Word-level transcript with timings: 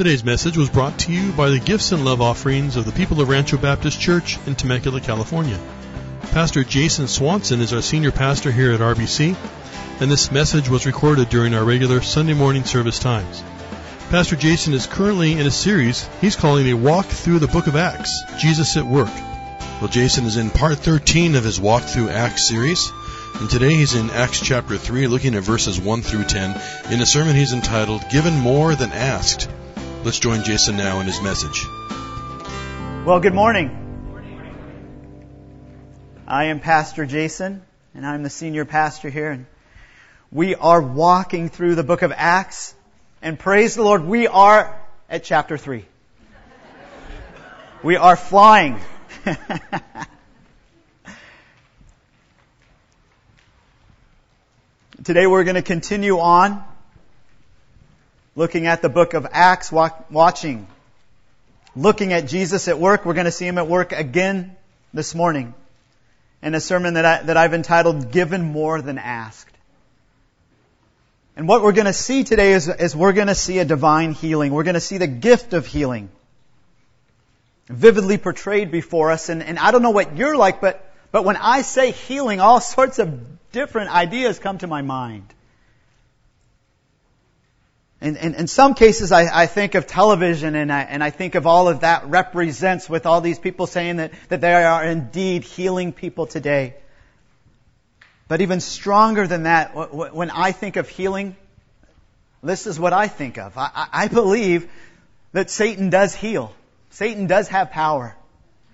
Today's 0.00 0.24
message 0.24 0.56
was 0.56 0.70
brought 0.70 0.98
to 1.00 1.12
you 1.12 1.30
by 1.32 1.50
the 1.50 1.58
gifts 1.58 1.92
and 1.92 2.06
love 2.06 2.22
offerings 2.22 2.76
of 2.76 2.86
the 2.86 2.92
people 2.92 3.20
of 3.20 3.28
Rancho 3.28 3.58
Baptist 3.58 4.00
Church 4.00 4.38
in 4.46 4.54
Temecula, 4.54 4.98
California. 4.98 5.60
Pastor 6.30 6.64
Jason 6.64 7.06
Swanson 7.06 7.60
is 7.60 7.74
our 7.74 7.82
senior 7.82 8.10
pastor 8.10 8.50
here 8.50 8.72
at 8.72 8.80
RBC, 8.80 9.36
and 10.00 10.10
this 10.10 10.32
message 10.32 10.70
was 10.70 10.86
recorded 10.86 11.28
during 11.28 11.52
our 11.52 11.62
regular 11.62 12.00
Sunday 12.00 12.32
morning 12.32 12.64
service 12.64 12.98
times. 12.98 13.44
Pastor 14.08 14.36
Jason 14.36 14.72
is 14.72 14.86
currently 14.86 15.32
in 15.32 15.46
a 15.46 15.50
series 15.50 16.08
he's 16.22 16.34
calling 16.34 16.68
a 16.68 16.72
walk 16.72 17.04
through 17.04 17.38
the 17.40 17.46
book 17.46 17.66
of 17.66 17.76
Acts, 17.76 18.24
Jesus 18.38 18.78
at 18.78 18.86
Work. 18.86 19.14
Well, 19.82 19.88
Jason 19.88 20.24
is 20.24 20.38
in 20.38 20.48
part 20.48 20.78
13 20.78 21.34
of 21.34 21.44
his 21.44 21.60
walk 21.60 21.82
through 21.82 22.08
Acts 22.08 22.48
series. 22.48 22.90
And 23.34 23.50
today 23.50 23.74
he's 23.74 23.94
in 23.94 24.08
Acts 24.08 24.40
chapter 24.40 24.78
3, 24.78 25.08
looking 25.08 25.34
at 25.34 25.42
verses 25.42 25.78
1 25.78 26.00
through 26.00 26.24
10, 26.24 26.58
in 26.90 27.02
a 27.02 27.06
sermon 27.06 27.36
he's 27.36 27.52
entitled, 27.52 28.08
Given 28.08 28.38
More 28.38 28.74
Than 28.74 28.92
Asked. 28.92 29.50
Let's 30.02 30.18
join 30.18 30.44
Jason 30.44 30.78
now 30.78 31.00
in 31.00 31.06
his 31.06 31.20
message. 31.20 31.66
Well, 33.04 33.20
good 33.20 33.34
morning. 33.34 33.76
I 36.26 36.44
am 36.44 36.58
Pastor 36.58 37.04
Jason, 37.04 37.60
and 37.94 38.06
I'm 38.06 38.22
the 38.22 38.30
senior 38.30 38.64
pastor 38.64 39.10
here. 39.10 39.30
And 39.30 39.44
we 40.32 40.54
are 40.54 40.80
walking 40.80 41.50
through 41.50 41.74
the 41.74 41.82
book 41.82 42.00
of 42.00 42.14
Acts, 42.16 42.74
and 43.20 43.38
praise 43.38 43.74
the 43.74 43.82
Lord, 43.82 44.02
we 44.02 44.26
are 44.26 44.80
at 45.10 45.22
chapter 45.22 45.58
3. 45.58 45.84
We 47.82 47.96
are 47.96 48.16
flying. 48.16 48.80
Today 55.04 55.26
we're 55.26 55.44
going 55.44 55.56
to 55.56 55.62
continue 55.62 56.18
on 56.20 56.64
looking 58.40 58.66
at 58.66 58.80
the 58.80 58.88
book 58.88 59.12
of 59.12 59.26
Acts, 59.32 59.70
watching, 59.70 60.66
looking 61.76 62.14
at 62.14 62.26
Jesus 62.26 62.68
at 62.68 62.78
work. 62.78 63.04
We're 63.04 63.12
going 63.12 63.26
to 63.26 63.30
see 63.30 63.46
him 63.46 63.58
at 63.58 63.68
work 63.68 63.92
again 63.92 64.56
this 64.94 65.14
morning 65.14 65.52
in 66.42 66.54
a 66.54 66.60
sermon 66.60 66.94
that, 66.94 67.04
I, 67.04 67.22
that 67.24 67.36
I've 67.36 67.52
entitled 67.52 68.12
Given 68.12 68.42
More 68.42 68.80
Than 68.80 68.96
Asked. 68.96 69.54
And 71.36 71.46
what 71.46 71.62
we're 71.62 71.72
going 71.72 71.84
to 71.84 71.92
see 71.92 72.24
today 72.24 72.54
is, 72.54 72.66
is 72.66 72.96
we're 72.96 73.12
going 73.12 73.26
to 73.26 73.34
see 73.34 73.58
a 73.58 73.66
divine 73.66 74.12
healing. 74.12 74.52
We're 74.52 74.62
going 74.62 74.72
to 74.72 74.80
see 74.80 74.96
the 74.96 75.06
gift 75.06 75.52
of 75.52 75.66
healing 75.66 76.08
vividly 77.68 78.16
portrayed 78.16 78.70
before 78.70 79.10
us. 79.10 79.28
And, 79.28 79.42
and 79.42 79.58
I 79.58 79.70
don't 79.70 79.82
know 79.82 79.90
what 79.90 80.16
you're 80.16 80.38
like, 80.38 80.62
but, 80.62 80.90
but 81.12 81.26
when 81.26 81.36
I 81.36 81.60
say 81.60 81.90
healing, 81.90 82.40
all 82.40 82.62
sorts 82.62 82.98
of 83.00 83.20
different 83.52 83.90
ideas 83.90 84.38
come 84.38 84.56
to 84.58 84.66
my 84.66 84.80
mind. 84.80 85.26
And, 88.00 88.16
and 88.16 88.34
in 88.34 88.46
some 88.46 88.74
cases, 88.74 89.12
I, 89.12 89.42
I 89.42 89.46
think 89.46 89.74
of 89.74 89.86
television 89.86 90.54
and 90.54 90.72
I, 90.72 90.82
and 90.82 91.04
I 91.04 91.10
think 91.10 91.34
of 91.34 91.46
all 91.46 91.68
of 91.68 91.80
that 91.80 92.08
represents 92.08 92.88
with 92.88 93.04
all 93.04 93.20
these 93.20 93.38
people 93.38 93.66
saying 93.66 93.96
that, 93.96 94.12
that 94.30 94.40
they 94.40 94.52
are 94.52 94.84
indeed 94.84 95.44
healing 95.44 95.92
people 95.92 96.26
today. 96.26 96.76
But 98.26 98.40
even 98.40 98.60
stronger 98.60 99.26
than 99.26 99.42
that, 99.42 99.74
when 100.14 100.30
I 100.30 100.52
think 100.52 100.76
of 100.76 100.88
healing, 100.88 101.36
this 102.42 102.66
is 102.66 102.80
what 102.80 102.92
I 102.92 103.08
think 103.08 103.36
of. 103.38 103.58
I, 103.58 103.88
I 103.92 104.08
believe 104.08 104.70
that 105.32 105.50
Satan 105.50 105.90
does 105.90 106.14
heal. 106.14 106.54
Satan 106.90 107.26
does 107.26 107.48
have 107.48 107.70
power. 107.70 108.16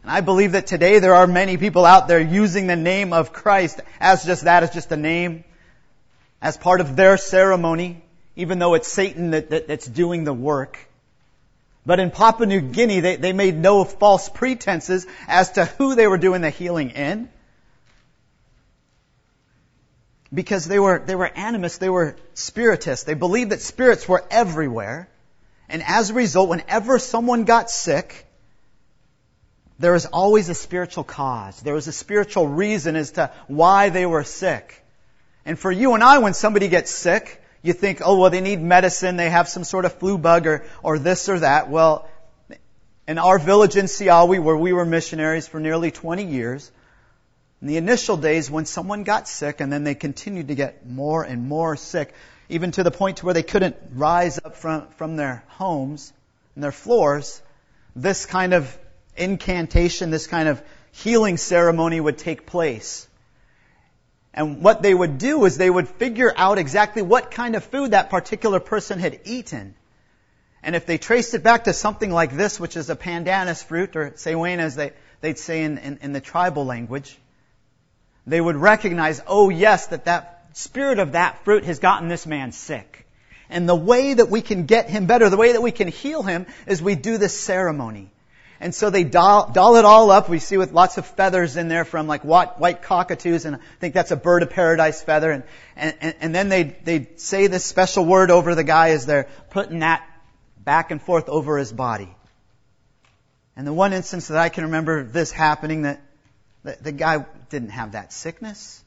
And 0.03 0.11
I 0.13 0.21
believe 0.21 0.53
that 0.53 0.69
today 0.69 1.01
there 1.01 1.17
are 1.17 1.27
many 1.27 1.57
people 1.57 1.85
out 1.85 2.07
there 2.07 2.21
using 2.21 2.69
the 2.69 2.77
name 2.77 3.13
of 3.13 3.33
Christ 3.33 3.81
as 3.99 4.25
just 4.25 4.45
that, 4.45 4.63
as 4.63 4.71
just 4.71 4.93
a 4.93 4.97
name, 4.97 5.43
as 6.41 6.57
part 6.57 6.81
of 6.81 6.95
their 6.95 7.17
ceremony, 7.17 8.05
even 8.37 8.59
though 8.59 8.75
it's 8.75 8.89
Satan 8.89 9.31
that, 9.31 9.51
that, 9.51 9.67
that's 9.67 9.87
doing 9.87 10.25
the 10.25 10.35
work. 10.35 10.79
But 11.87 12.01
in 12.01 12.11
Papua 12.11 12.47
New 12.47 12.61
Guinea, 12.61 13.01
they, 13.01 13.17
they 13.17 13.33
made 13.33 13.57
no 13.57 13.85
false 13.85 14.29
pretenses 14.29 15.07
as 15.27 15.53
to 15.53 15.65
who 15.65 15.95
they 15.95 16.07
were 16.07 16.19
doing 16.19 16.43
the 16.43 16.51
healing 16.51 16.91
in. 16.91 17.29
Because 20.35 20.67
they 20.67 20.81
were, 20.81 20.99
they 20.99 21.15
were 21.15 21.31
animists, 21.35 21.79
they 21.79 21.89
were 21.89 22.17
spiritists. 22.35 23.05
They 23.05 23.15
believed 23.15 23.51
that 23.51 23.61
spirits 23.61 24.09
were 24.09 24.25
everywhere. 24.31 25.09
And 25.69 25.83
as 25.87 26.11
a 26.11 26.15
result, 26.15 26.49
whenever 26.49 26.99
someone 26.99 27.45
got 27.45 27.71
sick, 27.71 28.27
there 29.79 29.93
was 29.93 30.07
always 30.07 30.49
a 30.49 30.55
spiritual 30.55 31.05
cause. 31.05 31.61
There 31.61 31.75
was 31.75 31.87
a 31.87 31.93
spiritual 31.93 32.49
reason 32.49 32.97
as 32.97 33.13
to 33.13 33.31
why 33.47 33.91
they 33.91 34.07
were 34.07 34.25
sick. 34.25 34.83
And 35.45 35.57
for 35.57 35.71
you 35.71 35.95
and 35.95 36.03
I, 36.03 36.19
when 36.19 36.35
somebody 36.35 36.67
gets 36.67 36.91
sick, 36.91 37.41
you 37.67 37.73
think, 37.73 38.01
oh, 38.05 38.19
well, 38.19 38.31
they 38.31 38.41
need 38.41 38.61
medicine, 38.61 39.17
they 39.17 39.31
have 39.31 39.49
some 39.49 39.65
sort 39.65 39.85
of 39.85 39.95
flu 39.95 40.19
bug 40.19 40.47
or, 40.47 40.65
or 40.83 40.99
this 40.99 41.29
or 41.29 41.41
that. 41.41 41.69
Well, 41.69 42.09
in 43.09 43.19
our 43.19 43.39
village 43.39 43.77
in 43.77 43.87
Siawi, 43.87 44.43
where 44.43 44.57
we 44.57 44.73
were 44.73 44.85
missionaries 44.85 45.47
for 45.47 45.61
nearly 45.61 45.91
20 45.91 46.25
years, 46.25 46.71
in 47.61 47.69
the 47.69 47.77
initial 47.77 48.17
days 48.17 48.51
when 48.51 48.67
someone 48.67 49.05
got 49.05 49.29
sick 49.29 49.61
and 49.61 49.73
then 49.73 49.85
they 49.85 49.95
continued 49.95 50.49
to 50.49 50.55
get 50.55 50.87
more 50.87 51.23
and 51.23 51.49
more 51.49 51.77
sick, 51.77 52.13
even 52.49 52.71
to 52.73 52.83
the 52.83 52.91
point 52.91 53.19
to 53.19 53.25
where 53.25 53.35
they 53.35 53.43
couldn't 53.43 53.77
rise 53.95 54.39
up 54.45 54.57
from, 54.57 54.89
from 54.97 55.17
their 55.17 55.43
homes 55.49 56.13
and 56.55 56.63
their 56.63 56.73
floors, 56.73 57.41
this 57.95 58.27
kind 58.27 58.55
of 58.55 58.79
incantation, 59.17 60.11
this 60.11 60.27
kind 60.27 60.49
of 60.49 60.63
healing 60.93 61.37
ceremony 61.37 62.01
would 62.01 62.19
take 62.19 62.47
place. 62.47 63.09
And 64.37 64.63
what 64.63 64.83
they 64.83 64.93
would 64.95 65.17
do 65.17 65.47
is 65.47 65.57
they 65.57 65.71
would 65.71 65.89
figure 65.89 66.33
out 66.37 66.59
exactly 66.59 67.01
what 67.01 67.31
kind 67.31 67.57
of 67.57 67.65
food 67.65 67.93
that 67.93 68.11
particular 68.11 68.61
person 68.61 68.99
had 68.99 69.21
eaten. 69.25 69.75
And 70.63 70.77
if 70.77 70.85
they 70.85 70.99
traced 70.99 71.33
it 71.33 71.43
back 71.43 71.65
to 71.65 71.73
something 71.73 72.11
like 72.11 72.37
this, 72.37 72.61
which 72.61 72.77
is 72.77 72.91
a 72.91 72.97
pandanus 72.97 73.65
fruit, 73.65 73.97
or 73.97 74.11
sewena 74.11 74.59
as 74.59 74.77
they, 74.77 74.93
they'd 75.23 75.39
say 75.39 75.63
in, 75.63 75.79
in, 75.79 75.99
in 76.03 76.13
the 76.13 76.21
tribal 76.21 76.67
language, 76.67 77.19
they 78.27 78.41
would 78.41 78.57
recognize, 78.57 79.23
oh 79.27 79.49
yes, 79.49 79.87
that 79.87 80.05
that 80.05 80.49
spirit 80.53 80.99
of 80.99 81.13
that 81.13 81.45
fruit 81.45 81.65
has 81.65 81.79
gotten 81.79 82.09
this 82.09 82.27
man 82.27 82.53
sick. 82.53 83.07
And 83.49 83.67
the 83.69 83.77
way 83.77 84.13
that 84.13 84.29
we 84.29 84.43
can 84.43 84.67
get 84.67 84.91
him 84.91 85.07
better, 85.07 85.31
the 85.31 85.37
way 85.37 85.53
that 85.53 85.63
we 85.63 85.71
can 85.71 85.89
heal 85.89 86.23
him, 86.23 86.47
is 86.67 86.83
we 86.83 86.95
do 86.95 87.17
this 87.17 87.39
ceremony. 87.39 88.11
And 88.61 88.75
so 88.75 88.89
they 88.91 89.05
doll, 89.05 89.51
doll, 89.51 89.77
it 89.77 89.85
all 89.85 90.11
up. 90.11 90.29
We 90.29 90.39
see 90.39 90.57
with 90.57 90.73
lots 90.73 90.97
of 90.97 91.07
feathers 91.07 91.57
in 91.57 91.69
there 91.69 91.85
from 91.85 92.07
like 92.07 92.23
white, 92.25 92.59
white 92.59 92.83
cockatoos, 92.83 93.45
and 93.45 93.57
I 93.57 93.59
think 93.81 93.95
that's 93.95 94.11
a 94.11 94.17
bird 94.17 94.43
of 94.43 94.51
paradise 94.51 95.03
feather. 95.03 95.31
And, 95.31 95.45
and, 95.77 96.15
and 96.21 96.35
then 96.35 96.49
they, 96.49 96.63
they 96.63 97.09
say 97.17 97.49
this 97.49 97.65
special 97.65 98.05
word 98.05 98.31
over 98.31 98.55
the 98.55 98.65
guy 98.65 98.91
as 98.91 99.05
they're 99.05 99.29
putting 99.51 99.81
that 99.81 100.09
back 100.59 100.91
and 100.91 101.03
forth 101.03 101.29
over 101.29 101.59
his 101.59 101.73
body. 101.73 102.15
And 103.57 103.67
the 103.67 103.73
one 103.73 103.93
instance 103.93 104.29
that 104.29 104.39
I 104.39 104.49
can 104.49 104.65
remember 104.65 105.05
this 105.05 105.31
happening 105.33 105.83
that 105.83 106.01
the, 106.63 106.77
the 106.81 106.93
guy 106.93 107.25
didn't 107.51 107.71
have 107.71 107.93
that 107.93 108.13
sickness. 108.13 108.83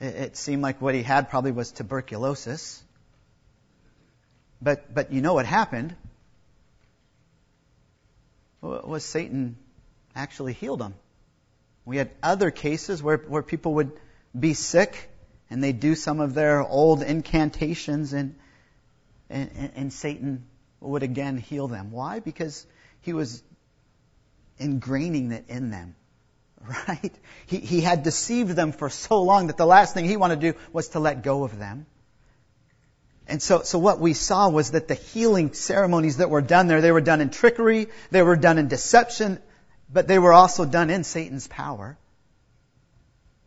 It, 0.00 0.14
it 0.14 0.36
seemed 0.36 0.62
like 0.62 0.80
what 0.82 0.94
he 0.94 1.02
had 1.02 1.30
probably 1.30 1.52
was 1.52 1.72
tuberculosis. 1.72 2.82
But, 4.60 4.94
but 4.94 5.12
you 5.12 5.20
know 5.20 5.34
what 5.34 5.46
happened? 5.46 5.94
Was 8.66 9.04
Satan 9.04 9.56
actually 10.14 10.52
healed 10.52 10.80
them. 10.80 10.94
We 11.84 11.96
had 11.96 12.10
other 12.22 12.50
cases 12.50 13.02
where, 13.02 13.18
where 13.18 13.42
people 13.42 13.74
would 13.74 13.92
be 14.38 14.54
sick 14.54 15.10
and 15.50 15.62
they 15.62 15.72
do 15.72 15.94
some 15.94 16.20
of 16.20 16.34
their 16.34 16.62
old 16.62 17.02
incantations 17.02 18.12
and, 18.12 18.34
and, 19.30 19.72
and 19.76 19.92
Satan 19.92 20.46
would 20.80 21.02
again 21.02 21.38
heal 21.38 21.68
them. 21.68 21.92
Why? 21.92 22.20
Because 22.20 22.66
he 23.02 23.12
was 23.12 23.42
ingraining 24.60 25.32
it 25.32 25.46
in 25.48 25.70
them. 25.70 25.94
Right? 26.88 27.14
He, 27.46 27.58
he 27.58 27.80
had 27.80 28.02
deceived 28.02 28.50
them 28.50 28.72
for 28.72 28.90
so 28.90 29.22
long 29.22 29.48
that 29.48 29.56
the 29.56 29.66
last 29.66 29.94
thing 29.94 30.04
he 30.04 30.16
wanted 30.16 30.40
to 30.40 30.52
do 30.52 30.58
was 30.72 30.88
to 30.88 30.98
let 30.98 31.22
go 31.22 31.44
of 31.44 31.56
them. 31.56 31.86
And 33.28 33.42
so, 33.42 33.62
so 33.62 33.78
what 33.78 33.98
we 33.98 34.12
saw 34.12 34.48
was 34.48 34.70
that 34.72 34.86
the 34.86 34.94
healing 34.94 35.52
ceremonies 35.52 36.18
that 36.18 36.30
were 36.30 36.42
done 36.42 36.68
there, 36.68 36.80
they 36.80 36.92
were 36.92 37.00
done 37.00 37.20
in 37.20 37.30
trickery, 37.30 37.88
they 38.10 38.22
were 38.22 38.36
done 38.36 38.58
in 38.58 38.68
deception, 38.68 39.40
but 39.92 40.06
they 40.06 40.18
were 40.18 40.32
also 40.32 40.64
done 40.64 40.90
in 40.90 41.02
Satan's 41.02 41.48
power. 41.48 41.98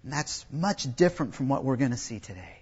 And 0.04 0.12
that's 0.12 0.46
much 0.52 0.94
different 0.96 1.36
from 1.36 1.48
what 1.48 1.64
we're 1.64 1.78
going 1.78 1.92
to 1.92 1.98
see 1.98 2.20
today. 2.20 2.60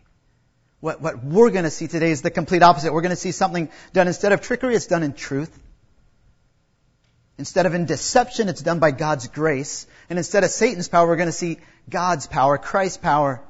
What, 0.80 1.02
what 1.02 1.24
we're 1.24 1.50
going 1.50 1.64
to 1.64 1.72
see 1.72 1.88
today 1.88 2.12
is 2.12 2.22
the 2.22 2.30
complete 2.30 2.62
opposite. 2.62 2.94
We're 2.94 3.02
going 3.02 3.10
to 3.10 3.16
see 3.16 3.32
something 3.32 3.70
done 3.94 4.08
instead 4.08 4.32
of 4.32 4.42
trickery, 4.42 4.76
it's 4.76 4.86
done 4.88 5.02
in 5.02 5.14
truth. 5.14 5.58
Instead 7.40 7.66
of 7.66 7.74
in 7.74 7.86
deception, 7.86 8.50
it's 8.50 8.62
done 8.62 8.80
by 8.80 8.92
God's 8.92 9.28
grace. 9.28 9.88
And 10.10 10.18
instead 10.18 10.44
of 10.44 10.50
Satan's 10.50 10.88
power, 10.88 11.08
we're 11.08 11.18
going 11.18 11.28
to 11.28 11.32
see 11.32 11.60
God's 11.90 12.28
power, 12.28 12.58
Christ's 12.58 12.98
power 12.98 13.42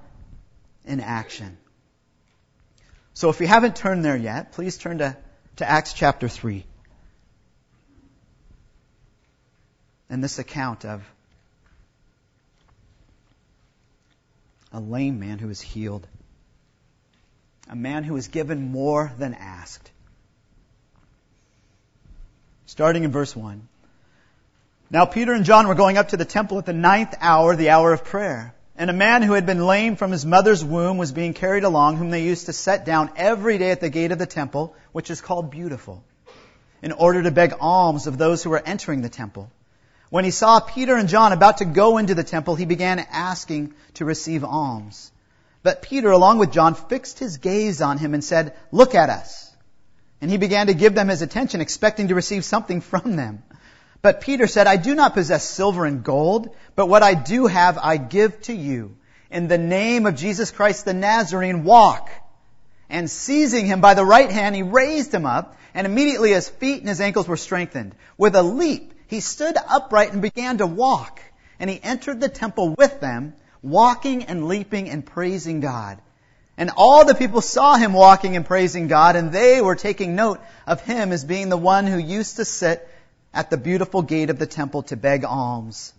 in 0.86 1.00
action. 1.00 1.57
So 3.17 3.31
if 3.31 3.41
you 3.41 3.47
haven't 3.47 3.75
turned 3.75 4.05
there 4.05 4.15
yet, 4.15 4.51
please 4.51 4.77
turn 4.77 4.99
to, 4.99 5.17
to 5.55 5.67
Acts 5.67 5.93
chapter 5.93 6.29
3. 6.29 6.63
And 10.07 10.23
this 10.23 10.37
account 10.37 10.85
of 10.85 11.01
a 14.71 14.79
lame 14.79 15.19
man 15.19 15.39
who 15.39 15.49
is 15.49 15.59
healed. 15.59 16.05
A 17.67 17.75
man 17.75 18.03
who 18.03 18.15
is 18.17 18.27
given 18.27 18.71
more 18.71 19.11
than 19.17 19.33
asked. 19.33 19.89
starting 22.67 23.03
in 23.03 23.11
verse 23.11 23.35
1. 23.35 23.67
Now 24.91 25.05
Peter 25.05 25.33
and 25.33 25.43
John 25.43 25.67
were 25.67 25.73
going 25.73 25.97
up 25.97 26.09
to 26.09 26.17
the 26.17 26.25
temple 26.25 26.59
at 26.59 26.67
the 26.67 26.73
ninth 26.73 27.15
hour, 27.19 27.55
the 27.55 27.71
hour 27.71 27.93
of 27.93 28.03
prayer. 28.03 28.53
And 28.79 28.91
a 28.91 28.94
man 28.94 29.24
who 29.24 29.33
had 29.33 29.47
been 29.47 29.65
lame 29.65 29.95
from 29.95 30.12
his 30.12 30.24
mother's 30.24 30.63
womb 30.63 30.97
was 30.97 31.12
being 31.12 31.33
carried 31.33 31.63
along, 31.63 31.97
whom 31.97 32.12
they 32.12 32.24
used 32.24 32.45
to 32.45 32.53
set 32.53 32.85
down 32.85 33.09
every 33.15 33.57
day 33.57 33.71
at 33.71 33.81
the 33.81 33.89
gate 33.89 34.12
of 34.12 34.19
the 34.19 34.27
temple, 34.27 34.75
which 34.91 35.09
is 35.09 35.19
called 35.19 35.50
Beautiful, 35.50 36.03
in 36.83 36.91
order 36.91 37.24
to 37.24 37.31
beg 37.31 37.56
alms 37.59 38.06
of 38.06 38.19
those 38.19 38.44
who 38.44 38.51
were 38.51 38.62
entering 38.63 39.01
the 39.01 39.09
temple. 39.09 39.50
When 40.09 40.25
he 40.25 40.31
saw 40.31 40.59
Peter 40.59 40.95
and 40.95 41.09
John 41.09 41.33
about 41.33 41.57
to 41.57 41.65
go 41.65 41.97
into 41.97 42.13
the 42.13 42.24
temple, 42.24 42.56
he 42.56 42.65
began 42.65 43.00
asking 43.00 43.74
to 43.95 44.06
receive 44.06 44.44
alms. 44.44 45.12
But 45.63 45.81
Peter, 45.81 46.12
along 46.12 46.38
with 46.38 46.51
John, 46.51 46.75
fixed 46.75 47.18
his 47.18 47.38
gaze 47.38 47.81
on 47.81 47.97
him 47.97 48.13
and 48.13 48.24
said, 48.24 48.56
Look 48.71 48.94
at 48.94 49.09
us. 49.09 49.51
And 50.21 50.29
he 50.29 50.38
began 50.38 50.68
to 50.68 50.74
give 50.75 50.94
them 50.94 51.09
his 51.09 51.24
attention, 51.24 51.62
expecting 51.62 52.09
to 52.09 52.15
receive 52.15 52.45
something 52.45 52.81
from 52.81 53.15
them. 53.15 53.44
But 54.01 54.21
Peter 54.21 54.47
said, 54.47 54.67
I 54.67 54.77
do 54.77 54.95
not 54.95 55.13
possess 55.13 55.44
silver 55.44 55.85
and 55.85 56.03
gold, 56.03 56.55
but 56.75 56.88
what 56.88 57.03
I 57.03 57.13
do 57.13 57.47
have 57.47 57.77
I 57.77 57.97
give 57.97 58.41
to 58.44 58.53
you. 58.53 58.95
In 59.29 59.47
the 59.47 59.57
name 59.57 60.05
of 60.05 60.15
Jesus 60.15 60.51
Christ 60.51 60.85
the 60.85 60.94
Nazarene, 60.94 61.63
walk. 61.63 62.09
And 62.89 63.09
seizing 63.09 63.65
him 63.65 63.81
by 63.81 63.95
the 63.95 64.05
right 64.05 64.31
hand, 64.31 64.55
he 64.55 64.63
raised 64.63 65.13
him 65.13 65.25
up, 65.25 65.57
and 65.73 65.85
immediately 65.85 66.31
his 66.31 66.47
feet 66.47 66.79
and 66.79 66.88
his 66.88 67.01
ankles 67.01 67.27
were 67.27 67.38
strengthened. 67.38 67.95
With 68.17 68.35
a 68.35 68.44
leap, 68.44 68.94
he 69.07 69.19
stood 69.19 69.57
upright 69.67 70.13
and 70.13 70.21
began 70.21 70.59
to 70.59 70.67
walk. 70.67 71.19
And 71.59 71.69
he 71.69 71.79
entered 71.81 72.21
the 72.21 72.29
temple 72.29 72.75
with 72.75 73.00
them, 73.01 73.33
walking 73.61 74.25
and 74.25 74.47
leaping 74.47 74.89
and 74.89 75.05
praising 75.05 75.59
God. 75.59 76.00
And 76.57 76.71
all 76.75 77.05
the 77.05 77.15
people 77.15 77.41
saw 77.41 77.75
him 77.75 77.93
walking 77.93 78.35
and 78.35 78.45
praising 78.45 78.88
God, 78.88 79.15
and 79.15 79.31
they 79.31 79.61
were 79.61 79.75
taking 79.75 80.15
note 80.15 80.39
of 80.65 80.81
him 80.81 81.11
as 81.11 81.25
being 81.25 81.50
the 81.50 81.57
one 81.57 81.85
who 81.85 81.97
used 81.97 82.38
to 82.38 82.45
sit 82.45 82.88
at 83.38 83.51
the 83.51 83.57
beautiful 83.57 84.01
gate 84.01 84.31
of 84.31 84.39
the 84.39 84.48
temple 84.48 84.81
to 84.81 84.98
beg 84.98 85.24
alms. 85.24 85.94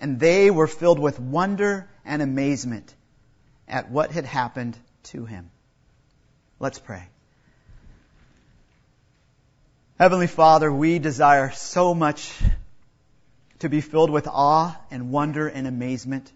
And 0.00 0.18
they 0.18 0.50
were 0.50 0.66
filled 0.66 0.98
with 0.98 1.20
wonder 1.20 1.88
and 2.04 2.20
amazement 2.20 2.92
at 3.68 3.92
what 3.92 4.10
had 4.10 4.24
happened 4.24 4.76
to 5.04 5.24
him. 5.24 5.50
Let's 6.58 6.80
pray. 6.80 7.04
Heavenly 10.00 10.26
Father, 10.26 10.72
we 10.72 10.98
desire 10.98 11.52
so 11.52 11.94
much 11.94 12.36
to 13.60 13.68
be 13.68 13.80
filled 13.80 14.10
with 14.10 14.26
awe 14.26 14.76
and 14.90 15.12
wonder 15.12 15.46
and 15.46 15.68
amazement 15.68 16.32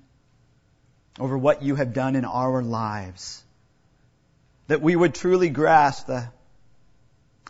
over 1.18 1.36
what 1.36 1.64
you 1.64 1.74
have 1.74 1.92
done 1.92 2.14
in 2.14 2.24
our 2.24 2.62
lives. 2.62 3.42
That 4.68 4.82
we 4.82 4.94
would 4.94 5.16
truly 5.16 5.48
grasp 5.48 6.06
the, 6.06 6.28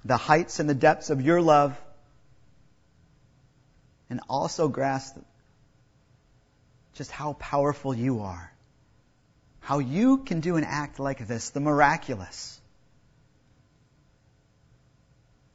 the 0.06 0.16
heights 0.16 0.58
and 0.58 0.70
the 0.70 0.74
depths 0.74 1.10
of 1.10 1.20
your 1.20 1.42
love 1.42 1.78
and 4.10 4.20
also 4.28 4.68
grasp 4.68 5.16
just 6.94 7.10
how 7.10 7.34
powerful 7.34 7.94
you 7.94 8.20
are. 8.20 8.52
How 9.60 9.78
you 9.78 10.18
can 10.18 10.40
do 10.40 10.56
an 10.56 10.64
act 10.64 10.98
like 10.98 11.26
this, 11.26 11.50
the 11.50 11.60
miraculous. 11.60 12.60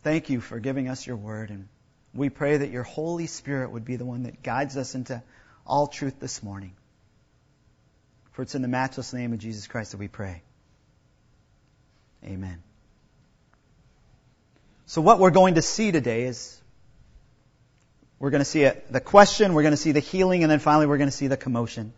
Thank 0.03 0.29
you 0.29 0.39
for 0.39 0.59
giving 0.59 0.87
us 0.87 1.05
your 1.05 1.15
word, 1.15 1.49
and 1.49 1.67
we 2.13 2.29
pray 2.29 2.57
that 2.57 2.69
your 2.69 2.83
Holy 2.83 3.27
Spirit 3.27 3.71
would 3.71 3.85
be 3.85 3.95
the 3.95 4.05
one 4.05 4.23
that 4.23 4.43
guides 4.43 4.77
us 4.77 4.95
into 4.95 5.21
all 5.65 5.87
truth 5.87 6.19
this 6.19 6.43
morning. 6.43 6.73
For 8.33 8.41
it's 8.41 8.55
in 8.55 8.61
the 8.61 8.67
matchless 8.67 9.13
name 9.13 9.33
of 9.33 9.39
Jesus 9.39 9.67
Christ 9.67 9.91
that 9.91 9.97
we 9.97 10.07
pray. 10.07 10.43
Amen. 12.23 12.61
So 14.85 15.01
what 15.01 15.19
we're 15.19 15.31
going 15.31 15.55
to 15.55 15.61
see 15.61 15.91
today 15.91 16.23
is 16.23 16.61
we're 18.23 18.29
going 18.29 18.39
to 18.39 18.45
see 18.45 18.63
it, 18.63 18.89
the 18.89 19.01
question, 19.01 19.53
we're 19.53 19.63
going 19.63 19.73
to 19.73 19.77
see 19.77 19.91
the 19.91 19.99
healing, 19.99 20.43
and 20.43 20.49
then 20.49 20.59
finally 20.59 20.85
we're 20.85 20.97
going 20.97 21.09
to 21.09 21.15
see 21.15 21.27
the 21.27 21.35
commotion. 21.35 21.91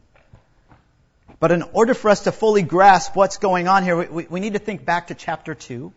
But 1.40 1.52
in 1.52 1.62
order 1.62 1.94
for 1.94 2.10
us 2.10 2.22
to 2.22 2.32
fully 2.32 2.64
grasp 2.64 3.16
what's 3.16 3.38
going 3.38 3.68
on 3.68 3.84
here, 3.84 4.12
we, 4.12 4.26
we 4.28 4.40
need 4.40 4.54
to 4.54 4.60
think 4.60 4.84
back 4.84 5.10
to 5.10 5.14
chapter 5.14 5.54
2 5.54 5.94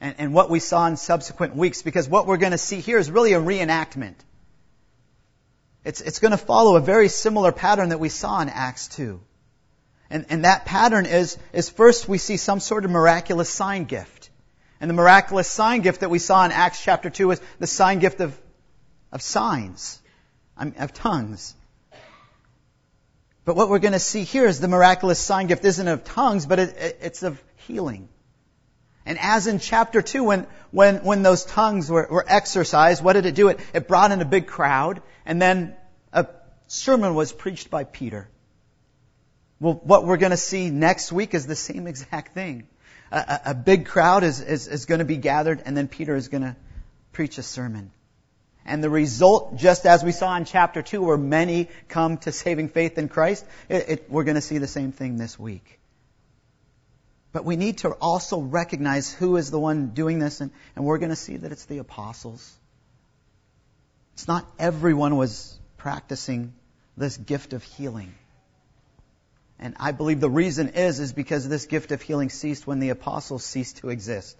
and, 0.00 0.16
and 0.18 0.34
what 0.34 0.50
we 0.50 0.58
saw 0.58 0.88
in 0.88 0.96
subsequent 0.96 1.54
weeks, 1.54 1.82
because 1.82 2.08
what 2.08 2.26
we're 2.26 2.38
going 2.38 2.50
to 2.50 2.58
see 2.58 2.80
here 2.80 2.98
is 2.98 3.08
really 3.08 3.34
a 3.34 3.40
reenactment. 3.40 4.16
It's, 5.84 6.00
it's 6.00 6.18
going 6.18 6.32
to 6.32 6.38
follow 6.38 6.74
a 6.74 6.80
very 6.80 7.08
similar 7.08 7.52
pattern 7.52 7.90
that 7.90 8.00
we 8.00 8.08
saw 8.08 8.40
in 8.40 8.48
Acts 8.48 8.88
2. 8.88 9.20
And, 10.10 10.26
and 10.28 10.44
that 10.44 10.64
pattern 10.64 11.06
is, 11.06 11.38
is 11.52 11.70
first 11.70 12.08
we 12.08 12.18
see 12.18 12.36
some 12.36 12.58
sort 12.58 12.84
of 12.84 12.90
miraculous 12.90 13.48
sign 13.48 13.84
gift. 13.84 14.30
And 14.80 14.90
the 14.90 14.94
miraculous 14.94 15.46
sign 15.46 15.82
gift 15.82 16.00
that 16.00 16.10
we 16.10 16.18
saw 16.18 16.44
in 16.44 16.50
Acts 16.50 16.82
chapter 16.82 17.10
2 17.10 17.30
is 17.30 17.40
the 17.60 17.68
sign 17.68 18.00
gift 18.00 18.20
of 18.20 18.36
of 19.12 19.22
signs, 19.22 20.00
of 20.56 20.92
tongues. 20.92 21.54
But 23.44 23.56
what 23.56 23.68
we're 23.68 23.80
going 23.80 23.92
to 23.92 23.98
see 23.98 24.22
here 24.24 24.46
is 24.46 24.60
the 24.60 24.68
miraculous 24.68 25.18
sign 25.18 25.48
gift 25.48 25.64
isn't 25.64 25.88
of 25.88 26.04
tongues, 26.04 26.46
but 26.46 26.58
it, 26.58 26.98
it's 27.00 27.22
of 27.22 27.42
healing. 27.66 28.08
And 29.04 29.18
as 29.18 29.48
in 29.48 29.58
chapter 29.58 30.00
2, 30.00 30.22
when, 30.22 30.46
when, 30.70 31.04
when 31.04 31.22
those 31.22 31.44
tongues 31.44 31.90
were, 31.90 32.06
were 32.08 32.24
exercised, 32.26 33.02
what 33.02 33.14
did 33.14 33.26
it 33.26 33.34
do? 33.34 33.48
It, 33.48 33.60
it 33.74 33.88
brought 33.88 34.12
in 34.12 34.20
a 34.20 34.24
big 34.24 34.46
crowd, 34.46 35.02
and 35.26 35.42
then 35.42 35.76
a 36.12 36.28
sermon 36.68 37.14
was 37.14 37.32
preached 37.32 37.68
by 37.68 37.82
Peter. 37.82 38.28
Well, 39.58 39.74
what 39.74 40.06
we're 40.06 40.18
going 40.18 40.30
to 40.30 40.36
see 40.36 40.70
next 40.70 41.10
week 41.10 41.34
is 41.34 41.46
the 41.46 41.56
same 41.56 41.88
exact 41.88 42.34
thing. 42.34 42.68
A, 43.10 43.16
a, 43.16 43.40
a 43.46 43.54
big 43.54 43.86
crowd 43.86 44.22
is, 44.22 44.40
is, 44.40 44.68
is 44.68 44.86
going 44.86 45.00
to 45.00 45.04
be 45.04 45.16
gathered, 45.16 45.62
and 45.64 45.76
then 45.76 45.88
Peter 45.88 46.14
is 46.14 46.28
going 46.28 46.42
to 46.42 46.56
preach 47.12 47.38
a 47.38 47.42
sermon. 47.42 47.90
And 48.64 48.82
the 48.82 48.90
result, 48.90 49.56
just 49.56 49.86
as 49.86 50.04
we 50.04 50.12
saw 50.12 50.36
in 50.36 50.44
chapter 50.44 50.82
2, 50.82 51.02
where 51.02 51.16
many 51.16 51.68
come 51.88 52.18
to 52.18 52.32
saving 52.32 52.68
faith 52.68 52.96
in 52.96 53.08
Christ, 53.08 53.44
it, 53.68 53.88
it, 53.88 54.10
we're 54.10 54.24
going 54.24 54.36
to 54.36 54.40
see 54.40 54.58
the 54.58 54.68
same 54.68 54.92
thing 54.92 55.16
this 55.16 55.38
week. 55.38 55.80
But 57.32 57.44
we 57.44 57.56
need 57.56 57.78
to 57.78 57.90
also 57.90 58.40
recognize 58.40 59.12
who 59.12 59.36
is 59.36 59.50
the 59.50 59.58
one 59.58 59.88
doing 59.88 60.18
this, 60.18 60.40
and, 60.40 60.50
and 60.76 60.84
we're 60.84 60.98
going 60.98 61.10
to 61.10 61.16
see 61.16 61.38
that 61.38 61.50
it's 61.50 61.64
the 61.64 61.78
apostles. 61.78 62.52
It's 64.14 64.28
not 64.28 64.46
everyone 64.58 65.16
was 65.16 65.58
practicing 65.76 66.52
this 66.96 67.16
gift 67.16 67.54
of 67.54 67.62
healing. 67.62 68.14
And 69.58 69.74
I 69.80 69.92
believe 69.92 70.20
the 70.20 70.30
reason 70.30 70.70
is, 70.70 71.00
is 71.00 71.12
because 71.12 71.48
this 71.48 71.66
gift 71.66 71.90
of 71.90 72.02
healing 72.02 72.28
ceased 72.28 72.66
when 72.66 72.80
the 72.80 72.90
apostles 72.90 73.44
ceased 73.44 73.78
to 73.78 73.88
exist 73.88 74.36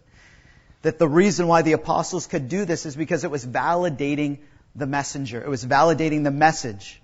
that 0.82 0.99
the 0.99 1.08
reason 1.08 1.46
why 1.46 1.62
the 1.62 1.73
apostles 1.73 2.26
could 2.26 2.49
do 2.49 2.64
this 2.64 2.87
is 2.87 2.96
because 2.96 3.25
it 3.25 3.31
was 3.31 3.46
validating 3.46 4.39
the 4.74 4.86
messenger. 4.86 5.43
It 5.43 5.48
was 5.48 5.65
validating 5.65 6.24
the 6.24 6.31
message. 6.31 7.01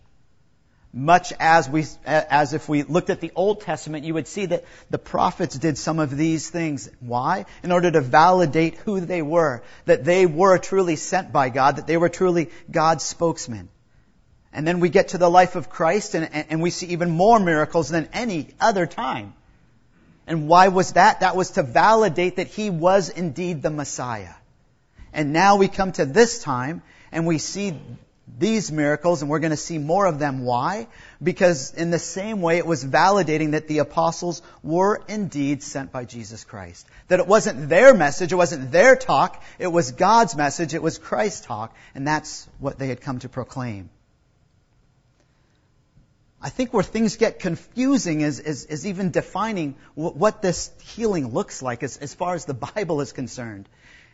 Much 0.92 1.34
as 1.38 1.68
we, 1.68 1.84
as 2.06 2.54
if 2.54 2.68
we 2.68 2.82
looked 2.82 3.10
at 3.10 3.20
the 3.20 3.30
Old 3.34 3.60
Testament, 3.60 4.04
you 4.04 4.14
would 4.14 4.26
see 4.26 4.46
that 4.46 4.64
the 4.88 4.98
prophets 4.98 5.56
did 5.56 5.76
some 5.76 5.98
of 5.98 6.16
these 6.16 6.48
things. 6.48 6.90
Why? 7.00 7.44
In 7.62 7.72
order 7.72 7.90
to 7.90 8.00
validate 8.00 8.76
who 8.76 9.00
they 9.00 9.20
were. 9.20 9.62
That 9.84 10.04
they 10.04 10.24
were 10.24 10.58
truly 10.58 10.96
sent 10.96 11.30
by 11.30 11.50
God. 11.50 11.76
That 11.76 11.86
they 11.86 11.98
were 11.98 12.08
truly 12.08 12.50
God's 12.70 13.04
spokesmen. 13.04 13.68
And 14.50 14.66
then 14.66 14.80
we 14.80 14.88
get 14.88 15.08
to 15.08 15.18
the 15.18 15.30
life 15.30 15.56
of 15.56 15.68
Christ 15.68 16.14
and, 16.14 16.28
and 16.32 16.62
we 16.62 16.70
see 16.70 16.86
even 16.86 17.10
more 17.10 17.38
miracles 17.38 17.90
than 17.90 18.08
any 18.14 18.48
other 18.58 18.86
time. 18.86 19.34
And 20.28 20.46
why 20.46 20.68
was 20.68 20.92
that? 20.92 21.20
That 21.20 21.36
was 21.36 21.52
to 21.52 21.62
validate 21.62 22.36
that 22.36 22.48
he 22.48 22.68
was 22.68 23.08
indeed 23.08 23.62
the 23.62 23.70
Messiah. 23.70 24.34
And 25.12 25.32
now 25.32 25.56
we 25.56 25.68
come 25.68 25.90
to 25.92 26.04
this 26.04 26.42
time 26.42 26.82
and 27.10 27.26
we 27.26 27.38
see 27.38 27.80
these 28.38 28.70
miracles 28.70 29.22
and 29.22 29.30
we're 29.30 29.38
going 29.38 29.52
to 29.52 29.56
see 29.56 29.78
more 29.78 30.04
of 30.04 30.18
them. 30.18 30.44
Why? 30.44 30.86
Because 31.22 31.72
in 31.72 31.90
the 31.90 31.98
same 31.98 32.42
way 32.42 32.58
it 32.58 32.66
was 32.66 32.84
validating 32.84 33.52
that 33.52 33.68
the 33.68 33.78
apostles 33.78 34.42
were 34.62 35.02
indeed 35.08 35.62
sent 35.62 35.92
by 35.92 36.04
Jesus 36.04 36.44
Christ. 36.44 36.86
That 37.08 37.20
it 37.20 37.26
wasn't 37.26 37.70
their 37.70 37.94
message, 37.94 38.30
it 38.30 38.36
wasn't 38.36 38.70
their 38.70 38.96
talk, 38.96 39.42
it 39.58 39.68
was 39.68 39.92
God's 39.92 40.36
message, 40.36 40.74
it 40.74 40.82
was 40.82 40.98
Christ's 40.98 41.40
talk, 41.40 41.74
and 41.94 42.06
that's 42.06 42.46
what 42.58 42.78
they 42.78 42.88
had 42.88 43.00
come 43.00 43.18
to 43.20 43.30
proclaim. 43.30 43.88
I 46.40 46.50
think 46.50 46.72
where 46.72 46.84
things 46.84 47.16
get 47.16 47.40
confusing 47.40 48.20
is, 48.20 48.38
is, 48.38 48.64
is 48.66 48.86
even 48.86 49.10
defining 49.10 49.74
w- 49.96 50.14
what 50.14 50.40
this 50.40 50.70
healing 50.82 51.32
looks 51.32 51.62
like 51.62 51.82
as, 51.82 51.96
as 51.96 52.14
far 52.14 52.34
as 52.34 52.44
the 52.44 52.54
Bible 52.74 53.00
is 53.00 53.12
concerned. 53.12 53.68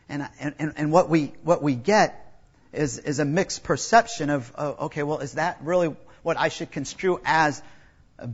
And, 0.08 0.28
and, 0.38 0.74
and 0.76 0.92
what, 0.92 1.08
we, 1.08 1.32
what 1.42 1.62
we 1.62 1.74
get 1.74 2.42
is, 2.72 2.98
is 2.98 3.18
a 3.18 3.24
mixed 3.24 3.62
perception 3.62 4.30
of, 4.30 4.52
okay, 4.58 5.02
well, 5.02 5.18
is 5.18 5.32
that 5.32 5.58
really 5.62 5.94
what 6.22 6.38
I 6.38 6.48
should 6.48 6.70
construe 6.70 7.20
as 7.24 7.62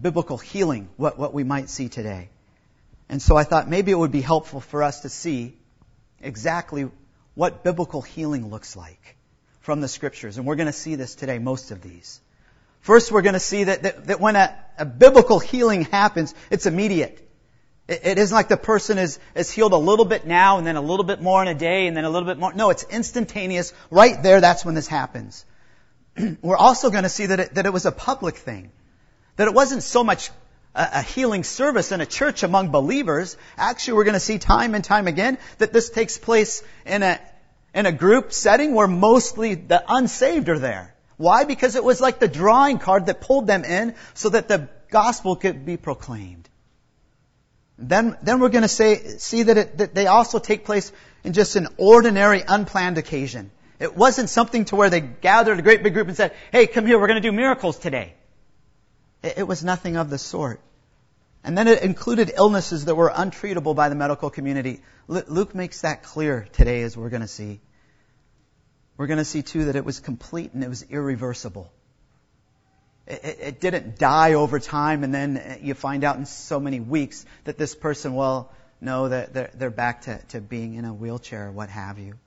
biblical 0.00 0.38
healing, 0.38 0.88
what, 0.96 1.18
what 1.18 1.34
we 1.34 1.44
might 1.44 1.68
see 1.68 1.88
today? 1.88 2.30
And 3.08 3.20
so 3.20 3.36
I 3.36 3.42
thought 3.42 3.68
maybe 3.68 3.90
it 3.90 3.98
would 3.98 4.12
be 4.12 4.20
helpful 4.20 4.60
for 4.60 4.84
us 4.84 5.00
to 5.00 5.08
see 5.08 5.56
exactly 6.20 6.88
what 7.34 7.64
biblical 7.64 8.02
healing 8.02 8.50
looks 8.50 8.76
like 8.76 9.16
from 9.60 9.80
the 9.80 9.88
scriptures. 9.88 10.38
And 10.38 10.46
we're 10.46 10.56
going 10.56 10.66
to 10.66 10.72
see 10.72 10.94
this 10.94 11.16
today, 11.16 11.38
most 11.38 11.70
of 11.70 11.82
these. 11.82 12.20
First, 12.80 13.12
we're 13.12 13.22
going 13.22 13.34
to 13.34 13.40
see 13.40 13.64
that, 13.64 13.82
that, 13.82 14.06
that 14.06 14.20
when 14.20 14.36
a, 14.36 14.56
a, 14.78 14.84
biblical 14.84 15.38
healing 15.38 15.82
happens, 15.82 16.34
it's 16.50 16.66
immediate. 16.66 17.28
It, 17.86 18.00
it 18.04 18.18
isn't 18.18 18.34
like 18.34 18.48
the 18.48 18.56
person 18.56 18.96
is, 18.96 19.18
is 19.34 19.50
healed 19.50 19.72
a 19.72 19.78
little 19.78 20.06
bit 20.06 20.26
now 20.26 20.56
and 20.58 20.66
then 20.66 20.76
a 20.76 20.80
little 20.80 21.04
bit 21.04 21.20
more 21.20 21.42
in 21.42 21.48
a 21.48 21.54
day 21.54 21.86
and 21.86 21.96
then 21.96 22.04
a 22.04 22.10
little 22.10 22.26
bit 22.26 22.38
more. 22.38 22.54
No, 22.54 22.70
it's 22.70 22.84
instantaneous. 22.84 23.74
Right 23.90 24.22
there, 24.22 24.40
that's 24.40 24.64
when 24.64 24.74
this 24.74 24.86
happens. 24.86 25.44
We're 26.42 26.56
also 26.56 26.90
going 26.90 27.02
to 27.02 27.10
see 27.10 27.26
that 27.26 27.40
it, 27.40 27.54
that 27.54 27.66
it 27.66 27.72
was 27.72 27.84
a 27.84 27.92
public 27.92 28.36
thing. 28.36 28.72
That 29.36 29.46
it 29.46 29.54
wasn't 29.54 29.82
so 29.82 30.02
much 30.02 30.30
a, 30.74 30.88
a 30.94 31.02
healing 31.02 31.44
service 31.44 31.92
in 31.92 32.00
a 32.00 32.06
church 32.06 32.42
among 32.42 32.70
believers. 32.70 33.36
Actually, 33.58 33.94
we're 33.94 34.04
going 34.04 34.14
to 34.14 34.20
see 34.20 34.38
time 34.38 34.74
and 34.74 34.82
time 34.82 35.06
again 35.06 35.36
that 35.58 35.72
this 35.72 35.90
takes 35.90 36.16
place 36.16 36.62
in 36.86 37.02
a, 37.02 37.20
in 37.74 37.84
a 37.84 37.92
group 37.92 38.32
setting 38.32 38.74
where 38.74 38.88
mostly 38.88 39.54
the 39.54 39.84
unsaved 39.86 40.48
are 40.48 40.58
there. 40.58 40.94
Why? 41.20 41.44
Because 41.44 41.76
it 41.76 41.84
was 41.84 42.00
like 42.00 42.18
the 42.18 42.28
drawing 42.28 42.78
card 42.78 43.04
that 43.06 43.20
pulled 43.20 43.46
them 43.46 43.62
in 43.62 43.94
so 44.14 44.30
that 44.30 44.48
the 44.48 44.70
gospel 44.88 45.36
could 45.36 45.66
be 45.66 45.76
proclaimed. 45.76 46.48
Then, 47.76 48.16
then 48.22 48.40
we're 48.40 48.48
going 48.48 48.62
to 48.62 48.68
say, 48.68 48.96
see 49.18 49.42
that, 49.42 49.58
it, 49.58 49.76
that 49.76 49.94
they 49.94 50.06
also 50.06 50.38
take 50.38 50.64
place 50.64 50.90
in 51.22 51.34
just 51.34 51.56
an 51.56 51.68
ordinary, 51.76 52.42
unplanned 52.48 52.96
occasion. 52.96 53.50
It 53.78 53.94
wasn't 53.94 54.30
something 54.30 54.64
to 54.66 54.76
where 54.76 54.88
they 54.88 55.02
gathered 55.02 55.58
a 55.58 55.62
great 55.62 55.82
big 55.82 55.92
group 55.92 56.08
and 56.08 56.16
said, 56.16 56.32
hey, 56.52 56.66
come 56.66 56.86
here, 56.86 56.98
we're 56.98 57.08
going 57.08 57.22
to 57.22 57.28
do 57.28 57.36
miracles 57.36 57.78
today. 57.78 58.14
It, 59.22 59.40
it 59.40 59.46
was 59.46 59.62
nothing 59.62 59.98
of 59.98 60.08
the 60.08 60.16
sort. 60.16 60.62
And 61.44 61.56
then 61.56 61.68
it 61.68 61.82
included 61.82 62.32
illnesses 62.34 62.86
that 62.86 62.94
were 62.94 63.10
untreatable 63.10 63.76
by 63.76 63.90
the 63.90 63.94
medical 63.94 64.30
community. 64.30 64.80
Luke 65.06 65.54
makes 65.54 65.82
that 65.82 66.02
clear 66.02 66.48
today 66.52 66.80
as 66.80 66.96
we're 66.96 67.10
going 67.10 67.20
to 67.20 67.28
see. 67.28 67.60
We're 69.00 69.06
going 69.06 69.16
to 69.16 69.24
see 69.24 69.40
too 69.40 69.64
that 69.64 69.76
it 69.76 69.84
was 69.86 69.98
complete 69.98 70.52
and 70.52 70.62
it 70.62 70.68
was 70.68 70.82
irreversible. 70.82 71.72
It, 73.06 73.38
it, 73.40 73.58
didn't 73.58 73.98
die 73.98 74.34
over 74.34 74.58
time 74.58 75.04
and 75.04 75.14
then 75.14 75.38
uh, 75.38 75.56
you 75.62 75.72
find 75.72 76.04
out 76.04 76.18
in 76.18 76.26
so 76.26 76.60
many 76.60 76.80
weeks 76.80 77.24
that 77.44 77.56
this 77.56 77.74
person, 77.74 78.14
well, 78.14 78.52
no, 78.78 79.08
they're, 79.08 79.50
they're 79.54 79.70
back 79.70 80.02
to, 80.02 80.18
to 80.28 80.42
being 80.42 80.74
in 80.74 80.84
a 80.84 80.92
wheelchair 80.92 81.46
or 81.46 81.50
what 81.50 81.70
have 81.70 81.98
you. 81.98 82.18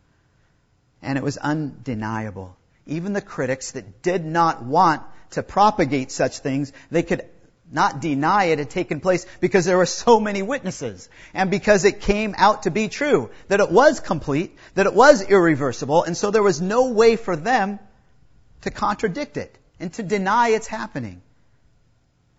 And 1.03 1.15
it 1.15 1.23
was 1.23 1.37
undeniable. 1.37 2.57
Even 2.87 3.13
the 3.13 3.21
critics 3.21 3.73
that 3.73 4.01
did 4.01 4.25
not 4.25 4.63
want 4.63 5.03
to 5.33 5.43
propagate 5.43 6.11
such 6.11 6.39
things, 6.39 6.73
they 6.89 7.03
could 7.03 7.29
not 7.71 8.01
deny 8.01 8.45
it 8.45 8.59
had 8.59 8.69
taken 8.69 8.99
place 8.99 9.25
because 9.39 9.65
there 9.65 9.77
were 9.77 9.85
so 9.85 10.19
many 10.19 10.41
witnesses 10.41 11.09
and 11.33 11.49
because 11.49 11.85
it 11.85 12.01
came 12.01 12.35
out 12.37 12.63
to 12.63 12.71
be 12.71 12.87
true 12.87 13.31
that 13.47 13.59
it 13.59 13.71
was 13.71 13.99
complete, 13.99 14.55
that 14.75 14.85
it 14.85 14.93
was 14.93 15.23
irreversible, 15.23 16.03
and 16.03 16.15
so 16.15 16.31
there 16.31 16.43
was 16.43 16.61
no 16.61 16.91
way 16.91 17.15
for 17.15 17.35
them 17.35 17.79
to 18.61 18.71
contradict 18.71 19.37
it 19.37 19.57
and 19.79 19.91
to 19.93 20.03
deny 20.03 20.49
it's 20.49 20.67
happening. 20.67 21.21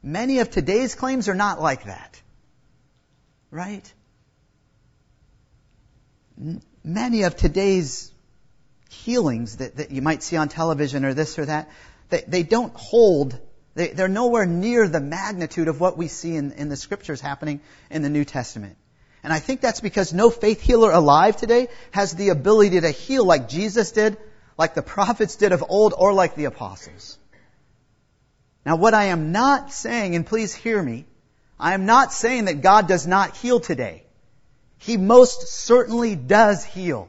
Many 0.02 0.40
of 0.40 0.50
today's 0.50 0.94
claims 0.94 1.28
are 1.28 1.34
not 1.34 1.60
like 1.60 1.84
that. 1.84 2.20
Right? 3.50 3.92
Many 6.84 7.22
of 7.22 7.36
today's 7.36 8.12
healings 8.90 9.56
that, 9.56 9.76
that 9.76 9.90
you 9.90 10.02
might 10.02 10.22
see 10.22 10.36
on 10.36 10.48
television 10.48 11.04
or 11.04 11.14
this 11.14 11.38
or 11.38 11.46
that, 11.46 11.70
they, 12.10 12.22
they 12.26 12.42
don't 12.42 12.74
hold 12.74 13.38
they, 13.74 13.92
are 13.92 14.08
nowhere 14.08 14.46
near 14.46 14.86
the 14.86 15.00
magnitude 15.00 15.68
of 15.68 15.80
what 15.80 15.98
we 15.98 16.08
see 16.08 16.36
in, 16.36 16.52
in 16.52 16.68
the 16.68 16.76
scriptures 16.76 17.20
happening 17.20 17.60
in 17.90 18.02
the 18.02 18.08
New 18.08 18.24
Testament. 18.24 18.76
And 19.22 19.32
I 19.32 19.40
think 19.40 19.60
that's 19.60 19.80
because 19.80 20.12
no 20.12 20.30
faith 20.30 20.60
healer 20.60 20.92
alive 20.92 21.36
today 21.36 21.68
has 21.90 22.12
the 22.12 22.28
ability 22.28 22.80
to 22.80 22.90
heal 22.90 23.24
like 23.24 23.48
Jesus 23.48 23.90
did, 23.90 24.16
like 24.56 24.74
the 24.74 24.82
prophets 24.82 25.36
did 25.36 25.52
of 25.52 25.64
old, 25.68 25.94
or 25.96 26.12
like 26.12 26.36
the 26.36 26.44
apostles. 26.44 27.18
Now 28.64 28.76
what 28.76 28.94
I 28.94 29.06
am 29.06 29.32
not 29.32 29.72
saying, 29.72 30.14
and 30.14 30.24
please 30.24 30.54
hear 30.54 30.80
me, 30.80 31.06
I 31.58 31.74
am 31.74 31.86
not 31.86 32.12
saying 32.12 32.44
that 32.44 32.62
God 32.62 32.86
does 32.86 33.06
not 33.06 33.36
heal 33.36 33.58
today. 33.58 34.04
He 34.78 34.96
most 34.96 35.48
certainly 35.48 36.14
does 36.14 36.64
heal. 36.64 37.08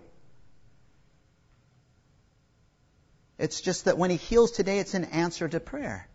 It's 3.37 3.61
just 3.61 3.85
that 3.85 3.97
when 3.97 4.09
He 4.09 4.17
heals 4.17 4.51
today, 4.51 4.79
it's 4.79 4.93
an 4.93 5.05
answer 5.05 5.47
to 5.47 5.59
prayer 5.59 6.07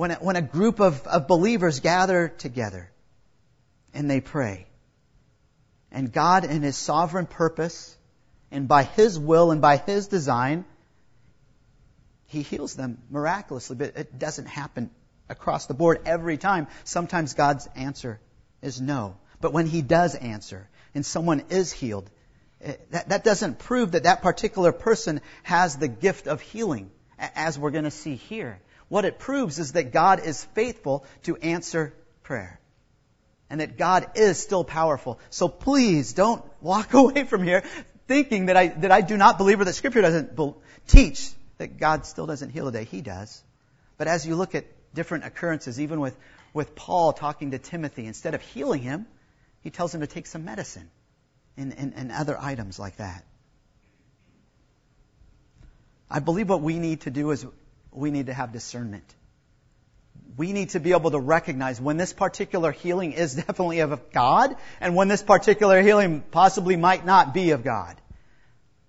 when 0.00 0.12
a, 0.12 0.14
when 0.14 0.36
a 0.36 0.40
group 0.40 0.80
of, 0.80 1.06
of 1.06 1.28
believers 1.28 1.80
gather 1.80 2.28
together 2.28 2.90
and 3.92 4.10
they 4.10 4.22
pray. 4.22 4.66
And 5.92 6.10
God 6.10 6.46
in 6.46 6.62
His 6.62 6.74
sovereign 6.74 7.26
purpose 7.26 7.98
and 8.50 8.66
by 8.66 8.84
His 8.84 9.18
will 9.18 9.50
and 9.50 9.60
by 9.60 9.76
His 9.76 10.08
design, 10.08 10.64
He 12.28 12.40
heals 12.40 12.74
them 12.74 12.96
miraculously, 13.10 13.76
but 13.76 13.94
it 13.94 14.18
doesn't 14.18 14.46
happen 14.46 14.88
across 15.28 15.66
the 15.66 15.74
board 15.74 16.00
every 16.06 16.38
time. 16.38 16.68
Sometimes 16.84 17.34
God's 17.34 17.68
answer 17.76 18.22
is 18.62 18.80
no. 18.80 19.18
But 19.42 19.52
when 19.52 19.66
He 19.66 19.82
does 19.82 20.14
answer 20.14 20.66
and 20.94 21.04
someone 21.04 21.44
is 21.50 21.72
healed, 21.72 22.08
eh, 22.62 22.76
that, 22.92 23.10
that 23.10 23.22
doesn't 23.22 23.58
prove 23.58 23.92
that 23.92 24.04
that 24.04 24.22
particular 24.22 24.72
person 24.72 25.20
has 25.42 25.76
the 25.76 25.88
gift 25.88 26.26
of 26.26 26.40
healing, 26.40 26.90
as 27.18 27.58
we're 27.58 27.70
going 27.70 27.84
to 27.84 27.90
see 27.90 28.14
here. 28.14 28.62
What 28.90 29.04
it 29.04 29.20
proves 29.20 29.60
is 29.60 29.72
that 29.72 29.92
God 29.92 30.18
is 30.18 30.44
faithful 30.46 31.06
to 31.22 31.36
answer 31.36 31.94
prayer. 32.24 32.60
And 33.48 33.60
that 33.60 33.78
God 33.78 34.10
is 34.16 34.36
still 34.38 34.64
powerful. 34.64 35.20
So 35.30 35.46
please 35.48 36.12
don't 36.12 36.44
walk 36.60 36.92
away 37.02 37.22
from 37.24 37.44
here 37.44 37.62
thinking 38.08 38.46
that 38.46 38.56
I, 38.56 38.66
that 38.66 38.90
I 38.90 39.00
do 39.00 39.16
not 39.16 39.38
believe 39.38 39.60
or 39.60 39.64
that 39.64 39.74
scripture 39.74 40.02
doesn't 40.02 40.36
teach 40.88 41.30
that 41.58 41.78
God 41.78 42.04
still 42.04 42.26
doesn't 42.26 42.50
heal 42.50 42.64
today. 42.66 42.82
He 42.82 43.00
does. 43.00 43.44
But 43.96 44.08
as 44.08 44.26
you 44.26 44.34
look 44.34 44.56
at 44.56 44.64
different 44.92 45.24
occurrences, 45.24 45.80
even 45.80 46.00
with, 46.00 46.16
with 46.52 46.74
Paul 46.74 47.12
talking 47.12 47.52
to 47.52 47.60
Timothy, 47.60 48.06
instead 48.06 48.34
of 48.34 48.42
healing 48.42 48.82
him, 48.82 49.06
he 49.60 49.70
tells 49.70 49.94
him 49.94 50.00
to 50.00 50.08
take 50.08 50.26
some 50.26 50.44
medicine 50.44 50.90
and, 51.56 51.72
and, 51.78 51.92
and 51.94 52.10
other 52.10 52.36
items 52.40 52.80
like 52.80 52.96
that. 52.96 53.24
I 56.10 56.18
believe 56.18 56.48
what 56.48 56.60
we 56.60 56.80
need 56.80 57.02
to 57.02 57.10
do 57.10 57.30
is 57.30 57.46
we 57.92 58.10
need 58.10 58.26
to 58.26 58.34
have 58.34 58.52
discernment. 58.52 59.04
We 60.36 60.52
need 60.52 60.70
to 60.70 60.80
be 60.80 60.92
able 60.92 61.10
to 61.10 61.18
recognize 61.18 61.80
when 61.80 61.96
this 61.96 62.12
particular 62.12 62.72
healing 62.72 63.12
is 63.12 63.34
definitely 63.46 63.80
of 63.80 64.12
God 64.12 64.56
and 64.80 64.94
when 64.94 65.08
this 65.08 65.22
particular 65.22 65.82
healing 65.82 66.22
possibly 66.30 66.76
might 66.76 67.04
not 67.04 67.34
be 67.34 67.50
of 67.50 67.64
God. 67.64 68.00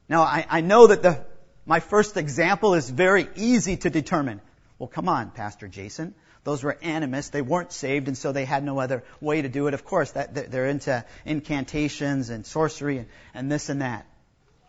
Now, 0.08 0.24
I, 0.24 0.46
I 0.50 0.62
know 0.62 0.88
that 0.88 1.02
the, 1.02 1.26
my 1.66 1.80
first 1.80 2.18
example 2.18 2.74
is 2.74 2.90
very 2.90 3.28
easy 3.36 3.78
to 3.78 3.90
determine. 3.90 4.42
Well, 4.78 4.88
come 4.88 5.08
on, 5.08 5.32
Pastor 5.32 5.68
Jason. 5.68 6.16
Those 6.44 6.64
were 6.64 6.78
animists. 6.82 7.30
They 7.30 7.42
weren't 7.42 7.72
saved, 7.72 8.08
and 8.08 8.18
so 8.18 8.32
they 8.32 8.46
had 8.46 8.64
no 8.64 8.80
other 8.80 9.04
way 9.20 9.42
to 9.42 9.50
do 9.50 9.68
it. 9.68 9.74
Of 9.74 9.86
course, 9.86 10.12
that, 10.12 10.52
they're 10.52 10.66
into 10.66 11.06
incantations 11.24 12.30
and 12.30 12.46
sorcery 12.46 12.98
and, 12.98 13.08
and 13.34 13.52
this 13.52 13.70
and 13.70 13.82
that. 13.82 14.06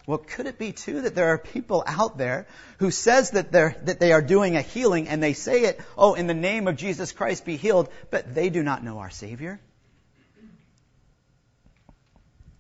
Well, 0.07 0.19
could 0.19 0.47
it 0.47 0.59
be 0.59 0.73
too 0.73 1.03
that 1.03 1.15
there 1.15 1.29
are 1.29 1.39
people 1.39 1.85
out 1.87 2.19
there 2.19 2.47
who 2.79 2.91
says 2.91 3.33
that 3.33 3.53
they're, 3.53 3.77
that 3.85 4.01
they 4.01 4.13
are 4.13 4.23
doing 4.23 4.57
a 4.57 4.63
healing 4.63 5.09
and 5.09 5.23
they 5.23 5.33
say 5.33 5.63
it, 5.63 5.81
oh, 5.97 6.15
in 6.15 6.27
the 6.27 6.35
name 6.35 6.67
of 6.67 6.77
Jesus 6.77 7.13
Christ 7.13 7.45
be 7.45 7.57
healed, 7.57 7.89
but 8.11 8.35
they 8.35 8.51
do 8.51 8.63
not 8.65 8.83
know 8.83 8.99
our 8.99 9.11
Savior? 9.11 9.61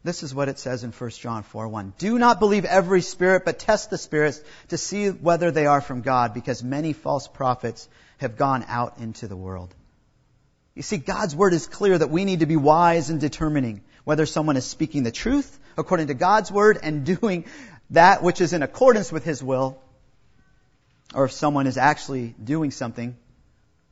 This 0.05 0.23
is 0.23 0.35
what 0.35 0.49
it 0.49 0.59
says 0.59 0.83
in 0.83 0.91
1 0.91 1.11
John 1.11 1.43
4 1.45 1.69
1. 1.69 1.95
Do 1.99 2.19
not 2.19 2.41
believe 2.41 2.65
every 2.65 3.03
spirit, 3.03 3.45
but 3.45 3.61
test 3.61 3.91
the 3.91 3.99
spirits 3.99 4.41
to 4.69 4.79
see 4.79 5.09
whether 5.09 5.53
they 5.53 5.67
are 5.67 5.81
from 5.81 6.03
God, 6.03 6.35
because 6.35 6.63
many 6.63 6.93
false 6.93 7.29
prophets 7.29 7.89
have 8.19 8.37
gone 8.37 8.65
out 8.67 8.99
into 8.99 9.29
the 9.29 9.37
world. 9.37 9.73
You 10.75 10.83
see, 10.83 10.97
God's 10.97 11.37
word 11.37 11.53
is 11.53 11.67
clear 11.67 11.97
that 11.99 12.11
we 12.11 12.25
need 12.25 12.41
to 12.41 12.47
be 12.47 12.57
wise 12.57 13.11
in 13.11 13.19
determining 13.19 13.83
whether 14.05 14.27
someone 14.27 14.57
is 14.57 14.65
speaking 14.65 15.05
the 15.05 15.13
truth 15.13 15.59
according 15.76 16.09
to 16.09 16.14
God's 16.14 16.50
word 16.50 16.79
and 16.83 17.05
doing 17.14 17.45
that 17.91 18.23
which 18.23 18.41
is 18.41 18.52
in 18.52 18.62
accordance 18.62 19.12
with 19.12 19.25
His 19.25 19.43
will, 19.43 19.79
or 21.14 21.26
if 21.26 21.33
someone 21.33 21.67
is 21.67 21.76
actually 21.76 22.35
doing 22.43 22.71
something 22.71 23.17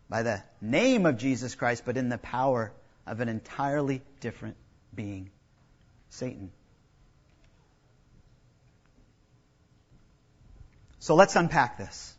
by 0.09 0.23
the 0.23 0.43
name 0.61 1.07
of 1.07 1.19
Jesus 1.19 1.55
Christ, 1.55 1.85
but 1.85 1.97
in 1.97 2.09
the 2.09 2.19
power 2.19 2.73
of 3.07 3.21
an 3.21 3.29
entirely 3.29 4.03
different 4.21 4.57
being, 4.95 5.31
Satan. 6.09 6.51
So 10.99 11.15
let's 11.15 11.37
unpack 11.37 11.79
this. 11.79 12.15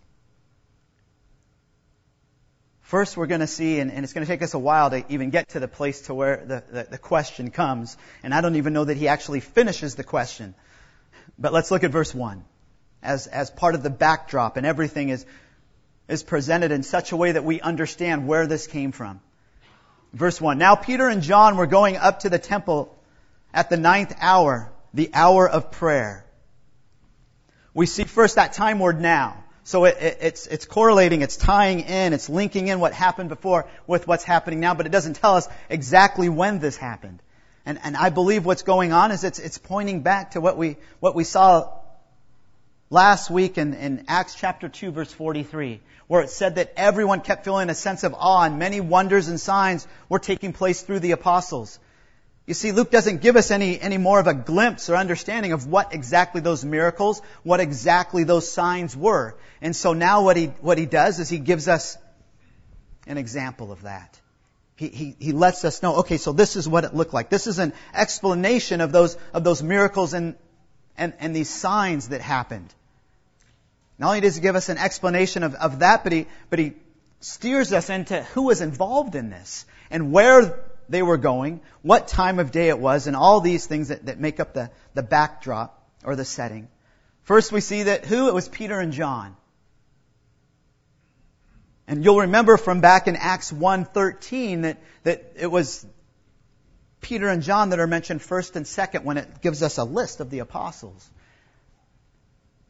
First, 2.91 3.15
we're 3.15 3.27
going 3.27 3.39
to 3.39 3.47
see, 3.47 3.79
and, 3.79 3.89
and, 3.89 4.03
it's 4.03 4.11
going 4.11 4.27
to 4.27 4.29
take 4.29 4.41
us 4.41 4.53
a 4.53 4.59
while 4.59 4.89
to 4.89 5.05
even 5.07 5.29
get 5.29 5.47
to 5.51 5.61
the 5.61 5.67
place 5.69 6.01
to 6.07 6.13
where 6.13 6.43
the, 6.45 6.61
the, 6.69 6.83
the 6.91 6.97
question 6.97 7.49
comes. 7.49 7.95
And 8.21 8.33
I 8.33 8.41
don't 8.41 8.57
even 8.57 8.73
know 8.73 8.83
that 8.83 8.97
he 8.97 9.07
actually 9.07 9.39
finishes 9.39 9.95
the 9.95 10.03
question. 10.03 10.55
But 11.39 11.53
let's 11.53 11.71
look 11.71 11.85
at 11.85 11.91
verse 11.91 12.13
1 12.13 12.43
as, 13.01 13.27
as 13.27 13.49
part 13.49 13.75
of 13.75 13.83
the 13.83 13.89
backdrop, 13.89 14.57
and 14.57 14.65
everything 14.65 15.07
is, 15.07 15.25
is 16.09 16.21
presented 16.21 16.73
in 16.73 16.83
such 16.83 17.13
a 17.13 17.15
way 17.15 17.31
that 17.31 17.45
we 17.45 17.61
understand 17.61 18.27
where 18.27 18.45
this 18.45 18.67
came 18.67 18.91
from. 18.91 19.21
Verse 20.11 20.41
1. 20.41 20.57
Now 20.57 20.75
Peter 20.75 21.07
and 21.07 21.21
John 21.21 21.55
were 21.55 21.67
going 21.67 21.95
up 21.95 22.19
to 22.19 22.29
the 22.29 22.39
temple 22.39 22.93
at 23.53 23.69
the 23.69 23.77
ninth 23.77 24.13
hour, 24.19 24.69
the 24.93 25.11
hour 25.13 25.47
of 25.47 25.71
prayer. 25.71 26.25
We 27.73 27.85
see 27.85 28.03
first 28.03 28.35
that 28.35 28.51
time 28.51 28.79
word 28.79 28.99
now. 28.99 29.45
So 29.63 29.85
it, 29.85 29.97
it, 29.99 30.17
it's, 30.21 30.47
it's 30.47 30.65
correlating, 30.65 31.21
it's 31.21 31.37
tying 31.37 31.81
in, 31.81 32.13
it's 32.13 32.29
linking 32.29 32.67
in 32.67 32.79
what 32.79 32.93
happened 32.93 33.29
before 33.29 33.67
with 33.85 34.07
what's 34.07 34.23
happening 34.23 34.59
now, 34.59 34.73
but 34.73 34.85
it 34.85 34.91
doesn't 34.91 35.15
tell 35.15 35.35
us 35.35 35.47
exactly 35.69 36.29
when 36.29 36.59
this 36.59 36.77
happened. 36.77 37.21
And, 37.65 37.79
and 37.83 37.95
I 37.95 38.09
believe 38.09 38.43
what's 38.45 38.63
going 38.63 38.91
on 38.91 39.11
is 39.11 39.23
it's, 39.23 39.37
it's 39.37 39.59
pointing 39.59 40.01
back 40.01 40.31
to 40.31 40.41
what 40.41 40.57
we, 40.57 40.77
what 40.99 41.13
we 41.13 41.23
saw 41.23 41.71
last 42.89 43.29
week 43.29 43.57
in, 43.59 43.75
in 43.75 44.05
Acts 44.07 44.33
chapter 44.33 44.67
2 44.67 44.91
verse 44.91 45.13
43, 45.13 45.79
where 46.07 46.21
it 46.21 46.31
said 46.31 46.55
that 46.55 46.73
everyone 46.75 47.21
kept 47.21 47.45
feeling 47.45 47.69
a 47.69 47.75
sense 47.75 48.03
of 48.03 48.15
awe 48.17 48.43
and 48.43 48.57
many 48.57 48.81
wonders 48.81 49.27
and 49.27 49.39
signs 49.39 49.87
were 50.09 50.19
taking 50.19 50.53
place 50.53 50.81
through 50.81 50.99
the 50.99 51.11
apostles. 51.11 51.79
You 52.51 52.55
see, 52.55 52.73
Luke 52.73 52.91
doesn't 52.91 53.21
give 53.21 53.37
us 53.37 53.49
any, 53.49 53.79
any 53.79 53.97
more 53.97 54.19
of 54.19 54.27
a 54.27 54.33
glimpse 54.33 54.89
or 54.89 54.97
understanding 54.97 55.53
of 55.53 55.67
what 55.67 55.93
exactly 55.93 56.41
those 56.41 56.65
miracles, 56.65 57.21
what 57.43 57.61
exactly 57.61 58.25
those 58.25 58.51
signs 58.51 58.93
were. 58.93 59.37
And 59.61 59.73
so 59.73 59.93
now 59.93 60.25
what 60.25 60.35
he, 60.35 60.47
what 60.59 60.77
he 60.77 60.85
does 60.85 61.21
is 61.21 61.29
he 61.29 61.39
gives 61.39 61.69
us 61.69 61.97
an 63.07 63.17
example 63.17 63.71
of 63.71 63.83
that. 63.83 64.19
He, 64.75 64.89
he, 64.89 65.15
he 65.17 65.31
lets 65.31 65.63
us 65.63 65.81
know, 65.81 65.99
okay, 65.99 66.17
so 66.17 66.33
this 66.33 66.57
is 66.57 66.67
what 66.67 66.83
it 66.83 66.93
looked 66.93 67.13
like. 67.13 67.29
This 67.29 67.47
is 67.47 67.57
an 67.57 67.71
explanation 67.93 68.81
of 68.81 68.91
those, 68.91 69.15
of 69.33 69.45
those 69.45 69.63
miracles 69.63 70.13
and, 70.13 70.35
and, 70.97 71.13
and 71.19 71.33
these 71.33 71.49
signs 71.49 72.09
that 72.09 72.19
happened. 72.19 72.75
Not 73.97 74.09
only 74.09 74.19
does 74.19 74.35
he 74.35 74.41
give 74.41 74.57
us 74.57 74.67
an 74.67 74.77
explanation 74.77 75.43
of, 75.43 75.55
of 75.55 75.79
that, 75.79 76.03
but 76.03 76.11
he, 76.11 76.25
but 76.49 76.59
he 76.59 76.73
steers 77.21 77.71
us 77.71 77.89
into 77.89 78.21
who 78.33 78.41
was 78.41 78.59
involved 78.59 79.15
in 79.15 79.29
this 79.29 79.65
and 79.89 80.11
where 80.11 80.70
they 80.91 81.01
were 81.01 81.17
going, 81.17 81.61
what 81.81 82.07
time 82.07 82.39
of 82.39 82.51
day 82.51 82.69
it 82.69 82.79
was, 82.79 83.07
and 83.07 83.15
all 83.15 83.39
these 83.39 83.65
things 83.65 83.87
that, 83.87 84.05
that 84.05 84.19
make 84.19 84.39
up 84.39 84.53
the, 84.53 84.69
the 84.93 85.03
backdrop 85.03 85.83
or 86.03 86.15
the 86.15 86.25
setting. 86.25 86.67
First 87.23 87.51
we 87.51 87.61
see 87.61 87.83
that 87.83 88.05
who? 88.05 88.27
It 88.27 88.33
was 88.33 88.49
Peter 88.49 88.79
and 88.79 88.91
John. 88.91 89.35
And 91.87 92.03
you'll 92.03 92.21
remember 92.21 92.57
from 92.57 92.81
back 92.81 93.07
in 93.07 93.15
Acts 93.15 93.51
1.13 93.51 94.63
that, 94.63 94.79
that 95.03 95.33
it 95.35 95.47
was 95.47 95.85
Peter 97.01 97.27
and 97.27 97.41
John 97.41 97.69
that 97.71 97.79
are 97.79 97.87
mentioned 97.87 98.21
first 98.21 98.55
and 98.55 98.65
second 98.67 99.03
when 99.03 99.17
it 99.17 99.41
gives 99.41 99.63
us 99.63 99.77
a 99.77 99.83
list 99.83 100.19
of 100.19 100.29
the 100.29 100.39
apostles. 100.39 101.09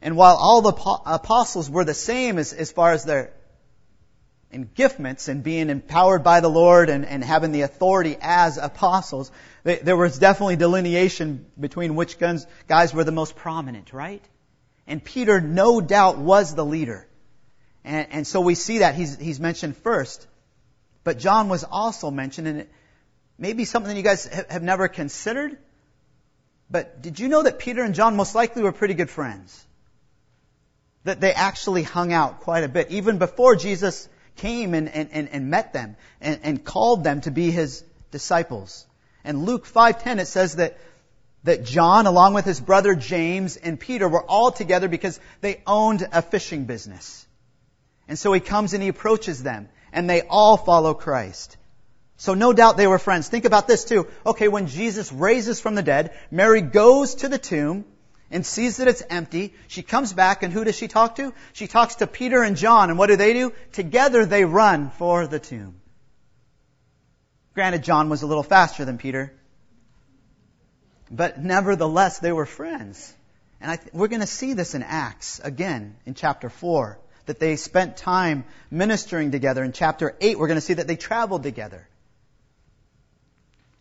And 0.00 0.16
while 0.16 0.36
all 0.36 0.62
the 0.62 0.72
apostles 1.06 1.70
were 1.70 1.84
the 1.84 1.94
same 1.94 2.38
as, 2.38 2.52
as 2.52 2.72
far 2.72 2.92
as 2.92 3.04
their 3.04 3.32
and 4.52 4.74
giftments 4.74 5.28
and 5.28 5.42
being 5.42 5.70
empowered 5.70 6.22
by 6.22 6.40
the 6.40 6.48
Lord 6.48 6.90
and, 6.90 7.04
and 7.04 7.24
having 7.24 7.52
the 7.52 7.62
authority 7.62 8.16
as 8.20 8.58
apostles, 8.58 9.30
there 9.64 9.96
was 9.96 10.18
definitely 10.18 10.56
delineation 10.56 11.46
between 11.58 11.94
which 11.94 12.18
guns, 12.18 12.46
guys 12.68 12.92
were 12.92 13.04
the 13.04 13.12
most 13.12 13.36
prominent, 13.36 13.92
right? 13.92 14.24
And 14.86 15.02
Peter, 15.02 15.40
no 15.40 15.80
doubt, 15.80 16.18
was 16.18 16.54
the 16.54 16.64
leader. 16.64 17.06
And, 17.84 18.06
and 18.10 18.26
so 18.26 18.40
we 18.40 18.54
see 18.54 18.78
that 18.78 18.94
he's, 18.94 19.18
he's 19.18 19.40
mentioned 19.40 19.76
first. 19.76 20.26
But 21.04 21.18
John 21.18 21.48
was 21.48 21.64
also 21.64 22.10
mentioned, 22.10 22.48
and 22.48 22.60
it 22.60 22.70
may 23.38 23.52
be 23.52 23.64
something 23.64 23.96
you 23.96 24.02
guys 24.02 24.26
have 24.26 24.62
never 24.62 24.88
considered. 24.88 25.58
But 26.70 27.02
did 27.02 27.18
you 27.18 27.28
know 27.28 27.42
that 27.42 27.58
Peter 27.58 27.82
and 27.82 27.94
John 27.94 28.16
most 28.16 28.34
likely 28.34 28.62
were 28.62 28.72
pretty 28.72 28.94
good 28.94 29.10
friends? 29.10 29.66
That 31.04 31.20
they 31.20 31.32
actually 31.32 31.82
hung 31.82 32.12
out 32.12 32.40
quite 32.40 32.64
a 32.64 32.68
bit, 32.68 32.90
even 32.90 33.18
before 33.18 33.56
Jesus 33.56 34.08
came 34.36 34.74
and, 34.74 34.88
and, 34.88 35.10
and, 35.12 35.28
and 35.28 35.50
met 35.50 35.72
them 35.72 35.96
and, 36.20 36.40
and 36.42 36.64
called 36.64 37.04
them 37.04 37.20
to 37.22 37.30
be 37.30 37.50
his 37.50 37.84
disciples. 38.10 38.86
And 39.24 39.44
Luke 39.44 39.66
5.10 39.66 40.20
it 40.20 40.26
says 40.26 40.56
that, 40.56 40.78
that 41.44 41.64
John 41.64 42.06
along 42.06 42.34
with 42.34 42.44
his 42.44 42.60
brother 42.60 42.94
James 42.94 43.56
and 43.56 43.78
Peter 43.78 44.08
were 44.08 44.22
all 44.22 44.52
together 44.52 44.88
because 44.88 45.20
they 45.40 45.62
owned 45.66 46.06
a 46.12 46.22
fishing 46.22 46.64
business. 46.64 47.26
And 48.08 48.18
so 48.18 48.32
he 48.32 48.40
comes 48.40 48.74
and 48.74 48.82
he 48.82 48.88
approaches 48.88 49.42
them 49.42 49.68
and 49.92 50.08
they 50.08 50.22
all 50.22 50.56
follow 50.56 50.94
Christ. 50.94 51.56
So 52.16 52.34
no 52.34 52.52
doubt 52.52 52.76
they 52.76 52.86
were 52.86 52.98
friends. 52.98 53.28
Think 53.28 53.44
about 53.44 53.66
this 53.66 53.84
too. 53.84 54.06
Okay, 54.24 54.48
when 54.48 54.68
Jesus 54.68 55.12
raises 55.12 55.60
from 55.60 55.74
the 55.74 55.82
dead, 55.82 56.12
Mary 56.30 56.60
goes 56.60 57.16
to 57.16 57.28
the 57.28 57.38
tomb 57.38 57.84
and 58.32 58.44
sees 58.44 58.78
that 58.78 58.88
it's 58.88 59.02
empty. 59.08 59.54
She 59.68 59.82
comes 59.82 60.12
back 60.12 60.42
and 60.42 60.52
who 60.52 60.64
does 60.64 60.76
she 60.76 60.88
talk 60.88 61.16
to? 61.16 61.32
She 61.52 61.68
talks 61.68 61.96
to 61.96 62.06
Peter 62.06 62.42
and 62.42 62.56
John 62.56 62.90
and 62.90 62.98
what 62.98 63.08
do 63.08 63.16
they 63.16 63.34
do? 63.34 63.52
Together 63.72 64.24
they 64.24 64.44
run 64.44 64.90
for 64.90 65.26
the 65.26 65.38
tomb. 65.38 65.76
Granted, 67.54 67.84
John 67.84 68.08
was 68.08 68.22
a 68.22 68.26
little 68.26 68.42
faster 68.42 68.86
than 68.86 68.96
Peter, 68.96 69.32
but 71.10 71.38
nevertheless 71.38 72.18
they 72.18 72.32
were 72.32 72.46
friends. 72.46 73.14
And 73.60 73.78
th- 73.78 73.92
we're 73.92 74.08
going 74.08 74.22
to 74.22 74.26
see 74.26 74.54
this 74.54 74.74
in 74.74 74.82
Acts 74.82 75.38
again 75.38 75.96
in 76.06 76.14
chapter 76.14 76.48
4, 76.48 76.98
that 77.26 77.38
they 77.38 77.56
spent 77.56 77.98
time 77.98 78.44
ministering 78.70 79.30
together. 79.30 79.62
In 79.62 79.72
chapter 79.72 80.16
8, 80.18 80.38
we're 80.38 80.46
going 80.46 80.56
to 80.56 80.62
see 80.62 80.74
that 80.74 80.86
they 80.88 80.96
traveled 80.96 81.42
together. 81.42 81.86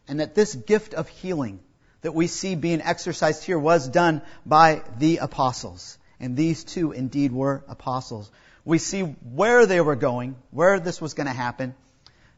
And 0.10 0.20
that 0.20 0.36
this 0.36 0.54
gift 0.54 0.94
of 0.94 1.08
healing 1.08 1.62
that 2.02 2.14
we 2.14 2.28
see 2.28 2.56
being 2.56 2.82
exercised 2.82 3.44
here 3.44 3.60
was 3.60 3.88
done 3.88 4.22
by 4.46 4.84
the 4.98 5.18
apostles. 5.18 5.98
And 6.20 6.36
these 6.36 6.64
two 6.64 6.92
indeed 6.92 7.32
were 7.32 7.64
apostles. 7.68 8.30
We 8.66 8.78
see 8.78 9.02
where 9.02 9.66
they 9.66 9.82
were 9.82 9.96
going, 9.96 10.36
where 10.52 10.80
this 10.80 11.02
was 11.02 11.14
going 11.14 11.28
to 11.28 11.34
happen. 11.34 11.76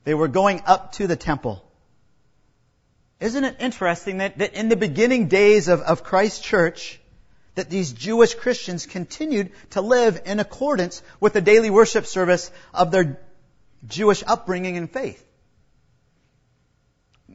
They 0.03 0.13
were 0.13 0.27
going 0.27 0.61
up 0.65 0.93
to 0.93 1.07
the 1.07 1.15
temple. 1.15 1.63
Isn't 3.19 3.43
it 3.43 3.57
interesting 3.59 4.17
that, 4.17 4.37
that 4.39 4.53
in 4.53 4.69
the 4.69 4.75
beginning 4.75 5.27
days 5.27 5.69
of, 5.69 5.81
of 5.81 6.03
Christ's 6.03 6.39
church, 6.39 6.99
that 7.55 7.69
these 7.69 7.93
Jewish 7.93 8.33
Christians 8.33 8.85
continued 8.85 9.51
to 9.71 9.81
live 9.81 10.21
in 10.25 10.39
accordance 10.39 11.01
with 11.19 11.33
the 11.33 11.41
daily 11.41 11.69
worship 11.69 12.05
service 12.05 12.51
of 12.73 12.91
their 12.91 13.19
Jewish 13.87 14.23
upbringing 14.25 14.75
and 14.75 14.91
faith? 14.91 15.23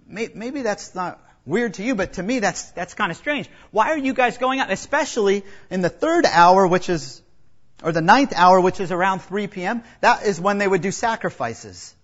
Maybe 0.07 0.63
that's 0.63 0.95
not 0.95 1.21
weird 1.49 1.75
to 1.75 1.83
you, 1.83 1.95
but 1.95 2.15
to 2.15 2.23
me 2.23 2.39
that's, 2.39 2.71
that's 2.73 2.95
kind 2.95 3.11
of 3.11 3.17
strange. 3.17 3.49
Why 3.71 3.91
are 3.91 3.99
you 3.99 4.13
guys 4.13 4.39
going 4.39 4.61
out, 4.61 4.71
especially 4.71 5.45
in 5.71 5.81
the 5.81 5.89
third 5.89 6.27
hour, 6.27 6.67
which 6.67 6.89
is, 6.89 7.23
or 7.83 7.91
the 7.91 8.03
ninth 8.03 8.33
hour, 8.37 8.61
which 8.61 8.81
is 8.81 8.93
around 8.93 9.21
3 9.23 9.47
p.m.? 9.47 9.83
That 10.01 10.25
is 10.25 10.41
when 10.41 10.59
they 10.59 10.69
would 10.69 10.83
do 10.83 10.93
sacrifices. 10.93 11.95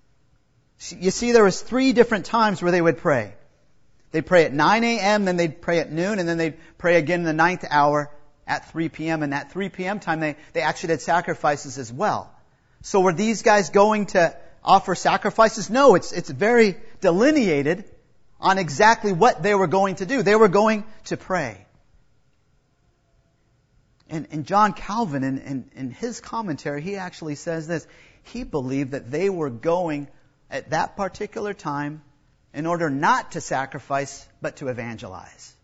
You 0.91 1.11
see, 1.11 1.33
there 1.33 1.45
was 1.45 1.61
three 1.61 1.93
different 1.93 2.27
times 2.27 2.63
where 2.63 2.73
they 2.73 2.81
would 2.81 2.99
pray. 2.99 3.35
They'd 4.11 4.27
pray 4.27 4.45
at 4.45 4.53
9 4.53 4.85
a.m., 4.85 5.25
then 5.25 5.37
they'd 5.37 5.61
pray 5.61 5.81
at 5.81 5.93
noon, 5.93 6.19
and 6.19 6.29
then 6.29 6.39
they'd 6.39 6.57
pray 6.79 6.97
again 6.97 7.21
in 7.21 7.27
the 7.27 7.33
ninth 7.33 7.65
hour 7.69 8.11
at 8.47 8.71
3 8.71 8.89
p.m. 8.89 9.23
And 9.23 9.35
at 9.35 9.53
3 9.53 9.69
p.m. 9.69 10.01
time, 10.01 10.21
they, 10.21 10.37
they 10.53 10.61
actually 10.63 10.89
did 10.89 11.01
sacrifices 11.01 11.79
as 11.79 11.93
well. 11.93 12.33
So 12.83 13.01
were 13.01 13.13
these 13.13 13.43
guys 13.43 13.71
going 13.71 14.07
to 14.07 14.37
offer 14.63 14.95
sacrifices? 14.95 15.71
No, 15.71 15.95
it's, 15.95 16.13
it's 16.13 16.31
very 16.31 16.77
delineated 17.01 17.85
on 18.45 18.59
exactly 18.59 19.13
what 19.13 19.43
they 19.43 19.55
were 19.55 19.67
going 19.67 19.97
to 19.97 20.07
do. 20.07 20.23
They 20.23 20.37
were 20.37 20.49
going 20.49 20.85
to 21.05 21.17
pray. 21.17 21.67
And, 24.11 24.29
and 24.31 24.45
John 24.45 24.75
Calvin, 24.75 25.25
in, 25.25 25.39
in, 25.39 25.71
in 25.75 25.91
his 25.91 26.21
commentary, 26.21 26.83
he 26.83 26.97
actually 26.97 27.37
says 27.37 27.67
this. 27.67 27.87
He 28.23 28.45
believed 28.45 28.91
that 28.91 29.11
they 29.11 29.31
were 29.31 29.49
going 29.49 30.09
at 30.51 30.71
that 30.71 30.95
particular 30.95 31.55
time 31.55 32.03
in 32.53 32.67
order 32.67 32.91
not 32.91 33.33
to 33.33 33.41
sacrifice, 33.41 34.29
but 34.43 34.57
to 34.57 34.69
evangelize. 34.69 35.55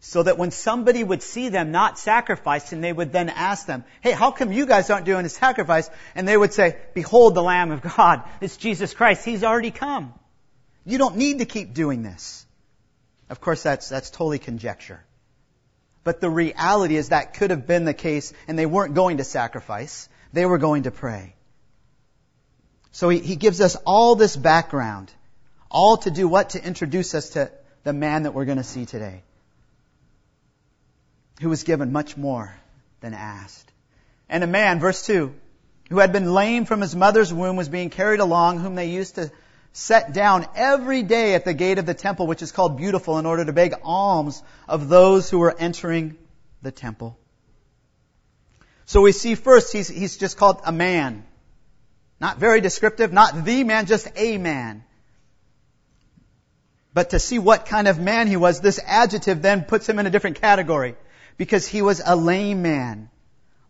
So 0.00 0.22
that 0.22 0.36
when 0.36 0.50
somebody 0.50 1.02
would 1.02 1.22
see 1.22 1.48
them 1.48 1.72
not 1.72 1.98
sacrificing, 1.98 2.82
they 2.82 2.92
would 2.92 3.12
then 3.12 3.30
ask 3.30 3.66
them, 3.66 3.84
hey, 4.02 4.12
how 4.12 4.30
come 4.30 4.52
you 4.52 4.66
guys 4.66 4.90
aren't 4.90 5.06
doing 5.06 5.24
a 5.24 5.30
sacrifice? 5.30 5.88
And 6.14 6.28
they 6.28 6.36
would 6.36 6.52
say, 6.52 6.76
behold 6.94 7.34
the 7.34 7.42
Lamb 7.42 7.72
of 7.72 7.80
God. 7.80 8.22
It's 8.42 8.58
Jesus 8.58 8.92
Christ. 8.92 9.24
He's 9.24 9.42
already 9.42 9.70
come. 9.70 10.12
You 10.86 10.98
don't 10.98 11.16
need 11.16 11.40
to 11.40 11.44
keep 11.44 11.74
doing 11.74 12.02
this. 12.02 12.46
Of 13.28 13.40
course, 13.40 13.62
that's, 13.62 13.88
that's 13.88 14.08
totally 14.08 14.38
conjecture. 14.38 15.04
But 16.04 16.20
the 16.20 16.30
reality 16.30 16.96
is 16.96 17.08
that 17.08 17.34
could 17.34 17.50
have 17.50 17.66
been 17.66 17.84
the 17.84 17.92
case, 17.92 18.32
and 18.46 18.56
they 18.56 18.66
weren't 18.66 18.94
going 18.94 19.16
to 19.16 19.24
sacrifice. 19.24 20.08
They 20.32 20.46
were 20.46 20.58
going 20.58 20.84
to 20.84 20.92
pray. 20.92 21.34
So 22.92 23.08
he, 23.08 23.18
he 23.18 23.34
gives 23.34 23.60
us 23.60 23.76
all 23.84 24.14
this 24.14 24.36
background, 24.36 25.12
all 25.68 25.96
to 25.98 26.10
do 26.12 26.28
what? 26.28 26.50
To 26.50 26.64
introduce 26.64 27.14
us 27.14 27.30
to 27.30 27.50
the 27.82 27.92
man 27.92 28.22
that 28.22 28.32
we're 28.32 28.44
going 28.44 28.58
to 28.58 28.64
see 28.64 28.86
today, 28.86 29.22
who 31.40 31.48
was 31.48 31.64
given 31.64 31.90
much 31.90 32.16
more 32.16 32.56
than 33.00 33.12
asked. 33.12 33.72
And 34.28 34.44
a 34.44 34.46
man, 34.46 34.78
verse 34.78 35.04
2, 35.04 35.34
who 35.90 35.98
had 35.98 36.12
been 36.12 36.32
lame 36.32 36.64
from 36.64 36.80
his 36.80 36.94
mother's 36.94 37.34
womb 37.34 37.56
was 37.56 37.68
being 37.68 37.90
carried 37.90 38.20
along, 38.20 38.60
whom 38.60 38.76
they 38.76 38.90
used 38.90 39.16
to 39.16 39.32
set 39.76 40.14
down 40.14 40.46
every 40.54 41.02
day 41.02 41.34
at 41.34 41.44
the 41.44 41.52
gate 41.52 41.76
of 41.76 41.84
the 41.84 41.92
temple, 41.92 42.26
which 42.26 42.40
is 42.40 42.50
called 42.50 42.78
Beautiful, 42.78 43.18
in 43.18 43.26
order 43.26 43.44
to 43.44 43.52
beg 43.52 43.74
alms 43.84 44.42
of 44.66 44.88
those 44.88 45.28
who 45.28 45.38
were 45.38 45.54
entering 45.56 46.16
the 46.62 46.70
temple. 46.70 47.18
So 48.86 49.02
we 49.02 49.12
see 49.12 49.34
first 49.34 49.74
he's, 49.74 49.86
he's 49.86 50.16
just 50.16 50.38
called 50.38 50.62
a 50.64 50.72
man. 50.72 51.24
Not 52.18 52.38
very 52.38 52.62
descriptive, 52.62 53.12
not 53.12 53.44
the 53.44 53.64
man, 53.64 53.84
just 53.84 54.08
a 54.16 54.38
man. 54.38 54.82
But 56.94 57.10
to 57.10 57.18
see 57.18 57.38
what 57.38 57.66
kind 57.66 57.86
of 57.86 57.98
man 58.00 58.28
he 58.28 58.38
was, 58.38 58.62
this 58.62 58.80
adjective 58.82 59.42
then 59.42 59.64
puts 59.64 59.86
him 59.86 59.98
in 59.98 60.06
a 60.06 60.10
different 60.10 60.40
category. 60.40 60.94
Because 61.36 61.68
he 61.68 61.82
was 61.82 62.00
a 62.04 62.16
lame 62.16 62.62
man. 62.62 63.10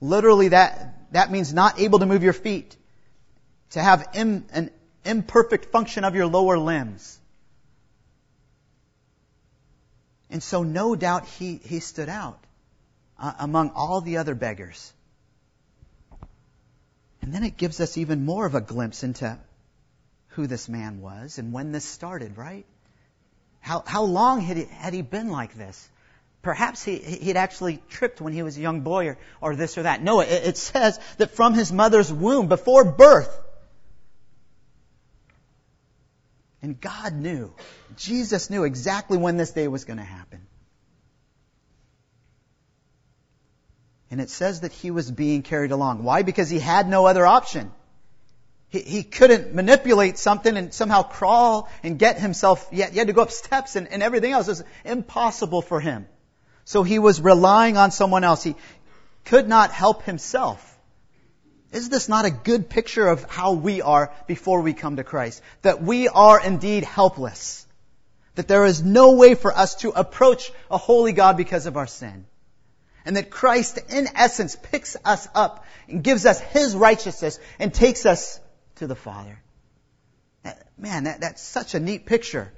Literally 0.01 0.49
that, 0.49 1.11
that 1.11 1.33
means 1.33 1.53
not 1.53 1.81
able 1.81 1.99
to 1.99 2.07
move 2.07 2.23
your 2.23 2.33
feet. 2.33 2.77
To 3.71 3.83
have 3.83 4.11
Im, 4.15 4.47
an 4.53 4.71
imperfect 5.07 5.67
function 5.67 6.05
of 6.05 6.15
your 6.15 6.27
lower 6.27 6.59
limbs. 6.59 7.19
And 10.31 10.43
so 10.43 10.63
no 10.63 10.97
doubt 10.97 11.27
he, 11.27 11.61
he 11.65 11.81
stood 11.81 12.09
out 12.09 12.39
uh, 13.19 13.33
among 13.39 13.71
all 13.71 14.01
the 14.01 14.19
other 14.19 14.35
beggars. 14.35 14.93
And 17.23 17.33
then 17.33 17.43
it 17.43 17.57
gives 17.57 17.81
us 17.81 17.97
even 17.97 18.25
more 18.25 18.47
of 18.47 18.55
a 18.55 18.61
glimpse 18.61 19.03
into 19.03 19.39
who 20.29 20.47
this 20.47 20.69
man 20.69 21.01
was 21.01 21.39
and 21.39 21.53
when 21.53 21.73
this 21.73 21.85
started, 21.85 22.37
right? 22.37 22.67
How, 23.61 23.83
how 23.87 24.05
long 24.05 24.41
had 24.41 24.57
he, 24.59 24.65
had 24.65 24.93
he 24.93 25.03
been 25.03 25.31
like 25.31 25.55
this? 25.55 25.89
Perhaps 26.43 26.85
he, 26.85 26.99
he'd 26.99 27.37
actually 27.37 27.83
tripped 27.89 28.21
when 28.21 28.33
he 28.33 28.43
was 28.43 28.57
a 28.57 28.61
young 28.61 28.83
boy 28.83 29.09
or, 29.09 29.19
or 29.41 29.57
this 29.57 29.77
or 29.77 29.83
that. 29.83 30.03
No, 30.03 30.21
it, 30.21 30.29
it 30.29 30.57
says 30.57 31.01
that 31.19 31.33
from 31.33 31.55
his 31.55 31.73
mother's 31.73 32.13
womb, 32.13 32.47
before 32.47 32.85
birth, 32.85 33.37
and 36.67 36.81
God 36.81 37.15
knew, 37.15 37.53
Jesus 37.97 38.51
knew 38.51 38.65
exactly 38.65 39.17
when 39.17 39.37
this 39.37 39.53
day 39.53 39.69
was 39.69 39.85
going 39.85 39.99
to 39.99 40.03
happen. 40.03 40.41
And 44.11 44.21
it 44.21 44.31
says 44.31 44.63
that 44.63 44.73
he 44.73 44.91
was 44.91 45.09
being 45.09 45.43
carried 45.43 45.71
along. 45.71 46.03
Why? 46.03 46.23
Because 46.23 46.51
he 46.51 46.59
had 46.59 46.89
no 46.89 47.07
other 47.07 47.25
option. 47.25 47.71
He, 48.69 48.81
he 48.81 49.03
couldn't 49.05 49.55
manipulate 49.55 50.19
something 50.19 50.57
and 50.57 50.75
somehow 50.75 51.05
crawl 51.05 51.69
and 51.85 52.01
get 52.01 52.19
himself, 52.19 52.69
he 52.73 52.81
had, 52.81 52.91
he 52.91 52.99
had 52.99 53.07
to 53.07 53.13
go 53.13 53.23
up 53.23 53.31
steps 53.31 53.77
and, 53.77 53.87
and 53.87 54.03
everything 54.03 54.33
else. 54.33 54.49
Was 54.49 54.65
impossible 54.85 55.63
for 55.63 55.79
him. 55.79 56.09
So 56.65 56.83
he 56.83 56.99
was 56.99 57.21
relying 57.21 57.77
on 57.77 57.93
someone 57.93 58.25
else. 58.25 58.43
He 58.43 58.57
could 59.25 59.49
not 59.49 59.71
help 59.71 60.03
himself. 60.03 60.76
Is 61.73 61.89
this 61.89 62.09
not 62.09 62.25
a 62.25 62.31
good 62.31 62.69
picture 62.69 63.07
of 63.07 63.25
how 63.25 63.53
we 63.53 63.83
are 63.83 64.13
before 64.27 64.61
we 64.63 64.73
come 64.73 64.97
to 64.97 65.05
Christ? 65.05 65.43
That 65.63 65.83
we 65.83 66.09
are 66.09 66.41
indeed 66.43 66.85
helpless. 66.85 67.67
That 68.37 68.49
there 68.49 68.65
is 68.65 68.83
no 68.83 69.15
way 69.15 69.35
for 69.35 69.53
us 69.53 69.77
to 69.77 69.91
approach 69.91 70.53
a 70.71 70.79
holy 70.79 71.13
God 71.13 71.37
because 71.37 71.67
of 71.67 71.77
our 71.77 71.87
sin. 71.87 72.27
And 73.05 73.17
that 73.17 73.31
Christ, 73.31 73.79
in 73.89 74.09
essence, 74.15 74.57
picks 74.57 74.97
us 75.05 75.29
up 75.35 75.65
and 75.89 76.03
gives 76.03 76.27
us 76.27 76.41
His 76.41 76.75
righteousness 76.75 77.39
and 77.59 77.73
takes 77.73 78.05
us 78.05 78.41
to 78.77 78.87
the 78.87 78.97
Father. 78.97 79.39
Man, 80.79 81.05
that, 81.05 81.21
that's 81.21 81.43
such 81.43 81.75
a 81.75 81.81
neat 81.81 82.07
picture. 82.07 82.53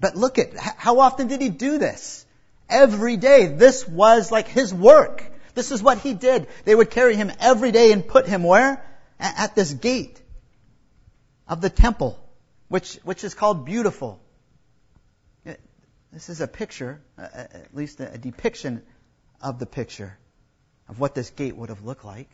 But 0.00 0.16
look 0.16 0.38
at, 0.38 0.56
how 0.56 0.98
often 1.00 1.28
did 1.28 1.40
He 1.40 1.48
do 1.48 1.78
this? 1.78 2.26
Every 2.68 3.16
day. 3.16 3.46
This 3.46 3.86
was 3.86 4.32
like 4.32 4.48
His 4.48 4.72
work. 4.74 5.30
This 5.54 5.70
is 5.70 5.82
what 5.82 5.98
He 5.98 6.14
did. 6.14 6.48
They 6.64 6.74
would 6.74 6.90
carry 6.90 7.16
Him 7.16 7.32
every 7.40 7.72
day 7.72 7.92
and 7.92 8.06
put 8.06 8.26
Him 8.26 8.42
where? 8.42 8.84
At 9.18 9.54
this 9.54 9.72
gate 9.72 10.20
of 11.48 11.60
the 11.60 11.70
temple, 11.70 12.18
which, 12.68 12.94
which 13.04 13.24
is 13.24 13.34
called 13.34 13.64
Beautiful. 13.64 14.20
This 16.12 16.28
is 16.28 16.40
a 16.40 16.46
picture, 16.46 17.00
at 17.18 17.74
least 17.74 17.98
a 17.98 18.16
depiction 18.16 18.82
of 19.40 19.58
the 19.58 19.66
picture 19.66 20.16
of 20.88 21.00
what 21.00 21.14
this 21.14 21.30
gate 21.30 21.56
would 21.56 21.70
have 21.70 21.84
looked 21.84 22.04
like. 22.04 22.30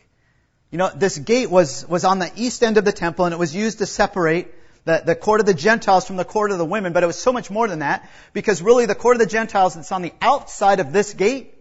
You 0.70 0.78
know, 0.78 0.90
this 0.94 1.18
gate 1.18 1.50
was, 1.50 1.88
was 1.88 2.04
on 2.04 2.18
the 2.18 2.30
east 2.36 2.62
end 2.62 2.76
of 2.76 2.84
the 2.84 2.92
temple 2.92 3.24
and 3.24 3.32
it 3.32 3.38
was 3.38 3.54
used 3.56 3.78
to 3.78 3.86
separate 3.86 4.48
the, 4.84 5.02
the 5.04 5.14
court 5.14 5.40
of 5.40 5.46
the 5.46 5.54
Gentiles 5.54 6.06
from 6.06 6.16
the 6.16 6.24
court 6.24 6.50
of 6.50 6.58
the 6.58 6.64
women, 6.64 6.92
but 6.92 7.02
it 7.02 7.06
was 7.06 7.18
so 7.18 7.32
much 7.32 7.50
more 7.50 7.68
than 7.68 7.80
that 7.80 8.08
because 8.32 8.62
really 8.62 8.86
the 8.86 8.94
court 8.94 9.16
of 9.16 9.20
the 9.20 9.26
Gentiles 9.26 9.74
that's 9.74 9.92
on 9.92 10.02
the 10.02 10.12
outside 10.20 10.80
of 10.80 10.92
this 10.92 11.14
gate, 11.14 11.54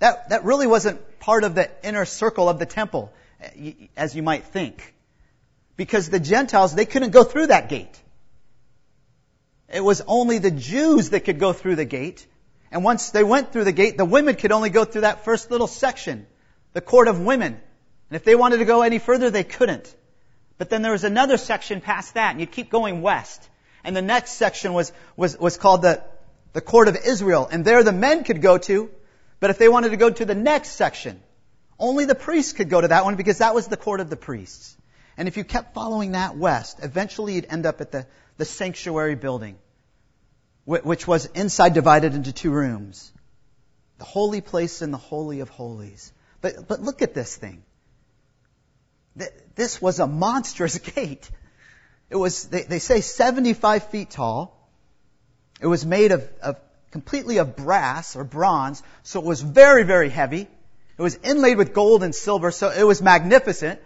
that, 0.00 0.30
that 0.30 0.44
really 0.44 0.66
wasn't 0.66 1.20
part 1.20 1.44
of 1.44 1.54
the 1.54 1.70
inner 1.82 2.04
circle 2.04 2.48
of 2.48 2.58
the 2.58 2.66
temple, 2.66 3.12
as 3.96 4.16
you 4.16 4.22
might 4.22 4.44
think. 4.44 4.94
Because 5.76 6.10
the 6.10 6.20
Gentiles, 6.20 6.74
they 6.74 6.86
couldn't 6.86 7.10
go 7.10 7.22
through 7.22 7.48
that 7.48 7.68
gate. 7.68 7.98
It 9.72 9.84
was 9.84 10.02
only 10.06 10.38
the 10.38 10.50
Jews 10.50 11.10
that 11.10 11.20
could 11.20 11.38
go 11.38 11.52
through 11.52 11.76
the 11.76 11.84
gate, 11.84 12.26
and 12.72 12.82
once 12.84 13.10
they 13.10 13.24
went 13.24 13.52
through 13.52 13.64
the 13.64 13.72
gate, 13.72 13.96
the 13.96 14.04
women 14.04 14.36
could 14.36 14.52
only 14.52 14.70
go 14.70 14.84
through 14.84 15.02
that 15.02 15.24
first 15.24 15.50
little 15.50 15.66
section, 15.66 16.26
the 16.72 16.80
court 16.80 17.08
of 17.08 17.20
women. 17.20 17.52
And 17.52 18.16
if 18.16 18.24
they 18.24 18.34
wanted 18.34 18.58
to 18.58 18.64
go 18.64 18.82
any 18.82 18.98
further, 18.98 19.30
they 19.30 19.44
couldn't. 19.44 19.94
But 20.58 20.70
then 20.70 20.82
there 20.82 20.92
was 20.92 21.04
another 21.04 21.36
section 21.36 21.80
past 21.80 22.14
that, 22.14 22.32
and 22.32 22.40
you'd 22.40 22.52
keep 22.52 22.70
going 22.70 23.02
west. 23.02 23.48
And 23.82 23.96
the 23.96 24.02
next 24.02 24.32
section 24.32 24.72
was, 24.72 24.92
was, 25.16 25.38
was 25.38 25.56
called 25.56 25.82
the, 25.82 26.02
the 26.52 26.60
court 26.60 26.88
of 26.88 26.96
Israel. 26.96 27.48
And 27.50 27.64
there 27.64 27.82
the 27.82 27.92
men 27.92 28.24
could 28.24 28.42
go 28.42 28.58
to, 28.58 28.90
but 29.40 29.50
if 29.50 29.58
they 29.58 29.68
wanted 29.68 29.90
to 29.90 29.96
go 29.96 30.10
to 30.10 30.24
the 30.24 30.34
next 30.34 30.70
section, 30.72 31.20
only 31.78 32.04
the 32.04 32.14
priests 32.14 32.52
could 32.52 32.68
go 32.68 32.80
to 32.80 32.88
that 32.88 33.04
one 33.04 33.16
because 33.16 33.38
that 33.38 33.54
was 33.54 33.66
the 33.66 33.76
court 33.76 34.00
of 34.00 34.10
the 34.10 34.16
priests. 34.16 34.76
And 35.16 35.28
if 35.28 35.36
you 35.36 35.44
kept 35.44 35.74
following 35.74 36.12
that 36.12 36.36
west, 36.36 36.78
eventually 36.82 37.34
you'd 37.34 37.46
end 37.50 37.66
up 37.66 37.80
at 37.80 37.90
the, 37.90 38.06
the 38.36 38.44
sanctuary 38.44 39.14
building 39.16 39.56
which 40.64 41.06
was 41.06 41.26
inside 41.26 41.74
divided 41.74 42.14
into 42.14 42.32
two 42.32 42.50
rooms. 42.50 43.10
The 43.98 44.04
holy 44.04 44.40
place 44.40 44.82
and 44.82 44.94
the 44.94 44.98
holy 44.98 45.40
of 45.40 45.48
holies. 45.48 46.12
But, 46.40 46.68
but 46.68 46.80
look 46.80 47.02
at 47.02 47.12
this 47.12 47.34
thing. 47.36 47.64
This 49.56 49.82
was 49.82 49.98
a 49.98 50.06
monstrous 50.06 50.78
gate. 50.94 51.28
It 52.08 52.16
was, 52.16 52.44
they, 52.44 52.62
they 52.62 52.78
say 52.78 53.00
75 53.00 53.90
feet 53.90 54.10
tall. 54.10 54.56
It 55.60 55.66
was 55.66 55.84
made 55.84 56.12
of, 56.12 56.28
of 56.40 56.56
completely 56.90 57.38
of 57.38 57.56
brass 57.56 58.16
or 58.16 58.24
bronze, 58.24 58.82
so 59.02 59.20
it 59.20 59.26
was 59.26 59.40
very, 59.40 59.84
very 59.84 60.08
heavy. 60.08 60.48
It 60.98 61.02
was 61.02 61.14
inlaid 61.16 61.56
with 61.56 61.72
gold 61.72 62.02
and 62.02 62.14
silver, 62.14 62.50
so 62.50 62.70
it 62.70 62.82
was 62.82 63.00
magnificent. 63.00 63.80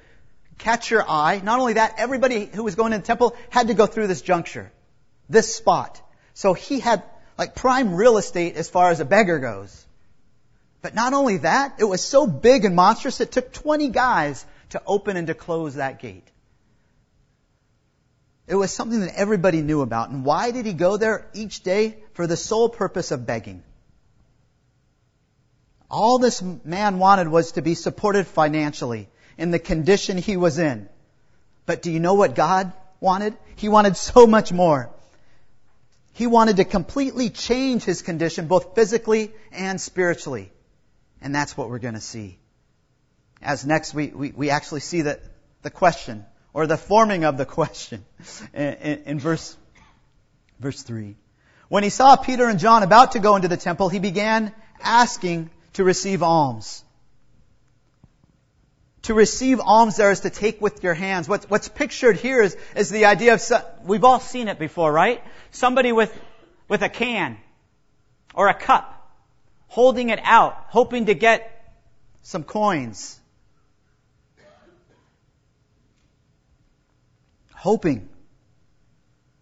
Catch 0.59 0.91
your 0.91 1.09
eye. 1.09 1.41
Not 1.45 1.61
only 1.61 1.75
that, 1.75 1.95
everybody 1.99 2.47
who 2.47 2.65
was 2.65 2.75
going 2.75 2.93
to 2.93 2.99
the 2.99 3.05
temple 3.05 3.37
had 3.51 3.69
to 3.69 3.75
go 3.75 3.87
through 3.87 4.07
this 4.07 4.23
juncture, 4.23 4.73
this 5.29 5.55
spot. 5.55 6.01
So 6.35 6.55
he 6.55 6.81
had 6.81 7.03
like 7.39 7.55
prime 7.55 7.95
real 7.95 8.17
estate 8.17 8.57
as 8.57 8.71
far 8.71 8.91
as 8.91 9.01
a 9.01 9.05
beggar 9.05 9.39
goes. 9.39 9.85
But 10.83 10.95
not 10.95 11.13
only 11.13 11.39
that, 11.39 11.77
it 11.79 11.85
was 11.85 12.03
so 12.03 12.27
big 12.27 12.65
and 12.65 12.77
monstrous 12.77 13.21
it 13.21 13.33
took 13.33 13.53
20 13.53 13.89
guys 13.89 14.45
to 14.71 14.83
open 14.87 15.17
and 15.17 15.29
to 15.29 15.35
close 15.35 15.77
that 15.77 16.01
gate. 16.01 16.29
It 18.47 18.55
was 18.55 18.73
something 18.73 19.01
that 19.01 19.15
everybody 19.15 19.63
knew 19.63 19.81
about. 19.81 20.11
And 20.11 20.25
why 20.25 20.51
did 20.51 20.67
he 20.67 20.73
go 20.73 20.97
there 20.97 21.27
each 21.35 21.63
day? 21.63 21.99
For 22.13 22.27
the 22.27 22.37
sole 22.37 22.69
purpose 22.69 23.11
of 23.11 23.27
begging. 23.27 23.63
All 25.91 26.19
this 26.19 26.43
man 26.43 26.99
wanted 26.99 27.29
was 27.29 27.53
to 27.53 27.63
be 27.63 27.75
supported 27.75 28.27
financially 28.27 29.09
in 29.39 29.51
the 29.51 29.59
condition 29.59 30.19
he 30.19 30.37
was 30.37 30.59
in. 30.59 30.89
But 31.67 31.83
do 31.83 31.91
you 31.91 32.01
know 32.01 32.15
what 32.15 32.35
God 32.35 32.73
wanted? 33.01 33.37
He 33.57 33.69
wanted 33.69 33.97
so 33.97 34.27
much 34.27 34.53
more. 34.53 34.91
He 36.13 36.27
wanted 36.27 36.57
to 36.59 36.65
completely 36.65 37.31
change 37.31 37.83
his 37.83 38.03
condition, 38.03 38.47
both 38.47 38.75
physically 38.75 39.33
and 39.51 39.81
spiritually. 39.81 40.53
And 41.21 41.35
that's 41.35 41.57
what 41.57 41.71
we're 41.71 41.81
going 41.81 41.95
to 41.95 42.01
see. 42.01 42.39
As 43.43 43.67
next 43.67 43.95
we, 43.95 44.09
we, 44.09 44.31
we 44.31 44.51
actually 44.51 44.81
see 44.81 45.03
the, 45.03 45.21
the 45.63 45.71
question, 45.71 46.25
or 46.55 46.67
the 46.69 46.77
forming 46.77 47.25
of 47.25 47.37
the 47.37 47.45
question, 47.45 48.05
in, 48.55 48.63
in, 48.75 49.03
in 49.05 49.19
verse, 49.19 49.57
verse 50.61 50.83
3. 50.83 51.17
When 51.69 51.83
he 51.83 51.91
saw 51.91 52.15
Peter 52.17 52.49
and 52.49 52.61
John 52.61 52.85
about 52.85 53.13
to 53.13 53.19
go 53.19 53.35
into 53.37 53.49
the 53.49 53.57
temple, 53.57 53.89
he 53.89 53.99
began 53.99 54.53
asking 54.81 55.51
to 55.75 55.85
receive 55.85 56.23
alms. 56.23 56.85
To 59.03 59.15
receive 59.15 59.61
alms 59.61 59.97
there 59.97 60.13
is 60.13 60.21
to 60.21 60.31
take 60.31 60.63
with 60.63 60.83
your 60.83 60.95
hands. 60.95 61.29
What's, 61.29 61.51
what's 61.51 61.69
pictured 61.69 62.17
here 62.17 62.41
is, 62.41 62.57
is 62.77 62.89
the 62.89 63.07
idea 63.07 63.35
of, 63.35 63.65
we've 63.85 64.05
all 64.05 64.21
seen 64.21 64.49
it 64.49 64.59
before, 64.59 64.91
right? 64.93 65.23
Somebody 65.51 65.93
with, 65.93 66.17
with 66.69 66.83
a 66.83 66.89
can 66.89 67.37
or 68.35 68.49
a 68.49 68.55
cup 68.55 68.91
holding 69.67 70.11
it 70.11 70.21
out, 70.23 70.57
hoping 70.69 71.07
to 71.07 71.15
get 71.15 71.51
some 72.23 72.45
coins. 72.45 73.19
Hoping, 77.65 78.11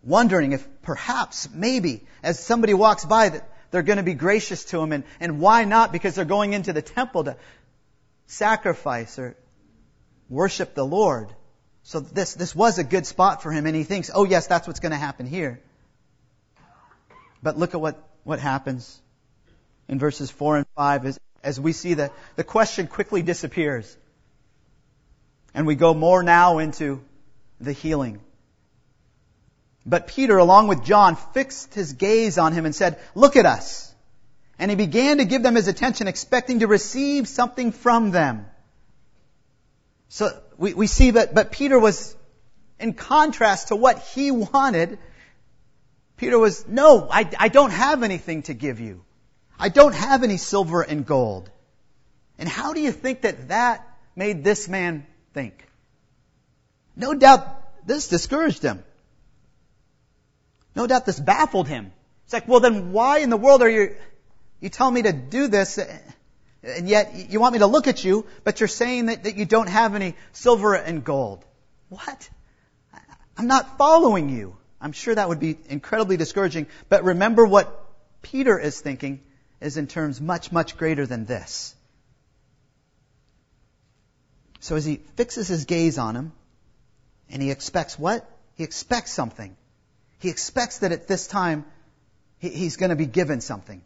wondering 0.05 0.53
if 0.53 0.65
perhaps, 0.83 1.49
maybe, 1.53 2.07
as 2.23 2.39
somebody 2.39 2.73
walks 2.73 3.05
by, 3.05 3.31
that 3.31 3.51
they're 3.73 3.83
going 3.83 3.97
to 3.97 4.05
be 4.05 4.15
gracious 4.15 4.65
to 4.67 4.81
him. 4.81 4.93
And, 4.93 5.03
and 5.19 5.41
why 5.41 5.65
not? 5.65 5.91
Because 5.91 6.15
they're 6.15 6.25
going 6.25 6.53
into 6.53 6.73
the 6.73 6.83
temple 6.83 7.25
to 7.25 7.37
sacrifice 8.29 9.19
or 9.19 9.37
worship 10.29 10.77
the 10.77 10.87
Lord. 10.87 11.35
So 11.83 11.99
this, 11.99 12.35
this 12.35 12.55
was 12.55 12.79
a 12.79 12.85
good 12.85 13.07
spot 13.07 13.43
for 13.43 13.51
him, 13.51 13.67
and 13.67 13.75
he 13.75 13.83
thinks, 13.83 14.09
oh 14.15 14.23
yes, 14.23 14.47
that's 14.47 14.69
what's 14.69 14.79
going 14.79 14.93
to 14.93 14.99
happen 14.99 15.27
here. 15.27 15.61
But 17.43 17.59
look 17.59 17.75
at 17.75 17.81
what, 17.81 18.09
what 18.23 18.39
happens 18.39 19.03
in 19.89 19.99
verses 19.99 20.31
4 20.31 20.59
and 20.59 20.67
5 20.77 21.07
as, 21.07 21.19
as 21.43 21.59
we 21.59 21.73
see 21.73 21.95
that 21.95 22.13
the 22.37 22.45
question 22.45 22.87
quickly 22.87 23.23
disappears. 23.23 23.97
And 25.55 25.67
we 25.67 25.75
go 25.75 25.93
more 25.93 26.23
now 26.23 26.59
into 26.59 27.03
the 27.63 27.73
healing. 27.73 28.21
But 29.85 30.07
Peter, 30.07 30.39
along 30.39 30.69
with 30.69 30.85
John, 30.85 31.17
fixed 31.17 31.75
his 31.75 31.95
gaze 31.95 32.39
on 32.39 32.53
him 32.53 32.67
and 32.67 32.75
said, 32.75 32.99
Look 33.15 33.37
at 33.37 33.47
us. 33.47 33.93
And 34.59 34.71
he 34.71 34.77
began 34.77 35.19
to 35.19 35.25
give 35.25 35.43
them 35.43 35.57
his 35.57 35.67
attention, 35.67 36.07
expecting 36.07 36.61
to 36.61 36.67
receive 36.67 37.27
something 37.27 37.73
from 37.73 38.11
them. 38.13 38.47
So 40.09 40.39
we, 40.57 40.75
we 40.75 40.87
see 40.87 41.13
that, 41.13 41.35
but 41.35 41.51
Peter 41.51 41.79
was 41.79 42.15
in 42.79 42.93
contrast 42.93 43.69
to 43.69 43.77
what 43.77 43.99
he 43.99 44.31
wanted. 44.31 44.99
Peter 46.17 46.39
was, 46.39 46.69
no, 46.69 47.09
I, 47.11 47.29
I 47.39 47.49
don't 47.49 47.71
have 47.71 48.03
anything 48.03 48.43
to 48.43 48.55
give 48.55 48.79
you. 48.79 49.03
I 49.59 49.69
don't 49.69 49.95
have 49.95 50.23
any 50.23 50.37
silver 50.37 50.83
and 50.83 51.07
gold. 51.07 51.51
And 52.39 52.49
how 52.49 52.73
do 52.73 52.81
you 52.81 52.93
think 52.93 53.23
that 53.23 53.49
that 53.49 53.89
made 54.15 54.45
this 54.45 54.69
man 54.69 55.07
think? 55.33 55.67
No 56.97 57.15
doubt 57.15 57.87
this 57.87 58.09
discouraged 58.09 58.63
him. 58.63 58.83
No 60.75 60.87
doubt 60.87 61.07
this 61.07 61.21
baffled 61.21 61.69
him. 61.69 61.93
It's 62.25 62.33
like, 62.33 62.49
well 62.49 62.61
then 62.61 62.93
why 62.93 63.19
in 63.19 63.31
the 63.31 63.37
world 63.37 63.63
are 63.63 63.69
you, 63.69 63.97
you 64.61 64.69
telling 64.69 64.95
me 64.95 65.03
to 65.03 65.13
do 65.13 65.49
this 65.49 65.79
and 66.63 66.89
yet 66.89 67.31
you 67.31 67.41
want 67.41 67.53
me 67.53 67.59
to 67.59 67.67
look 67.67 67.89
at 67.89 68.05
you, 68.05 68.27
but 68.45 68.61
you're 68.61 68.69
saying 68.69 69.07
that, 69.07 69.25
that 69.25 69.37
you 69.37 69.45
don't 69.45 69.69
have 69.69 69.95
any 69.95 70.15
silver 70.33 70.75
and 70.75 71.05
gold. 71.05 71.45
What? 71.89 72.31
I'm 73.37 73.47
not 73.47 73.79
following 73.79 74.29
you. 74.29 74.57
I'm 74.81 74.93
sure 74.93 75.15
that 75.15 75.29
would 75.29 75.41
be 75.41 75.59
incredibly 75.69 76.17
discouraging, 76.17 76.67
but 76.89 77.05
remember 77.05 77.47
what 77.47 77.85
Peter 78.23 78.59
is 78.59 78.81
thinking 78.81 79.21
is 79.61 79.77
in 79.77 79.87
terms 79.87 80.21
much, 80.21 80.53
much 80.53 80.77
greater 80.77 81.07
than 81.07 81.25
this. 81.25 81.75
So 84.61 84.77
as 84.77 84.85
he 84.85 85.01
fixes 85.17 85.49
his 85.49 85.65
gaze 85.65 85.99
on 85.99 86.15
him, 86.15 86.33
and 87.33 87.43
he 87.43 87.51
expects 87.51 87.99
what? 87.99 88.29
He 88.55 88.63
expects 88.63 89.11
something. 89.11 89.57
He 90.21 90.29
expects 90.29 90.79
that 90.81 90.93
at 90.93 91.09
this 91.09 91.27
time 91.27 91.65
he's 92.39 92.77
going 92.77 92.91
to 92.91 92.97
be 92.97 93.07
given 93.07 93.41
something. 93.41 93.83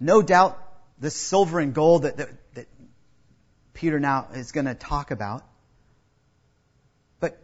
No 0.00 0.20
doubt 0.20 0.60
the 0.98 1.10
silver 1.10 1.60
and 1.60 1.72
gold 1.72 2.02
that, 2.02 2.16
that, 2.16 2.54
that 2.54 2.66
Peter 3.72 4.00
now 4.00 4.28
is 4.34 4.52
going 4.52 4.66
to 4.66 4.74
talk 4.74 5.12
about. 5.12 5.44
But 7.20 7.38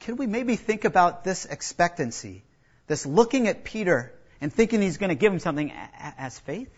can 0.00 0.16
we 0.16 0.26
maybe 0.26 0.56
think 0.56 0.84
about 0.84 1.22
this 1.22 1.44
expectancy, 1.44 2.44
this 2.88 3.06
looking 3.06 3.46
at 3.46 3.64
Peter 3.64 4.12
and 4.40 4.52
thinking 4.52 4.82
he's 4.82 4.98
going 4.98 5.10
to 5.10 5.14
give 5.14 5.32
him 5.32 5.38
something 5.38 5.72
as 6.18 6.38
faith? 6.40 6.70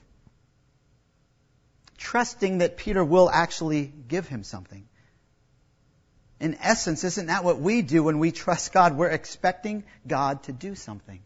Trusting 1.97 2.59
that 2.59 2.77
Peter 2.77 3.03
will 3.03 3.31
actually 3.31 3.91
give 4.09 4.29
him 4.29 4.43
something. 4.43 4.87
In 6.41 6.57
essence, 6.61 7.05
isn't 7.05 7.27
that 7.27 7.45
what 7.45 7.61
we 7.61 7.83
do 7.83 8.03
when 8.03 8.19
we 8.19 8.33
trust 8.33 8.73
God? 8.73 8.97
We're 8.97 9.09
expecting 9.09 9.85
God 10.07 10.43
to 10.45 10.53
do 10.53 10.75
something. 10.75 11.21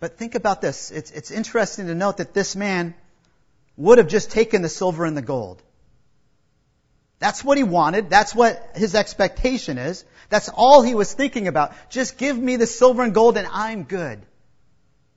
But 0.00 0.18
think 0.18 0.34
about 0.34 0.60
this. 0.60 0.90
It's, 0.90 1.10
it's 1.10 1.30
interesting 1.30 1.86
to 1.86 1.94
note 1.94 2.16
that 2.16 2.34
this 2.34 2.56
man 2.56 2.94
would 3.76 3.98
have 3.98 4.08
just 4.08 4.30
taken 4.30 4.62
the 4.62 4.68
silver 4.68 5.04
and 5.04 5.16
the 5.16 5.22
gold. 5.22 5.62
That's 7.18 7.44
what 7.44 7.56
he 7.56 7.62
wanted. 7.62 8.10
That's 8.10 8.34
what 8.34 8.72
his 8.74 8.96
expectation 8.96 9.78
is. 9.78 10.04
That's 10.28 10.48
all 10.48 10.82
he 10.82 10.94
was 10.94 11.12
thinking 11.12 11.46
about. 11.46 11.72
Just 11.88 12.18
give 12.18 12.36
me 12.36 12.56
the 12.56 12.66
silver 12.66 13.02
and 13.02 13.14
gold 13.14 13.36
and 13.36 13.46
I'm 13.46 13.84
good. 13.84 14.20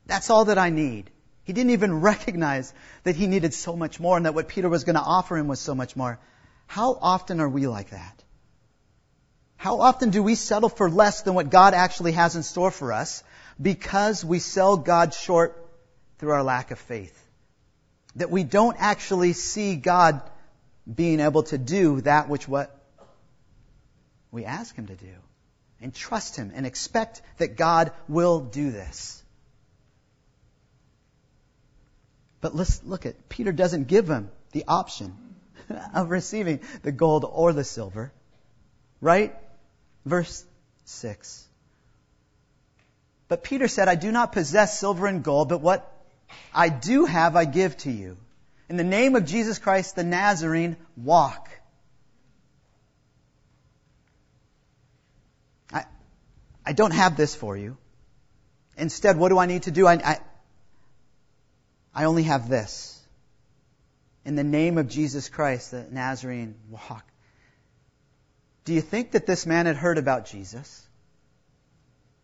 That's 0.05 0.29
all 0.29 0.45
that 0.45 0.59
I 0.59 0.69
need. 0.69 1.09
He 1.45 1.53
didn't 1.53 1.71
even 1.71 2.01
recognize 2.11 2.73
that 3.03 3.15
he 3.15 3.25
needed 3.25 3.53
so 3.53 3.75
much 3.75 3.99
more 3.99 4.17
and 4.17 4.25
that 4.25 4.35
what 4.35 4.47
Peter 4.49 4.69
was 4.69 4.83
going 4.83 4.95
to 4.95 5.01
offer 5.01 5.35
him 5.35 5.47
was 5.47 5.59
so 5.59 5.73
much 5.73 5.95
more. 5.95 6.19
How 6.67 6.97
often 7.01 7.39
are 7.39 7.49
we 7.49 7.67
like 7.67 7.89
that? 7.89 8.14
How 9.57 9.81
often 9.81 10.09
do 10.09 10.21
we 10.21 10.35
settle 10.35 10.69
for 10.69 10.89
less 10.89 11.21
than 11.21 11.33
what 11.33 11.49
God 11.49 11.73
actually 11.73 12.11
has 12.13 12.35
in 12.35 12.43
store 12.43 12.71
for 12.71 12.93
us 12.93 13.23
because 13.61 14.23
we 14.23 14.39
sell 14.39 14.77
God 14.77 15.13
short 15.13 15.57
through 16.17 16.31
our 16.31 16.43
lack 16.43 16.71
of 16.71 16.79
faith? 16.79 17.25
that 18.15 18.31
we 18.31 18.43
don't 18.43 18.77
actually 18.79 19.33
see 19.33 19.75
God 19.75 20.21
being 20.93 21.19
able 21.19 21.43
to 21.43 21.57
do 21.57 22.01
that 22.01 22.29
which 22.29 22.47
what 22.47 22.75
we 24.31 24.45
ask 24.45 24.75
Him 24.75 24.87
to 24.87 24.95
do. 24.95 25.13
And 25.81 25.93
trust 25.93 26.35
Him 26.35 26.51
and 26.55 26.65
expect 26.65 27.21
that 27.37 27.57
God 27.57 27.91
will 28.07 28.39
do 28.39 28.71
this. 28.71 29.21
But 32.41 32.55
let's 32.55 32.83
look 32.83 33.05
at, 33.05 33.27
Peter 33.27 33.51
doesn't 33.51 33.87
give 33.87 34.07
him 34.07 34.29
the 34.51 34.65
option 34.67 35.15
of 35.93 36.11
receiving 36.11 36.59
the 36.83 36.91
gold 36.91 37.25
or 37.27 37.53
the 37.53 37.63
silver. 37.63 38.13
Right? 39.01 39.35
Verse 40.05 40.45
6. 40.85 41.47
But 43.27 43.43
Peter 43.43 43.67
said, 43.67 43.87
I 43.87 43.95
do 43.95 44.11
not 44.11 44.31
possess 44.31 44.79
silver 44.79 45.07
and 45.07 45.23
gold, 45.23 45.49
but 45.49 45.61
what 45.61 45.91
I 46.53 46.69
do 46.69 47.05
have, 47.05 47.35
I 47.35 47.45
give 47.45 47.75
to 47.77 47.91
you. 47.91 48.17
In 48.69 48.77
the 48.77 48.83
name 48.83 49.15
of 49.15 49.25
Jesus 49.25 49.59
Christ 49.59 49.95
the 49.95 50.03
Nazarene, 50.03 50.77
walk. 50.95 51.49
I, 55.71 55.85
I 56.65 56.73
don't 56.73 56.93
have 56.93 57.17
this 57.17 57.35
for 57.35 57.57
you. 57.57 57.77
Instead, 58.77 59.17
what 59.17 59.29
do 59.29 59.39
I 59.39 59.45
need 59.45 59.63
to 59.63 59.71
do? 59.71 59.87
I, 59.87 59.93
I, 59.93 60.19
I 61.93 62.03
only 62.05 62.23
have 62.23 62.49
this. 62.49 62.99
In 64.23 64.35
the 64.35 64.43
name 64.43 64.77
of 64.77 64.87
Jesus 64.89 65.29
Christ, 65.29 65.71
the 65.71 65.85
Nazarene, 65.89 66.55
walk. 66.69 67.05
Do 68.65 68.73
you 68.73 68.81
think 68.81 69.11
that 69.11 69.25
this 69.25 69.45
man 69.45 69.67
had 69.67 69.75
heard 69.75 69.97
about 69.97 70.25
Jesus? 70.25 70.81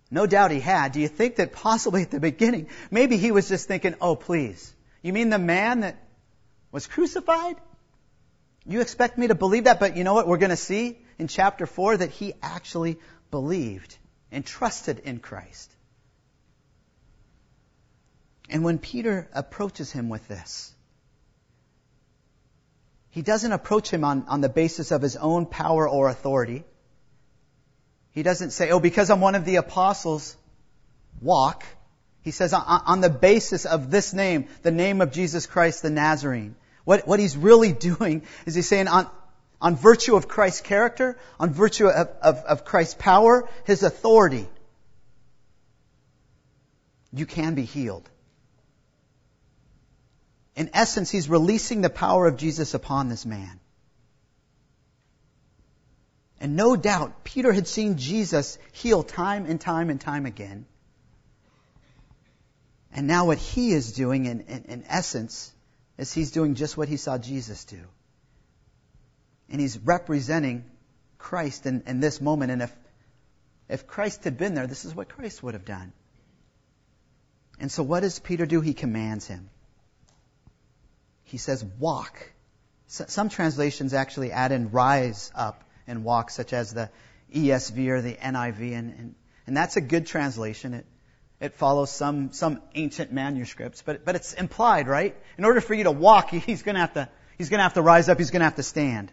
No 0.10 0.26
doubt 0.26 0.52
he 0.52 0.60
had. 0.60 0.92
Do 0.92 1.00
you 1.00 1.08
think 1.08 1.38
that 1.38 1.54
possibly 1.54 2.02
at 2.02 2.12
the 2.12 2.20
beginning, 2.20 2.68
maybe 2.90 3.16
he 3.16 3.32
was 3.32 3.48
just 3.48 3.68
thinking, 3.68 3.96
oh, 4.02 4.16
please. 4.16 4.74
You 5.02 5.14
mean 5.14 5.30
the 5.30 5.40
man 5.40 5.82
that 5.82 6.04
was 6.72 6.88
crucified? 6.88 7.56
You 8.66 8.82
expect 8.82 9.18
me 9.18 9.28
to 9.28 9.36
believe 9.36 9.64
that? 9.64 9.80
But 9.80 9.96
you 9.96 10.04
know 10.04 10.14
what? 10.14 10.28
We're 10.28 10.38
going 10.38 10.50
to 10.50 10.58
see 10.58 11.00
in 11.18 11.28
chapter 11.28 11.66
4 11.66 11.98
that 11.98 12.10
he 12.10 12.34
actually 12.42 13.00
believed 13.30 13.96
and 14.32 14.46
trusted 14.46 15.00
in 15.00 15.20
Christ. 15.20 15.72
And 18.50 18.64
when 18.64 18.80
Peter 18.80 19.30
approaches 19.34 19.92
him 19.92 20.10
with 20.10 20.28
this, 20.28 20.74
he 23.12 23.22
doesn't 23.22 23.52
approach 23.52 23.90
him 23.90 24.04
on, 24.04 24.26
on 24.28 24.42
the 24.42 24.50
basis 24.50 24.92
of 24.92 25.02
his 25.02 25.18
own 25.18 25.46
power 25.46 25.88
or 25.88 26.08
authority. 26.08 26.64
He 28.12 28.24
doesn't 28.24 28.52
say, 28.52 28.72
oh, 28.72 28.80
because 28.80 29.10
I'm 29.10 29.20
one 29.20 29.36
of 29.36 29.46
the 29.46 29.58
apostles, 29.58 30.36
walk. 31.22 31.66
He 32.22 32.32
says, 32.32 32.54
on 32.54 33.02
the 33.02 33.10
basis 33.10 33.66
of 33.66 33.92
this 33.92 34.14
name, 34.14 34.48
the 34.64 34.72
name 34.72 35.02
of 35.02 35.12
Jesus 35.12 35.46
Christ 35.46 35.82
the 35.82 35.90
Nazarene. 35.90 36.56
What, 36.86 37.06
what 37.06 37.20
he's 37.20 37.36
really 37.36 37.72
doing 37.90 38.24
is 38.46 38.56
he's 38.56 38.68
saying, 38.68 38.88
on, 38.88 39.10
on 39.62 39.76
virtue 39.76 40.16
of 40.16 40.30
Christ's 40.30 40.62
character, 40.62 41.18
on 41.38 41.52
virtue 41.52 41.88
of, 41.88 42.08
of, 42.22 42.38
of 42.38 42.66
Christ's 42.66 42.96
power, 42.96 43.50
his 43.66 43.84
authority, 43.84 44.48
you 47.12 47.26
can 47.26 47.56
be 47.56 47.64
healed. 47.64 48.10
In 50.56 50.70
essence, 50.74 51.10
he's 51.10 51.30
releasing 51.30 51.82
the 51.82 51.90
power 51.90 52.28
of 52.28 52.38
Jesus 52.38 52.74
upon 52.74 53.10
this 53.10 53.26
man. 53.26 53.60
And 56.42 56.56
no 56.56 56.76
doubt, 56.76 57.24
Peter 57.24 57.54
had 57.54 57.68
seen 57.68 57.98
Jesus 57.98 58.58
heal 58.72 59.04
time 59.04 59.46
and 59.46 59.62
time 59.62 59.90
and 59.90 60.02
time 60.02 60.26
again. 60.26 60.66
And 62.92 63.08
now 63.08 63.28
what 63.28 63.38
he 63.38 63.72
is 63.72 63.94
doing 63.94 64.26
in, 64.26 64.42
in, 64.42 64.64
in, 64.64 64.84
essence 64.88 65.54
is 65.98 66.12
he's 66.12 66.32
doing 66.32 66.56
just 66.56 66.76
what 66.76 66.90
he 66.90 66.98
saw 66.98 67.18
Jesus 67.18 67.64
do. 67.66 67.80
And 69.50 69.62
he's 69.62 69.78
representing 69.78 70.66
Christ 71.18 71.66
in, 71.68 71.84
in 71.86 72.00
this 72.00 72.20
moment. 72.20 72.52
And 72.52 72.64
if, 72.64 72.76
if 73.70 73.88
Christ 73.88 74.24
had 74.24 74.38
been 74.38 74.56
there, 74.56 74.68
this 74.68 74.84
is 74.84 74.96
what 74.96 75.10
Christ 75.10 75.42
would 75.44 75.54
have 75.54 75.66
done. 75.66 75.94
And 77.60 77.72
so 77.72 77.84
what 77.84 78.00
does 78.00 78.20
Peter 78.20 78.46
do? 78.46 78.60
He 78.62 78.74
commands 78.74 79.28
him. 79.28 79.50
He 81.32 81.38
says, 81.38 81.64
walk. 81.80 82.30
So, 82.88 83.06
some 83.08 83.30
translations 83.30 83.94
actually 83.94 84.34
add 84.34 84.52
in 84.52 84.72
rise 84.72 85.32
up 85.34 85.64
and 85.88 86.04
walk, 86.04 86.30
such 86.30 86.52
as 86.52 86.74
the 86.74 86.90
ESV 87.34 87.88
or 87.88 88.02
the 88.02 88.16
NIV, 88.16 88.78
and, 88.78 88.94
and, 88.94 89.16
and 89.48 89.56
that's 89.56 89.78
a 89.78 89.82
good 89.82 90.08
translation. 90.08 90.74
It, 90.74 90.86
it 91.40 91.54
follows 91.54 91.90
some, 91.90 92.34
some 92.34 92.62
ancient 92.76 93.14
manuscripts, 93.14 93.82
but, 93.82 94.04
but 94.04 94.16
it's 94.16 94.34
implied, 94.34 94.90
right? 94.90 95.16
In 95.38 95.46
order 95.46 95.62
for 95.62 95.74
you 95.74 95.86
to 95.86 95.92
walk, 95.92 96.30
he's 96.32 96.64
gonna 96.64 96.80
have 96.80 96.94
to, 96.96 97.08
he's 97.38 97.50
gonna 97.50 97.64
have 97.64 97.76
to 97.76 97.82
rise 97.82 98.10
up, 98.10 98.18
he's 98.18 98.32
gonna 98.32 98.44
have 98.44 98.58
to 98.58 98.64
stand. 98.64 99.10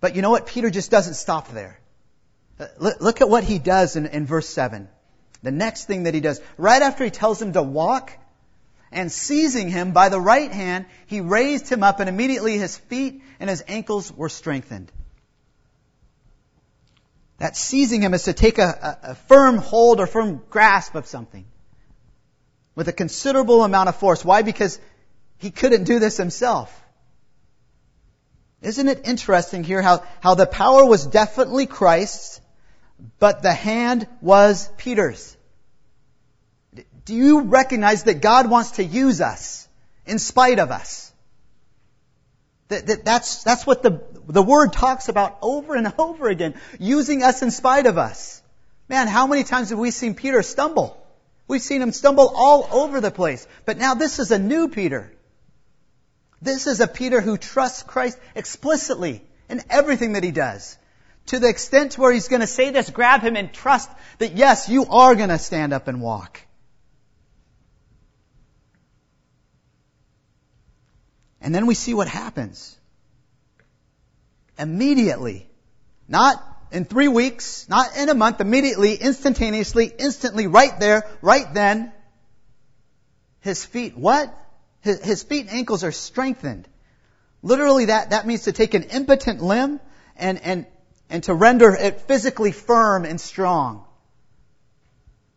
But 0.00 0.16
you 0.16 0.22
know 0.22 0.30
what? 0.30 0.48
Peter 0.48 0.68
just 0.68 0.90
doesn't 0.90 1.14
stop 1.14 1.52
there. 1.52 1.78
Uh, 2.58 2.66
look, 2.78 3.00
look 3.00 3.20
at 3.20 3.28
what 3.28 3.44
he 3.44 3.60
does 3.60 3.94
in, 3.94 4.06
in 4.06 4.26
verse 4.26 4.48
7. 4.48 4.88
The 5.44 5.52
next 5.52 5.84
thing 5.84 6.02
that 6.02 6.14
he 6.14 6.20
does, 6.20 6.40
right 6.58 6.82
after 6.82 7.04
he 7.04 7.10
tells 7.10 7.40
him 7.40 7.52
to 7.52 7.62
walk, 7.62 8.10
and 8.94 9.12
seizing 9.12 9.68
him 9.68 9.92
by 9.92 10.08
the 10.08 10.20
right 10.20 10.50
hand, 10.50 10.86
he 11.06 11.20
raised 11.20 11.68
him 11.68 11.82
up 11.82 12.00
and 12.00 12.08
immediately 12.08 12.56
his 12.58 12.78
feet 12.78 13.22
and 13.40 13.50
his 13.50 13.62
ankles 13.68 14.12
were 14.12 14.28
strengthened. 14.28 14.90
That 17.38 17.56
seizing 17.56 18.00
him 18.00 18.14
is 18.14 18.24
to 18.24 18.32
take 18.32 18.58
a, 18.58 18.98
a, 19.04 19.10
a 19.10 19.14
firm 19.14 19.58
hold 19.58 20.00
or 20.00 20.06
firm 20.06 20.42
grasp 20.48 20.94
of 20.94 21.06
something. 21.06 21.44
with 22.74 22.88
a 22.88 22.92
considerable 22.92 23.62
amount 23.64 23.88
of 23.88 23.96
force. 23.96 24.24
Why? 24.24 24.42
Because 24.42 24.78
he 25.38 25.50
couldn't 25.50 25.84
do 25.84 25.98
this 25.98 26.16
himself. 26.16 26.80
Isn't 28.62 28.88
it 28.88 29.02
interesting 29.04 29.64
here 29.64 29.82
how, 29.82 30.02
how 30.20 30.34
the 30.34 30.46
power 30.46 30.84
was 30.84 31.06
definitely 31.06 31.66
Christ's, 31.66 32.40
but 33.18 33.42
the 33.42 33.52
hand 33.52 34.06
was 34.20 34.68
Peter's? 34.78 35.36
Do 37.04 37.14
you 37.14 37.42
recognize 37.42 38.04
that 38.04 38.20
God 38.20 38.48
wants 38.48 38.72
to 38.72 38.84
use 38.84 39.20
us 39.20 39.68
in 40.06 40.18
spite 40.18 40.58
of 40.58 40.70
us? 40.70 41.12
That, 42.68 42.86
that, 42.86 43.04
that's, 43.04 43.44
that's 43.44 43.66
what 43.66 43.82
the, 43.82 44.02
the 44.26 44.42
word 44.42 44.72
talks 44.72 45.08
about 45.08 45.38
over 45.42 45.74
and 45.74 45.92
over 45.98 46.28
again. 46.28 46.54
Using 46.78 47.22
us 47.22 47.42
in 47.42 47.50
spite 47.50 47.86
of 47.86 47.98
us. 47.98 48.42
Man, 48.88 49.06
how 49.06 49.26
many 49.26 49.44
times 49.44 49.70
have 49.70 49.78
we 49.78 49.90
seen 49.90 50.14
Peter 50.14 50.42
stumble? 50.42 51.00
We've 51.46 51.60
seen 51.60 51.82
him 51.82 51.92
stumble 51.92 52.32
all 52.34 52.68
over 52.72 53.00
the 53.00 53.10
place. 53.10 53.46
But 53.66 53.76
now 53.76 53.94
this 53.94 54.18
is 54.18 54.30
a 54.30 54.38
new 54.38 54.68
Peter. 54.68 55.12
This 56.40 56.66
is 56.66 56.80
a 56.80 56.88
Peter 56.88 57.20
who 57.20 57.36
trusts 57.36 57.82
Christ 57.82 58.18
explicitly 58.34 59.22
in 59.48 59.62
everything 59.68 60.12
that 60.12 60.24
he 60.24 60.30
does. 60.30 60.78
To 61.26 61.38
the 61.38 61.48
extent 61.48 61.92
to 61.92 62.00
where 62.00 62.12
he's 62.12 62.28
going 62.28 62.40
to 62.40 62.46
say 62.46 62.70
this, 62.70 62.90
grab 62.90 63.22
him 63.22 63.36
and 63.36 63.52
trust 63.52 63.90
that 64.18 64.36
yes, 64.36 64.68
you 64.68 64.86
are 64.86 65.14
going 65.14 65.30
to 65.30 65.38
stand 65.38 65.72
up 65.72 65.88
and 65.88 66.02
walk. 66.02 66.40
And 71.44 71.54
then 71.54 71.66
we 71.66 71.74
see 71.74 71.92
what 71.92 72.08
happens. 72.08 72.74
Immediately. 74.58 75.46
Not 76.08 76.42
in 76.72 76.86
three 76.86 77.08
weeks, 77.08 77.68
not 77.68 77.96
in 77.98 78.08
a 78.08 78.14
month, 78.14 78.40
immediately, 78.40 78.94
instantaneously, 78.94 79.92
instantly, 79.98 80.46
right 80.46 80.80
there, 80.80 81.06
right 81.20 81.52
then. 81.52 81.92
His 83.40 83.62
feet, 83.62 83.94
what? 83.96 84.34
His, 84.80 85.22
feet 85.22 85.46
and 85.46 85.50
ankles 85.50 85.84
are 85.84 85.92
strengthened. 85.92 86.66
Literally 87.42 87.86
that, 87.86 88.10
that 88.10 88.26
means 88.26 88.44
to 88.44 88.52
take 88.52 88.72
an 88.72 88.84
impotent 88.84 89.42
limb 89.42 89.80
and, 90.16 90.40
and, 90.42 90.66
and 91.10 91.22
to 91.24 91.34
render 91.34 91.74
it 91.74 92.00
physically 92.02 92.52
firm 92.52 93.04
and 93.04 93.20
strong. 93.20 93.84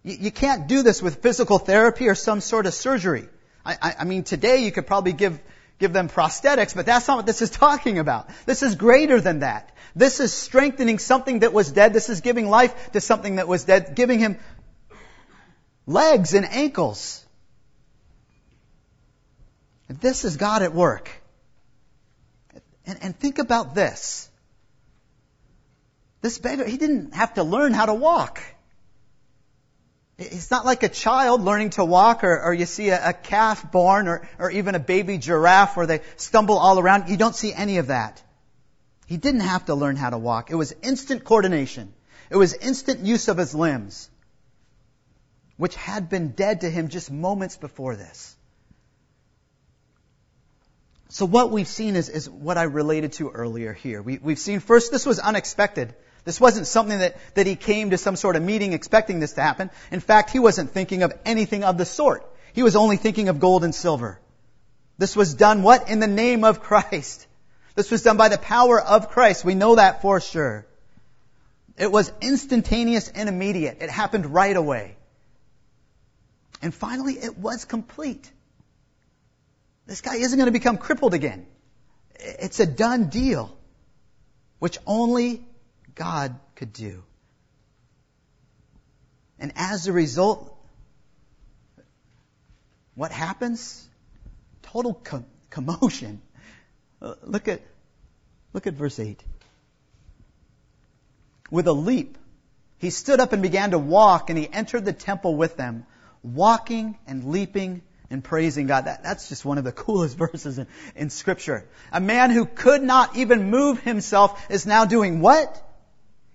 You, 0.04 0.15
you 0.22 0.32
can't 0.32 0.67
do 0.67 0.84
this 0.84 1.02
with 1.02 1.22
physical 1.22 1.60
therapy 1.60 2.08
or 2.08 2.15
some 2.15 2.39
sort 2.39 2.65
of 2.65 2.74
surgery. 2.74 3.28
I, 3.65 3.78
I, 3.82 3.96
I 4.00 4.04
mean, 4.06 4.24
today 4.24 4.63
you 4.63 4.72
could 4.72 4.88
probably 4.88 5.12
give 5.12 5.38
give 5.80 5.94
them 5.94 6.10
prosthetics, 6.10 6.76
but 6.76 6.86
that's 6.86 7.08
not 7.08 7.18
what 7.18 7.26
this 7.26 7.42
is 7.42 7.50
talking 7.50 8.00
about. 8.00 8.30
This 8.46 8.63
is 8.63 8.76
greater 8.76 9.22
than 9.22 9.40
that. 9.40 9.72
This 9.96 10.20
is 10.20 10.34
strengthening 10.34 11.00
something 11.00 11.40
that 11.40 11.54
was 11.54 11.72
dead. 11.72 11.94
This 11.94 12.10
is 12.10 12.22
giving 12.22 12.50
life 12.50 12.92
to 12.92 13.02
something 13.02 13.38
that 13.38 13.48
was 13.48 13.63
dead, 13.63 13.96
giving 13.96 14.20
him 14.20 14.38
legs 15.86 16.34
and 16.34 16.46
ankles. 16.46 17.26
This 19.90 20.26
is 20.26 20.38
God 20.38 20.62
at 20.62 20.74
work. 20.74 21.10
And, 22.86 23.00
and 23.02 23.20
think 23.20 23.40
about 23.40 23.74
this. 23.74 24.30
This 26.22 26.40
beggar, 26.40 26.66
he 26.66 26.78
didn't 26.78 27.13
have 27.13 27.36
to 27.36 27.44
learn 27.44 27.74
how 27.74 27.86
to 27.86 27.94
walk. 27.94 28.42
It's 30.18 30.50
not 30.50 30.66
like 30.66 30.82
a 30.82 30.90
child 30.90 31.42
learning 31.42 31.72
to 31.72 31.86
walk 31.86 32.24
or, 32.24 32.42
or 32.42 32.54
you 32.54 32.66
see 32.66 32.90
a, 32.90 33.10
a 33.10 33.14
calf 33.14 33.72
born 33.72 34.08
or, 34.08 34.28
or 34.40 34.50
even 34.50 34.74
a 34.74 34.80
baby 34.80 35.20
giraffe 35.20 35.78
where 35.78 35.86
they 35.86 36.02
stumble 36.16 36.58
all 36.58 36.80
around. 36.80 37.10
You 37.10 37.18
don't 37.18 37.36
see 37.36 37.54
any 37.54 37.78
of 37.78 37.88
that. 37.88 38.22
He 39.06 39.18
didn't 39.18 39.42
have 39.42 39.66
to 39.66 39.76
learn 39.76 39.96
how 39.96 40.10
to 40.10 40.18
walk. 40.18 40.50
It 40.50 40.56
was 40.56 40.74
instant 40.82 41.24
coordination. 41.24 41.94
It 42.30 42.36
was 42.36 42.54
instant 42.54 43.02
use 43.02 43.28
of 43.28 43.38
his 43.38 43.54
limbs, 43.54 44.10
which 45.56 45.76
had 45.76 46.10
been 46.10 46.32
dead 46.32 46.62
to 46.62 46.70
him 46.70 46.88
just 46.88 47.12
moments 47.12 47.56
before 47.56 47.96
this. 47.96 48.36
So 51.10 51.26
what 51.26 51.52
we've 51.52 51.68
seen 51.68 51.96
is, 51.96 52.10
is 52.10 52.30
what 52.30 52.58
I 52.58 52.64
related 52.64 53.14
to 53.14 53.30
earlier 53.30 53.72
here. 53.72 54.02
We, 54.02 54.18
we've 54.18 54.40
seen 54.40 54.60
first 54.60 54.92
this 54.92 55.06
was 55.06 55.20
unexpected. 55.20 55.96
This 56.28 56.42
wasn't 56.42 56.68
something 56.68 57.00
that, 57.00 57.16
that 57.36 57.48
he 57.48 57.56
came 57.56 57.92
to 57.92 57.98
some 57.98 58.18
sort 58.18 58.36
of 58.36 58.44
meeting 58.44 58.74
expecting 58.74 59.22
this 59.22 59.32
to 59.34 59.42
happen. 59.42 59.70
In 59.92 60.02
fact, 60.02 60.30
he 60.30 60.40
wasn't 60.40 60.72
thinking 60.72 61.04
of 61.04 61.18
anything 61.24 61.63
of 61.63 61.78
the 61.78 61.86
sort. 61.86 62.30
He 62.52 62.63
was 62.63 62.76
only 62.76 62.98
thinking 62.98 63.30
of 63.30 63.40
gold 63.40 63.63
and 63.63 63.74
silver. 63.74 64.20
This 64.98 65.16
was 65.16 65.36
done 65.36 65.63
what? 65.63 65.88
In 65.88 66.02
the 66.02 66.08
name 66.08 66.44
of 66.44 66.60
Christ. 66.60 67.26
This 67.76 67.90
was 67.90 68.04
done 68.04 68.18
by 68.18 68.28
the 68.28 68.38
power 68.38 68.82
of 68.82 69.10
Christ. 69.10 69.46
We 69.46 69.56
know 69.56 69.76
that 69.76 70.02
for 70.02 70.20
sure. 70.20 70.68
It 71.78 71.94
was 71.94 72.12
instantaneous 72.20 73.08
and 73.08 73.30
immediate. 73.30 73.78
It 73.80 73.90
happened 73.90 74.26
right 74.26 74.58
away. 74.58 74.98
And 76.62 76.74
finally, 76.74 77.13
it 77.13 77.38
was 77.38 77.63
complete. 77.63 78.30
This 79.86 80.02
guy 80.02 80.16
isn't 80.16 80.38
going 80.38 80.48
to 80.48 80.60
become 80.60 80.78
crippled 80.78 81.13
again. 81.13 81.46
It's 82.16 82.60
a 82.60 82.66
done 82.66 83.08
deal, 83.08 83.58
which 84.60 84.78
only 84.86 85.46
God 85.98 86.40
could 86.56 86.74
do. 86.74 87.04
And 89.40 89.52
as 89.56 89.88
a 89.88 89.92
result, 89.94 90.56
what 92.96 93.12
happens? 93.12 93.88
Total 94.62 94.94
com- 94.94 95.26
commotion. 95.50 96.22
Look 97.24 97.48
at, 97.48 97.62
look 98.54 98.66
at 98.66 98.74
verse 98.74 99.00
8. 99.00 99.24
With 101.52 101.68
a 101.68 101.74
leap, 101.74 102.18
he 102.80 102.90
stood 102.90 103.20
up 103.20 103.34
and 103.34 103.44
began 103.44 103.72
to 103.72 103.78
walk, 103.78 104.32
and 104.32 104.40
he 104.40 104.52
entered 104.52 104.84
the 104.84 104.94
temple 104.94 105.36
with 105.36 105.58
them, 105.58 105.86
walking 106.24 106.98
and 107.06 107.26
leaping 107.26 107.84
and 108.10 108.24
praising 108.24 108.66
God. 108.66 108.86
That, 108.86 109.04
that's 109.04 109.30
just 109.30 109.46
one 109.46 109.60
of 109.60 109.64
the 109.64 109.72
coolest 109.84 110.18
verses 110.18 110.58
in, 110.58 110.68
in 110.96 111.12
Scripture. 111.12 111.68
A 111.92 112.02
man 112.02 112.32
who 112.32 112.46
could 112.46 112.82
not 112.82 113.16
even 113.16 113.52
move 113.52 113.80
himself 113.82 114.44
is 114.50 114.66
now 114.66 114.86
doing 114.86 115.22
what? 115.22 115.64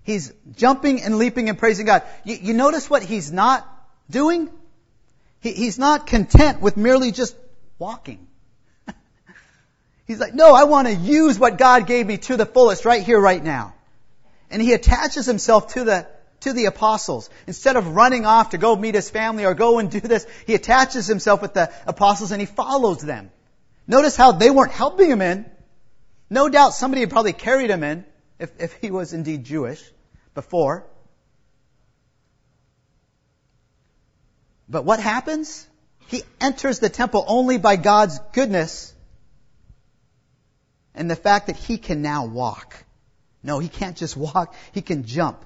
He's 0.04 0.32
jumping 0.56 1.02
and 1.02 1.18
leaping 1.18 1.48
and 1.48 1.58
praising 1.58 1.86
God. 1.86 2.02
You, 2.24 2.36
you 2.40 2.54
notice 2.54 2.90
what 2.90 3.02
he's 3.02 3.30
not 3.30 3.66
doing? 4.10 4.50
He, 5.40 5.52
he's 5.52 5.78
not 5.78 6.06
content 6.06 6.60
with 6.60 6.76
merely 6.76 7.12
just 7.12 7.36
walking. 7.78 8.26
he's 10.06 10.18
like, 10.18 10.34
no, 10.34 10.54
I 10.54 10.64
want 10.64 10.88
to 10.88 10.94
use 10.94 11.38
what 11.38 11.56
God 11.56 11.86
gave 11.86 12.06
me 12.06 12.18
to 12.18 12.36
the 12.36 12.46
fullest 12.46 12.84
right 12.84 13.02
here, 13.02 13.20
right 13.20 13.42
now. 13.42 13.74
And 14.50 14.60
he 14.60 14.72
attaches 14.72 15.24
himself 15.24 15.74
to 15.74 15.84
the, 15.84 16.06
to 16.40 16.52
the 16.52 16.64
apostles. 16.64 17.30
Instead 17.46 17.76
of 17.76 17.94
running 17.94 18.26
off 18.26 18.50
to 18.50 18.58
go 18.58 18.74
meet 18.74 18.96
his 18.96 19.08
family 19.08 19.44
or 19.44 19.54
go 19.54 19.78
and 19.78 19.88
do 19.88 20.00
this, 20.00 20.26
he 20.46 20.54
attaches 20.54 21.06
himself 21.06 21.40
with 21.40 21.54
the 21.54 21.72
apostles 21.86 22.32
and 22.32 22.40
he 22.40 22.46
follows 22.46 23.00
them. 23.00 23.30
Notice 23.86 24.16
how 24.16 24.32
they 24.32 24.50
weren't 24.50 24.72
helping 24.72 25.10
him 25.10 25.22
in. 25.22 25.46
No 26.28 26.48
doubt 26.48 26.74
somebody 26.74 27.02
had 27.02 27.10
probably 27.10 27.32
carried 27.32 27.70
him 27.70 27.84
in 27.84 28.04
if, 28.42 28.60
if 28.60 28.72
he 28.80 28.90
was 28.90 29.12
indeed 29.12 29.44
Jewish 29.44 29.80
before. 30.34 30.84
But 34.68 34.84
what 34.84 34.98
happens? 34.98 35.66
He 36.08 36.24
enters 36.40 36.80
the 36.80 36.88
temple 36.88 37.24
only 37.28 37.58
by 37.58 37.76
God's 37.76 38.18
goodness 38.32 38.92
and 40.94 41.08
the 41.08 41.16
fact 41.16 41.46
that 41.46 41.56
he 41.56 41.78
can 41.78 42.02
now 42.02 42.26
walk. 42.26 42.84
No, 43.44 43.60
he 43.60 43.68
can't 43.68 43.96
just 43.96 44.16
walk, 44.16 44.54
he 44.72 44.82
can 44.82 45.04
jump. 45.04 45.44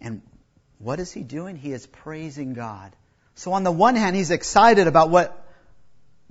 And 0.00 0.20
what 0.78 0.98
is 0.98 1.12
he 1.12 1.22
doing? 1.22 1.54
He 1.54 1.72
is 1.72 1.86
praising 1.86 2.54
God. 2.54 2.92
So 3.36 3.52
on 3.52 3.62
the 3.62 3.70
one 3.70 3.94
hand, 3.94 4.16
he's 4.16 4.32
excited 4.32 4.88
about 4.88 5.10
what 5.10 5.41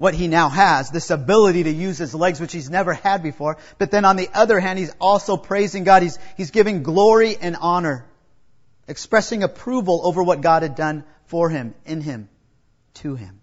what 0.01 0.15
he 0.15 0.27
now 0.27 0.49
has, 0.49 0.89
this 0.89 1.11
ability 1.11 1.61
to 1.61 1.69
use 1.69 1.99
his 1.99 2.15
legs, 2.15 2.41
which 2.41 2.51
he's 2.51 2.71
never 2.71 2.91
had 2.91 3.21
before. 3.21 3.57
But 3.77 3.91
then 3.91 4.03
on 4.03 4.15
the 4.15 4.29
other 4.33 4.59
hand, 4.59 4.79
he's 4.79 4.91
also 4.99 5.37
praising 5.37 5.83
God. 5.83 6.01
He's, 6.01 6.17
he's 6.37 6.49
giving 6.49 6.81
glory 6.81 7.37
and 7.39 7.55
honor, 7.55 8.07
expressing 8.87 9.43
approval 9.43 10.01
over 10.03 10.23
what 10.23 10.41
God 10.41 10.63
had 10.63 10.73
done 10.73 11.03
for 11.25 11.51
him, 11.51 11.75
in 11.85 12.01
him, 12.01 12.29
to 12.95 13.13
him. 13.13 13.41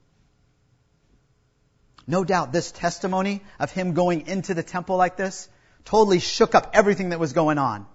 No 2.09 2.25
doubt 2.25 2.53
this 2.53 2.73
testimony 2.73 3.41
of 3.61 3.71
him 3.71 3.95
going 3.95 4.27
into 4.27 4.53
the 4.53 4.65
temple 4.65 4.97
like 4.97 5.17
this 5.17 5.49
totally 5.85 6.19
shook 6.19 6.57
up 6.57 6.73
everything 6.75 7.11
that 7.11 7.21
was 7.21 7.35
going 7.35 7.59
on. 7.59 7.87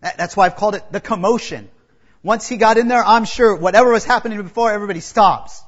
That's 0.00 0.34
why 0.34 0.46
I've 0.46 0.56
called 0.56 0.76
it 0.76 0.92
the 0.92 1.00
commotion. 1.00 1.68
Once 2.22 2.48
he 2.48 2.56
got 2.56 2.78
in 2.78 2.88
there, 2.88 3.04
I'm 3.04 3.26
sure 3.26 3.54
whatever 3.54 3.92
was 3.92 4.06
happening 4.06 4.42
before, 4.42 4.72
everybody 4.72 5.00
stops 5.00 5.62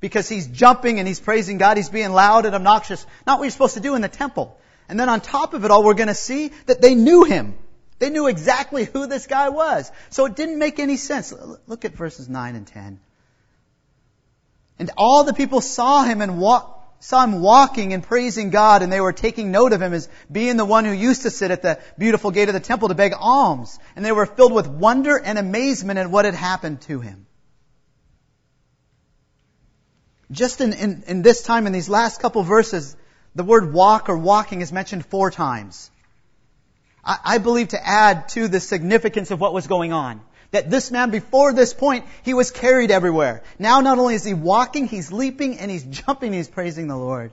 because 0.00 0.28
he's 0.28 0.46
jumping 0.46 0.98
and 0.98 1.06
he's 1.06 1.20
praising 1.20 1.58
God. 1.58 1.76
He's 1.76 1.90
being 1.90 2.12
loud 2.12 2.46
and 2.46 2.54
obnoxious. 2.54 3.06
Not 3.26 3.38
what 3.38 3.44
you're 3.44 3.50
supposed 3.50 3.74
to 3.74 3.80
do 3.80 3.94
in 3.94 4.02
the 4.02 4.08
temple. 4.08 4.58
And 4.88 4.98
then 4.98 5.08
on 5.08 5.20
top 5.20 5.54
of 5.54 5.64
it 5.64 5.70
all, 5.70 5.84
we're 5.84 5.94
going 5.94 6.08
to 6.08 6.14
see 6.14 6.50
that 6.66 6.80
they 6.80 6.94
knew 6.94 7.24
him. 7.24 7.54
They 7.98 8.10
knew 8.10 8.26
exactly 8.26 8.84
who 8.86 9.06
this 9.06 9.26
guy 9.26 9.50
was. 9.50 9.92
So 10.08 10.24
it 10.24 10.34
didn't 10.34 10.58
make 10.58 10.78
any 10.78 10.96
sense. 10.96 11.32
Look 11.66 11.84
at 11.84 11.92
verses 11.92 12.28
9 12.28 12.56
and 12.56 12.66
10. 12.66 12.98
And 14.78 14.90
all 14.96 15.24
the 15.24 15.34
people 15.34 15.60
saw 15.60 16.02
him 16.02 16.22
and 16.22 16.42
saw 17.00 17.22
him 17.22 17.42
walking 17.42 17.92
and 17.92 18.02
praising 18.02 18.48
God 18.48 18.82
and 18.82 18.90
they 18.90 19.00
were 19.00 19.12
taking 19.12 19.50
note 19.50 19.74
of 19.74 19.82
him 19.82 19.92
as 19.92 20.08
being 20.32 20.56
the 20.56 20.64
one 20.64 20.86
who 20.86 20.92
used 20.92 21.22
to 21.22 21.30
sit 21.30 21.50
at 21.50 21.60
the 21.60 21.78
beautiful 21.98 22.30
gate 22.30 22.48
of 22.48 22.54
the 22.54 22.60
temple 22.60 22.88
to 22.88 22.94
beg 22.94 23.12
alms. 23.14 23.78
And 23.94 24.04
they 24.04 24.12
were 24.12 24.24
filled 24.24 24.52
with 24.52 24.66
wonder 24.66 25.18
and 25.18 25.38
amazement 25.38 25.98
at 25.98 26.10
what 26.10 26.24
had 26.24 26.34
happened 26.34 26.80
to 26.82 27.00
him. 27.00 27.26
Just 30.30 30.60
in, 30.60 30.72
in, 30.72 31.02
in 31.06 31.22
this 31.22 31.42
time, 31.42 31.66
in 31.66 31.72
these 31.72 31.88
last 31.88 32.20
couple 32.20 32.42
verses, 32.42 32.96
the 33.34 33.42
word 33.42 33.72
walk 33.72 34.08
or 34.08 34.16
walking 34.16 34.60
is 34.60 34.72
mentioned 34.72 35.04
four 35.06 35.30
times. 35.30 35.90
I, 37.04 37.18
I 37.24 37.38
believe 37.38 37.68
to 37.68 37.86
add 37.86 38.28
to 38.30 38.48
the 38.48 38.60
significance 38.60 39.30
of 39.30 39.40
what 39.40 39.52
was 39.52 39.66
going 39.66 39.92
on. 39.92 40.20
That 40.52 40.70
this 40.70 40.90
man, 40.90 41.10
before 41.10 41.52
this 41.52 41.72
point, 41.72 42.04
he 42.22 42.34
was 42.34 42.50
carried 42.50 42.90
everywhere. 42.90 43.42
Now 43.58 43.80
not 43.80 43.98
only 43.98 44.14
is 44.14 44.24
he 44.24 44.34
walking, 44.34 44.86
he's 44.86 45.12
leaping 45.12 45.58
and 45.58 45.70
he's 45.70 45.84
jumping, 46.06 46.32
he's 46.32 46.48
praising 46.48 46.88
the 46.88 46.96
Lord. 46.96 47.32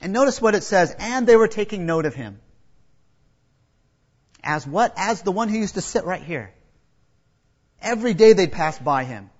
And 0.00 0.12
notice 0.12 0.40
what 0.40 0.54
it 0.54 0.62
says, 0.62 0.94
and 0.98 1.26
they 1.26 1.36
were 1.36 1.48
taking 1.48 1.86
note 1.86 2.06
of 2.06 2.14
him. 2.14 2.40
As 4.44 4.66
what? 4.66 4.94
As 4.96 5.22
the 5.22 5.32
one 5.32 5.48
who 5.48 5.58
used 5.58 5.74
to 5.74 5.80
sit 5.80 6.04
right 6.04 6.22
here. 6.22 6.52
Every 7.80 8.14
day 8.14 8.32
they'd 8.32 8.52
pass 8.52 8.78
by 8.78 9.04
him. 9.04 9.30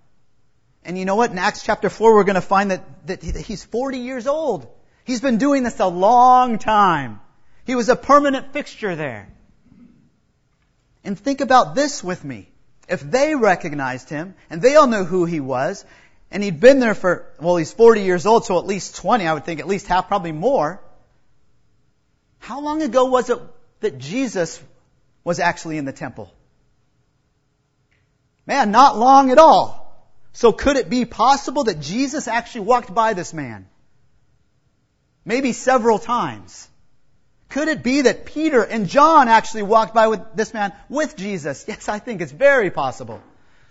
And 0.89 0.99
you 0.99 1.05
know 1.05 1.17
what? 1.17 1.31
In 1.31 1.37
Acts 1.37 1.63
chapter 1.63 1.91
4, 1.91 2.15
we're 2.15 2.25
going 2.25 2.37
to 2.37 2.41
find 2.41 2.71
that, 2.71 3.07
that 3.09 3.23
he's 3.23 3.63
40 3.63 3.99
years 3.99 4.27
old. 4.27 4.67
He's 5.05 5.21
been 5.21 5.37
doing 5.37 5.63
this 5.63 5.79
a 5.81 5.87
long 5.87 6.59
time. 6.59 7.21
He 7.67 7.75
was 7.75 7.91
a 7.91 7.95
permanent 7.95 8.55
fixture 8.55 8.97
there. 8.97 9.29
And 11.05 11.19
think 11.19 11.43
about 11.43 11.75
this 11.75 12.03
with 12.03 12.25
me. 12.25 12.49
If 12.89 13.03
they 13.03 13.35
recognized 13.35 14.09
him, 14.09 14.35
and 14.49 14.63
they 14.63 14.77
all 14.77 14.87
knew 14.87 15.05
who 15.05 15.27
he 15.27 15.41
was, 15.41 15.85
and 16.31 16.43
he'd 16.43 16.59
been 16.59 16.79
there 16.81 16.95
for, 16.95 17.27
well, 17.39 17.57
he's 17.57 17.71
40 17.71 18.01
years 18.01 18.25
old, 18.25 18.47
so 18.47 18.59
at 18.59 18.65
least 18.65 18.97
20, 18.97 19.27
I 19.27 19.35
would 19.35 19.45
think 19.45 19.61
at 19.61 19.67
least 19.67 19.89
half, 19.89 20.09
probably 20.09 20.33
more. 20.33 20.81
How 22.39 22.63
long 22.63 22.81
ago 22.81 23.05
was 23.05 23.29
it 23.29 23.39
that 23.81 23.99
Jesus 23.99 24.59
was 25.23 25.39
actually 25.39 25.77
in 25.77 25.85
the 25.85 25.93
temple? 25.93 26.33
Man, 28.47 28.71
not 28.71 28.97
long 28.97 29.31
at 29.31 29.37
all. 29.37 29.88
So 30.39 30.53
could 30.53 30.77
it 30.77 30.89
be 30.89 31.05
possible 31.05 31.65
that 31.65 31.81
Jesus 31.81 32.29
actually 32.29 32.61
walked 32.61 32.95
by 32.95 33.13
this 33.13 33.35
man? 33.35 33.67
Maybe 35.25 35.53
several 35.53 35.99
times. 35.99 36.69
Could 37.49 37.67
it 37.67 37.83
be 37.83 38.03
that 38.03 38.25
Peter 38.25 38.63
and 38.63 38.87
John 38.87 39.27
actually 39.27 39.65
walked 39.65 39.95
by 39.95 40.07
with 40.07 40.21
this 40.37 40.55
man 40.55 40.73
with 40.89 41.17
Jesus? 41.17 41.65
Yes, 41.67 41.89
I 41.89 41.99
think 41.99 42.21
it's 42.21 42.31
very 42.31 42.71
possible. 42.71 43.21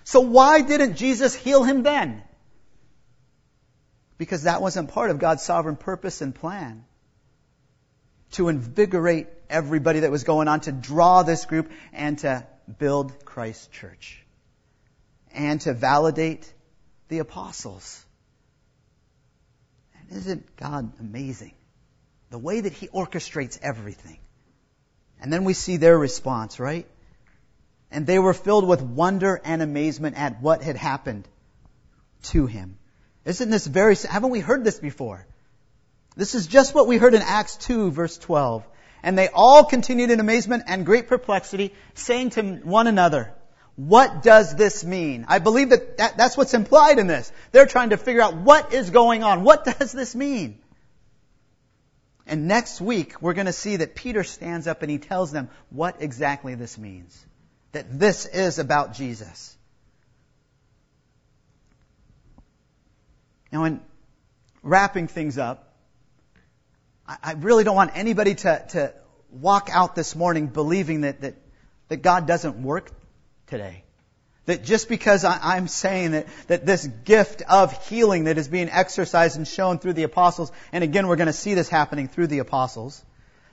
So 0.04 0.20
why 0.20 0.60
didn't 0.62 0.96
Jesus 0.96 1.34
heal 1.34 1.64
him 1.64 1.84
then? 1.84 2.22
Because 4.18 4.44
that 4.44 4.62
wasn't 4.62 4.90
part 4.90 5.10
of 5.10 5.20
God's 5.20 5.44
sovereign 5.44 5.78
purpose 5.78 6.20
and 6.20 6.36
plan. 6.36 6.84
To 8.32 8.50
invigorate 8.50 9.28
everybody 9.50 10.02
that 10.02 10.12
was 10.12 10.26
going 10.26 10.50
on, 10.50 10.60
to 10.68 10.74
draw 10.74 11.24
this 11.24 11.46
group, 11.46 11.72
and 11.94 12.20
to 12.20 12.46
build 12.78 13.24
Christ's 13.24 13.68
church. 13.68 14.22
And 15.32 15.62
to 15.62 15.74
validate 15.74 16.54
the 17.08 17.20
apostles. 17.20 18.06
And 20.00 20.18
isn't 20.18 20.56
God 20.56 20.92
amazing? 21.00 21.54
The 22.30 22.38
way 22.38 22.62
that 22.62 22.74
He 22.74 22.88
orchestrates 22.88 23.58
everything. 23.62 24.20
And 25.20 25.32
then 25.32 25.44
we 25.44 25.54
see 25.54 25.78
their 25.78 25.98
response, 25.98 26.60
right? 26.60 26.88
And 27.90 28.06
they 28.06 28.20
were 28.20 28.34
filled 28.34 28.68
with 28.68 28.82
wonder 28.82 29.40
and 29.44 29.62
amazement 29.62 30.18
at 30.18 30.42
what 30.42 30.62
had 30.62 30.76
happened 30.76 31.28
to 32.24 32.46
him. 32.46 32.78
Isn't 33.26 33.50
this 33.50 33.66
very, 33.66 33.96
haven't 33.96 34.30
we 34.30 34.40
heard 34.40 34.64
this 34.64 34.80
before? 34.80 35.26
This 36.16 36.36
is 36.36 36.48
just 36.48 36.74
what 36.74 36.88
we 36.88 36.98
heard 36.98 37.14
in 37.14 37.22
Acts 37.22 37.56
2 37.58 37.92
verse 37.92 38.18
12. 38.18 38.66
And 39.04 39.18
they 39.18 39.30
all 39.30 39.64
continued 39.64 40.12
in 40.12 40.20
amazement 40.20 40.64
and 40.68 40.86
great 40.86 41.08
perplexity, 41.08 41.74
saying 41.94 42.32
to 42.32 42.42
one 42.64 42.88
another, 42.88 43.34
what 43.78 44.24
does 44.24 44.56
this 44.56 44.84
mean? 44.84 45.26
I 45.28 45.38
believe 45.38 45.70
that, 45.70 45.98
that 45.98 46.18
that's 46.18 46.36
what's 46.36 46.56
implied 46.56 46.98
in 46.98 47.06
this. 47.06 47.32
They're 47.52 47.68
trying 47.68 47.92
to 47.92 47.98
figure 47.98 48.24
out 48.24 48.36
what 48.36 48.74
is 48.74 48.90
going 48.90 49.22
on. 49.22 49.44
What 49.44 49.66
does 49.80 49.92
this 49.92 50.16
mean? 50.16 50.58
And 52.26 52.48
next 52.48 52.82
week, 52.82 53.22
we're 53.22 53.36
going 53.36 53.46
to 53.46 53.54
see 53.54 53.78
that 53.78 53.94
Peter 53.94 54.24
stands 54.24 54.68
up 54.68 54.82
and 54.82 54.90
he 54.90 54.98
tells 54.98 55.32
them 55.32 55.50
what 55.70 56.02
exactly 56.02 56.56
this 56.56 56.76
means. 56.78 57.24
That 57.72 58.00
this 58.00 58.26
is 58.26 58.58
about 58.58 58.96
Jesus. 58.96 59.56
Now, 63.52 63.64
in 63.66 63.80
wrapping 64.64 65.08
things 65.08 65.38
up, 65.38 65.72
I, 67.08 67.34
really 67.34 67.64
don't 67.64 67.76
want 67.76 67.92
anybody 67.94 68.36
to, 68.36 68.66
to 68.72 68.94
walk 69.30 69.70
out 69.72 69.96
this 69.96 70.16
morning 70.16 70.48
believing 70.48 71.02
that, 71.02 71.22
that, 71.22 71.36
that 71.90 71.98
God 72.02 72.28
doesn't 72.28 72.62
work 72.62 72.92
today. 73.48 73.84
That 74.46 74.64
just 74.64 74.88
because 74.88 75.26
I, 75.26 75.58
am 75.58 75.68
saying 75.68 76.12
that, 76.12 76.28
that 76.48 76.66
this 76.66 76.88
gift 76.88 77.42
of 77.42 77.86
healing 77.88 78.26
that 78.26 78.38
is 78.38 78.48
being 78.48 78.70
exercised 78.70 79.36
and 79.36 79.46
shown 79.46 79.78
through 79.78 79.94
the 79.94 80.04
apostles, 80.04 80.54
and 80.72 80.86
again 80.86 81.08
we're 81.08 81.18
going 81.18 81.28
to 81.28 81.34
see 81.34 81.54
this 81.54 81.68
happening 81.68 82.08
through 82.08 82.28
the 82.28 82.40
apostles, 82.40 83.04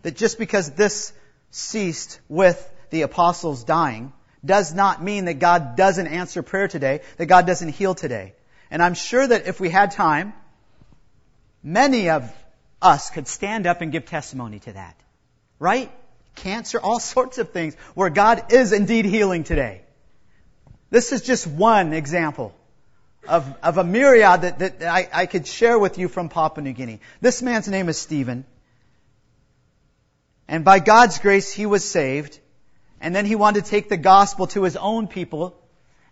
that 0.03 0.15
just 0.15 0.39
because 0.39 0.71
this 0.71 1.13
ceased 1.51 2.21
with 2.29 2.73
the 2.91 3.03
apostles 3.03 3.65
dying, 3.65 4.13
does 4.45 4.75
not 4.75 5.03
mean 5.03 5.25
that 5.25 5.41
God 5.41 5.77
doesn't 5.77 6.07
answer 6.07 6.43
prayer 6.43 6.69
today, 6.69 7.01
that 7.17 7.27
God 7.27 7.47
doesn't 7.47 7.71
heal 7.71 7.95
today. 7.95 8.35
And 8.71 8.83
I'm 8.83 8.95
sure 8.95 9.27
that 9.27 9.47
if 9.47 9.61
we 9.61 9.71
had 9.71 9.93
time, 9.93 10.33
many 11.63 12.11
of 12.11 12.33
us 12.83 13.11
could 13.11 13.27
stand 13.27 13.67
up 13.67 13.81
and 13.81 13.91
give 13.91 14.05
testimony 14.07 14.59
to 14.61 14.73
that. 14.73 14.97
Right? 15.59 15.91
Cancer, 16.37 16.79
all 16.79 17.01
sorts 17.15 17.39
of 17.39 17.51
things 17.51 17.75
where 17.95 18.11
God 18.11 18.53
is 18.53 18.73
indeed 18.73 19.07
healing 19.07 19.45
today. 19.45 19.84
This 20.91 21.13
is 21.13 21.23
just 21.23 21.47
one 21.47 21.93
example 21.93 22.55
of, 23.29 23.53
of 23.63 23.79
a 23.79 23.85
myriad 23.85 24.43
that, 24.43 24.59
that 24.59 24.83
I, 24.83 25.09
I 25.13 25.27
could 25.27 25.47
share 25.47 25.79
with 25.79 25.99
you 25.99 26.09
from 26.09 26.29
Papua 26.29 26.63
New 26.63 26.73
Guinea. 26.73 27.01
This 27.21 27.43
man's 27.43 27.69
name 27.69 27.89
is 27.89 27.99
Stephen. 27.99 28.45
And 30.47 30.65
by 30.65 30.79
God's 30.79 31.19
grace, 31.19 31.53
he 31.53 31.67
was 31.67 31.85
saved. 31.85 32.39
And 33.01 33.15
then 33.15 33.27
he 33.27 33.35
wanted 33.35 33.65
to 33.65 33.71
take 33.71 33.89
the 33.89 33.97
gospel 33.97 34.47
to 34.49 34.63
his 34.63 34.77
own 34.77 35.09
people. 35.09 35.57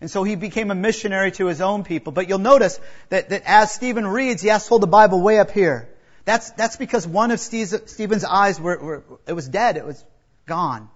And 0.00 0.10
so 0.10 0.24
he 0.24 0.34
became 0.34 0.70
a 0.70 0.74
missionary 0.74 1.30
to 1.32 1.46
his 1.46 1.60
own 1.60 1.84
people. 1.84 2.12
But 2.12 2.28
you'll 2.28 2.38
notice 2.38 2.80
that, 3.10 3.28
that 3.28 3.42
as 3.46 3.72
Stephen 3.72 4.06
reads, 4.06 4.42
he 4.42 4.48
has 4.48 4.64
to 4.64 4.68
hold 4.70 4.82
the 4.82 4.88
Bible 4.88 5.20
way 5.20 5.38
up 5.38 5.50
here. 5.50 5.88
That's, 6.24 6.50
that's 6.52 6.76
because 6.76 7.06
one 7.06 7.30
of 7.30 7.40
Stephen's 7.40 8.24
eyes 8.24 8.60
were, 8.60 8.78
were, 8.78 9.04
it 9.26 9.32
was 9.32 9.48
dead. 9.48 9.76
It 9.76 9.84
was 9.84 10.02
gone. 10.46 10.88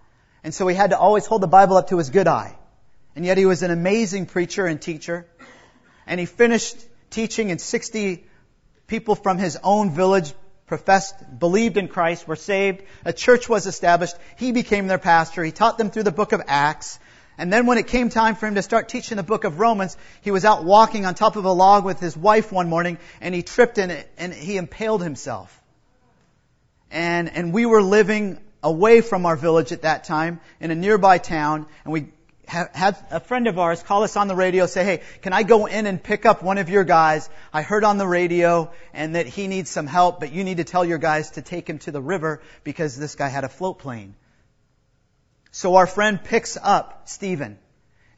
And 0.42 0.54
so 0.54 0.66
he 0.66 0.76
had 0.76 0.90
to 0.90 0.98
always 0.98 1.26
hold 1.26 1.42
the 1.42 1.48
Bible 1.48 1.76
up 1.76 1.88
to 1.88 1.98
his 1.98 2.10
good 2.10 2.28
eye. 2.28 2.56
And 3.16 3.24
yet 3.24 3.38
he 3.38 3.46
was 3.46 3.62
an 3.62 3.70
amazing 3.70 4.26
preacher 4.26 4.66
and 4.66 4.80
teacher. 4.80 5.26
And 6.06 6.20
he 6.20 6.26
finished 6.26 6.76
teaching 7.08 7.50
and 7.50 7.58
60 7.58 8.24
people 8.86 9.14
from 9.14 9.38
his 9.38 9.58
own 9.64 9.90
village 9.90 10.34
professed, 10.66 11.14
believed 11.38 11.78
in 11.78 11.88
Christ, 11.88 12.28
were 12.28 12.36
saved. 12.36 12.82
A 13.04 13.14
church 13.14 13.48
was 13.48 13.66
established. 13.66 14.16
He 14.36 14.52
became 14.52 14.86
their 14.86 14.98
pastor. 14.98 15.42
He 15.42 15.50
taught 15.50 15.78
them 15.78 15.90
through 15.90 16.02
the 16.02 16.12
book 16.12 16.32
of 16.32 16.42
Acts. 16.46 16.98
And 17.38 17.50
then 17.50 17.64
when 17.66 17.78
it 17.78 17.86
came 17.86 18.10
time 18.10 18.34
for 18.34 18.46
him 18.46 18.54
to 18.56 18.62
start 18.62 18.88
teaching 18.88 19.16
the 19.16 19.22
book 19.22 19.44
of 19.44 19.58
Romans, 19.60 19.96
he 20.20 20.30
was 20.30 20.44
out 20.44 20.64
walking 20.64 21.06
on 21.06 21.14
top 21.14 21.36
of 21.36 21.44
a 21.46 21.52
log 21.52 21.84
with 21.84 22.00
his 22.00 22.16
wife 22.16 22.52
one 22.52 22.68
morning 22.68 22.98
and 23.20 23.34
he 23.34 23.42
tripped 23.42 23.78
in 23.78 23.90
it 23.90 24.10
and 24.18 24.32
he 24.32 24.56
impaled 24.56 25.02
himself. 25.02 25.62
And, 26.90 27.30
and 27.30 27.52
we 27.52 27.66
were 27.66 27.82
living 27.82 28.40
away 28.62 29.00
from 29.00 29.26
our 29.26 29.36
village 29.36 29.72
at 29.72 29.82
that 29.82 30.04
time 30.04 30.40
in 30.60 30.70
a 30.70 30.74
nearby 30.74 31.18
town 31.18 31.66
and 31.84 31.92
we 31.92 32.08
had 32.46 32.96
a 33.10 33.20
friend 33.20 33.48
of 33.48 33.58
ours 33.58 33.82
call 33.82 34.04
us 34.04 34.16
on 34.16 34.28
the 34.28 34.36
radio, 34.36 34.66
say, 34.66 34.84
hey, 34.84 35.02
can 35.22 35.32
I 35.32 35.42
go 35.42 35.66
in 35.66 35.86
and 35.86 36.02
pick 36.02 36.24
up 36.24 36.42
one 36.42 36.58
of 36.58 36.68
your 36.68 36.84
guys? 36.84 37.28
I 37.52 37.62
heard 37.62 37.84
on 37.84 37.98
the 37.98 38.06
radio 38.06 38.70
and 38.94 39.16
that 39.16 39.26
he 39.26 39.48
needs 39.48 39.68
some 39.68 39.86
help, 39.86 40.20
but 40.20 40.32
you 40.32 40.44
need 40.44 40.58
to 40.58 40.64
tell 40.64 40.84
your 40.84 40.98
guys 40.98 41.32
to 41.32 41.42
take 41.42 41.68
him 41.68 41.78
to 41.80 41.90
the 41.90 42.00
river 42.00 42.40
because 42.62 42.96
this 42.96 43.14
guy 43.16 43.28
had 43.28 43.44
a 43.44 43.48
float 43.48 43.78
plane. 43.78 44.14
So 45.50 45.76
our 45.76 45.86
friend 45.86 46.22
picks 46.22 46.56
up 46.60 47.08
Stephen 47.08 47.58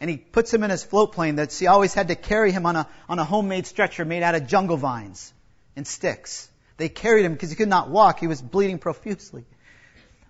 and 0.00 0.10
he 0.10 0.16
puts 0.16 0.52
him 0.52 0.62
in 0.62 0.70
his 0.70 0.84
float 0.84 1.12
plane 1.12 1.36
that 1.36 1.52
she 1.52 1.66
always 1.66 1.94
had 1.94 2.08
to 2.08 2.14
carry 2.14 2.52
him 2.52 2.66
on 2.66 2.76
a, 2.76 2.88
on 3.08 3.18
a 3.18 3.24
homemade 3.24 3.66
stretcher 3.66 4.04
made 4.04 4.22
out 4.22 4.34
of 4.34 4.46
jungle 4.46 4.76
vines 4.76 5.32
and 5.74 5.86
sticks. 5.86 6.48
They 6.76 6.88
carried 6.88 7.24
him 7.24 7.32
because 7.32 7.50
he 7.50 7.56
could 7.56 7.68
not 7.68 7.88
walk. 7.90 8.20
He 8.20 8.26
was 8.26 8.40
bleeding 8.40 8.78
profusely. 8.78 9.44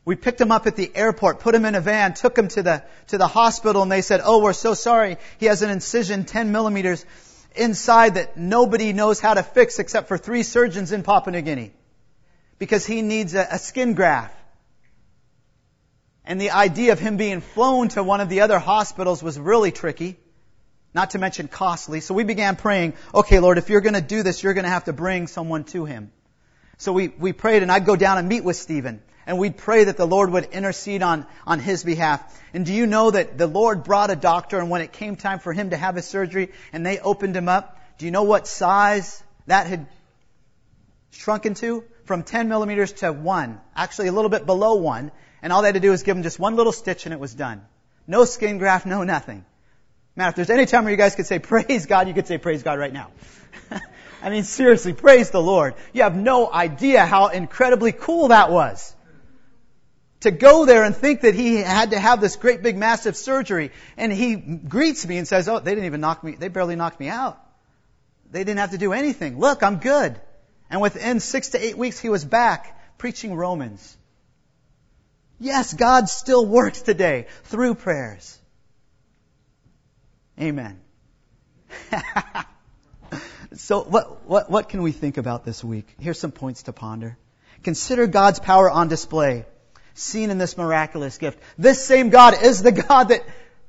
We 0.09 0.16
picked 0.16 0.40
him 0.40 0.50
up 0.50 0.66
at 0.66 0.74
the 0.74 0.90
airport, 0.94 1.40
put 1.40 1.54
him 1.54 1.66
in 1.66 1.74
a 1.74 1.82
van, 1.82 2.14
took 2.14 2.38
him 2.38 2.48
to 2.48 2.62
the, 2.62 2.82
to 3.09 3.18
the 3.18 3.26
hospital, 3.26 3.82
and 3.82 3.92
they 3.92 4.00
said, 4.00 4.22
oh, 4.24 4.42
we're 4.42 4.54
so 4.54 4.72
sorry. 4.72 5.18
He 5.36 5.44
has 5.44 5.61
an 5.61 5.68
incision 5.68 6.24
10 6.24 6.50
millimeters 6.50 7.04
inside 7.54 8.14
that 8.14 8.38
nobody 8.38 8.94
knows 8.94 9.20
how 9.20 9.34
to 9.34 9.42
fix 9.42 9.78
except 9.78 10.09
for 10.09 10.16
three 10.16 10.44
surgeons 10.44 10.92
in 10.92 11.02
Papua 11.02 11.32
New 11.32 11.42
Guinea. 11.42 11.72
Because 12.59 12.86
he 12.86 13.02
needs 13.02 13.34
a, 13.34 13.48
a 13.50 13.59
skin 13.59 13.92
graft. 13.92 14.34
And 16.24 16.40
the 16.40 16.52
idea 16.52 16.92
of 16.92 16.98
him 16.98 17.18
being 17.18 17.42
flown 17.42 17.88
to 17.88 18.02
one 18.02 18.22
of 18.22 18.30
the 18.30 18.40
other 18.40 18.59
hospitals 18.59 19.22
was 19.22 19.38
really 19.38 19.72
tricky. 19.72 20.16
not 20.94 21.11
to 21.11 21.18
mention 21.18 21.48
costly. 21.48 22.00
So 22.00 22.14
we 22.14 22.24
began 22.24 22.56
praying, 22.56 22.94
okay, 23.12 23.40
Lord, 23.40 23.59
if 23.59 23.68
you're 23.68 23.82
going 23.82 23.92
to 23.92 24.00
do 24.00 24.22
this, 24.22 24.42
you're 24.42 24.54
going 24.54 24.64
to 24.64 24.70
have 24.70 24.84
to 24.84 24.94
bring 24.94 25.26
someone 25.26 25.64
to 25.64 25.84
him. 25.84 26.11
So 26.78 26.94
we, 26.94 27.09
we 27.09 27.34
prayed 27.34 27.62
and 27.62 27.70
I'd 27.70 27.84
go 27.84 27.94
down 27.94 28.16
and 28.16 28.26
meet 28.26 28.42
with 28.42 28.56
Stephen 28.56 29.02
and 29.29 29.37
we'd 29.37 29.59
pray 29.59 29.85
that 29.85 29.99
the 29.99 30.07
Lord 30.07 30.31
would 30.31 30.47
intercede 30.47 31.03
on, 31.03 31.26
on 31.47 31.61
his 31.61 31.85
behalf. 31.85 32.22
And 32.55 32.64
do 32.64 32.72
you 32.72 32.87
know 32.87 33.11
that 33.11 33.37
the 33.37 33.47
Lord 33.47 33.85
brought 33.85 34.11
a 34.11 34.16
doctor 34.16 34.59
and 34.59 34.70
when 34.70 34.81
it 34.81 34.91
came 34.91 35.16
time 35.16 35.39
for 35.39 35.53
him 35.53 35.68
to 35.68 35.76
have 35.76 35.97
his 35.97 36.07
surgery 36.07 36.51
and 36.72 36.85
they 36.85 36.99
opened 36.99 37.37
him 37.37 37.47
up, 37.47 37.79
do 37.99 38.07
you 38.07 38.11
know 38.11 38.22
what 38.22 38.47
size 38.47 39.22
that 39.47 39.66
had 39.66 39.87
shrunk 41.11 41.45
into? 41.45 41.85
From 42.07 42.22
10 42.22 42.49
millimeters 42.49 42.93
to 42.95 43.12
1. 43.12 43.61
Actually 43.76 44.09
a 44.09 44.12
little 44.12 44.31
bit 44.31 44.47
below 44.47 44.76
1. 44.76 45.12
And 45.43 45.53
all 45.53 45.61
they 45.61 45.68
had 45.68 45.74
to 45.74 45.81
do 45.81 45.91
was 45.91 46.05
give 46.05 46.16
him 46.16 46.22
just 46.22 46.39
one 46.39 46.57
little 46.57 46.72
stitch 46.72 47.05
and 47.05 47.12
it 47.12 47.20
was 47.20 47.35
done. 47.35 47.61
No 48.07 48.24
skin 48.24 48.57
graft, 48.57 48.87
no 48.87 49.05
nothing. 49.05 49.45
Man, 50.16 50.31
if 50.31 50.37
there's 50.37 50.49
any 50.49 50.64
time 50.64 50.85
where 50.85 50.91
you 50.91 50.97
guys 50.97 51.16
could 51.16 51.26
say 51.26 51.39
praise 51.39 51.85
God, 51.85 52.09
you 52.09 52.14
could 52.14 52.26
say 52.26 52.39
praise 52.39 52.62
God 52.62 52.79
right 52.79 52.95
now. 52.95 53.11
I 54.22 54.31
mean, 54.31 54.45
seriously, 54.45 54.95
praise 54.95 55.29
the 55.29 55.43
Lord. 55.43 55.74
You 55.93 56.05
have 56.05 56.16
no 56.16 56.51
idea 56.51 57.05
how 57.05 57.26
incredibly 57.26 57.93
cool 57.93 58.29
that 58.29 58.51
was. 58.51 58.95
To 60.21 60.33
go 60.33 60.66
there 60.66 60.83
and 60.83 60.97
think 60.97 61.21
that 61.21 61.35
he 61.35 61.57
had 61.57 61.91
to 61.93 61.99
have 61.99 62.21
this 62.21 62.35
great 62.37 62.62
big 62.62 62.77
massive 62.77 63.16
surgery 63.16 63.71
and 63.97 64.12
he 64.12 64.35
greets 64.35 65.07
me 65.07 65.16
and 65.16 65.29
says, 65.29 65.49
oh, 65.49 65.61
they 65.61 65.71
didn't 65.73 65.87
even 65.87 66.01
knock 66.01 66.25
me, 66.25 66.33
they 66.33 66.49
barely 66.49 66.75
knocked 66.75 66.99
me 66.99 67.09
out. 67.09 67.41
They 68.31 68.41
didn't 68.41 68.59
have 68.59 68.73
to 68.73 68.79
do 68.79 68.93
anything. 68.93 69.39
Look, 69.39 69.62
I'm 69.62 69.79
good. 69.79 70.21
And 70.71 70.81
within 70.81 71.21
six 71.21 71.51
to 71.51 71.64
eight 71.64 71.79
weeks 71.79 72.01
he 72.01 72.09
was 72.09 72.25
back 72.25 72.79
preaching 72.99 73.35
Romans. 73.35 73.97
Yes, 75.41 75.73
God 75.73 76.09
still 76.09 76.45
works 76.45 76.83
today 76.83 77.27
through 77.45 77.77
prayers. 77.77 78.37
Amen. 80.41 80.81
so 83.55 83.83
what, 83.83 84.25
what, 84.29 84.51
what 84.51 84.69
can 84.69 84.83
we 84.83 84.93
think 84.93 85.16
about 85.16 85.45
this 85.45 85.62
week? 85.62 85.87
Here's 86.01 86.19
some 86.19 86.33
points 86.33 86.64
to 86.64 86.73
ponder. 86.73 87.16
Consider 87.62 88.07
God's 88.07 88.41
power 88.41 88.71
on 88.71 88.89
display, 88.89 89.47
seen 89.99 90.30
in 90.30 90.38
this 90.38 90.57
miraculous 90.57 91.18
gift. 91.18 91.38
This 91.57 91.84
same 91.84 92.11
God 92.11 92.42
is 92.42 92.62
the 92.62 92.72
God 92.72 93.05
that 93.09 93.24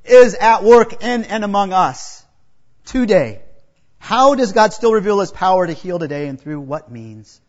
is 0.06 0.36
at 0.36 0.64
work 0.64 1.04
in 1.04 1.24
and 1.26 1.44
among 1.44 1.74
us 1.74 2.24
today. 2.86 3.42
How 3.98 4.36
does 4.36 4.54
God 4.54 4.74
still 4.74 4.94
reveal 4.94 5.20
His 5.20 5.32
power 5.32 5.66
to 5.68 5.74
heal 5.74 6.00
today 6.00 6.28
and 6.28 6.40
through 6.40 6.62
what 6.62 6.92
means? 6.92 7.42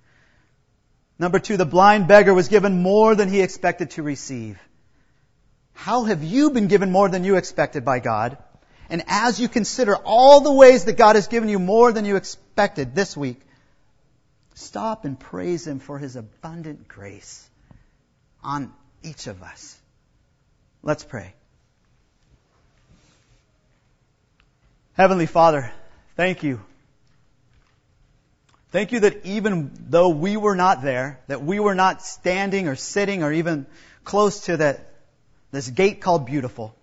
Number 1.18 1.38
two, 1.38 1.58
the 1.58 1.66
blind 1.66 2.08
beggar 2.08 2.32
was 2.32 2.48
given 2.48 2.82
more 2.82 3.14
than 3.14 3.28
he 3.28 3.42
expected 3.42 3.90
to 3.92 4.02
receive. 4.02 4.58
How 5.74 6.04
have 6.04 6.22
you 6.22 6.50
been 6.50 6.66
given 6.66 6.90
more 6.90 7.10
than 7.10 7.24
you 7.24 7.36
expected 7.36 7.84
by 7.84 8.00
God? 8.00 8.38
And 8.88 9.04
as 9.06 9.38
you 9.38 9.48
consider 9.48 9.94
all 9.96 10.40
the 10.40 10.52
ways 10.52 10.86
that 10.86 10.96
God 10.96 11.16
has 11.16 11.28
given 11.28 11.50
you 11.50 11.58
more 11.58 11.92
than 11.92 12.06
you 12.06 12.16
expected 12.16 12.94
this 12.94 13.16
week, 13.16 13.40
stop 14.54 15.04
and 15.04 15.20
praise 15.20 15.66
Him 15.66 15.78
for 15.78 15.98
His 15.98 16.16
abundant 16.16 16.88
grace 16.88 17.49
on 18.42 18.72
each 19.02 19.26
of 19.26 19.42
us. 19.42 19.78
Let's 20.82 21.04
pray. 21.04 21.34
Heavenly 24.94 25.26
Father, 25.26 25.72
thank 26.16 26.42
you. 26.42 26.60
Thank 28.70 28.92
you 28.92 29.00
that 29.00 29.26
even 29.26 29.70
though 29.88 30.10
we 30.10 30.36
were 30.36 30.54
not 30.54 30.82
there, 30.82 31.20
that 31.26 31.42
we 31.42 31.58
were 31.58 31.74
not 31.74 32.02
standing 32.02 32.68
or 32.68 32.76
sitting 32.76 33.22
or 33.22 33.32
even 33.32 33.66
close 34.04 34.42
to 34.42 34.58
that, 34.58 34.92
this 35.50 35.68
gate 35.68 36.00
called 36.00 36.26
beautiful, 36.26 36.74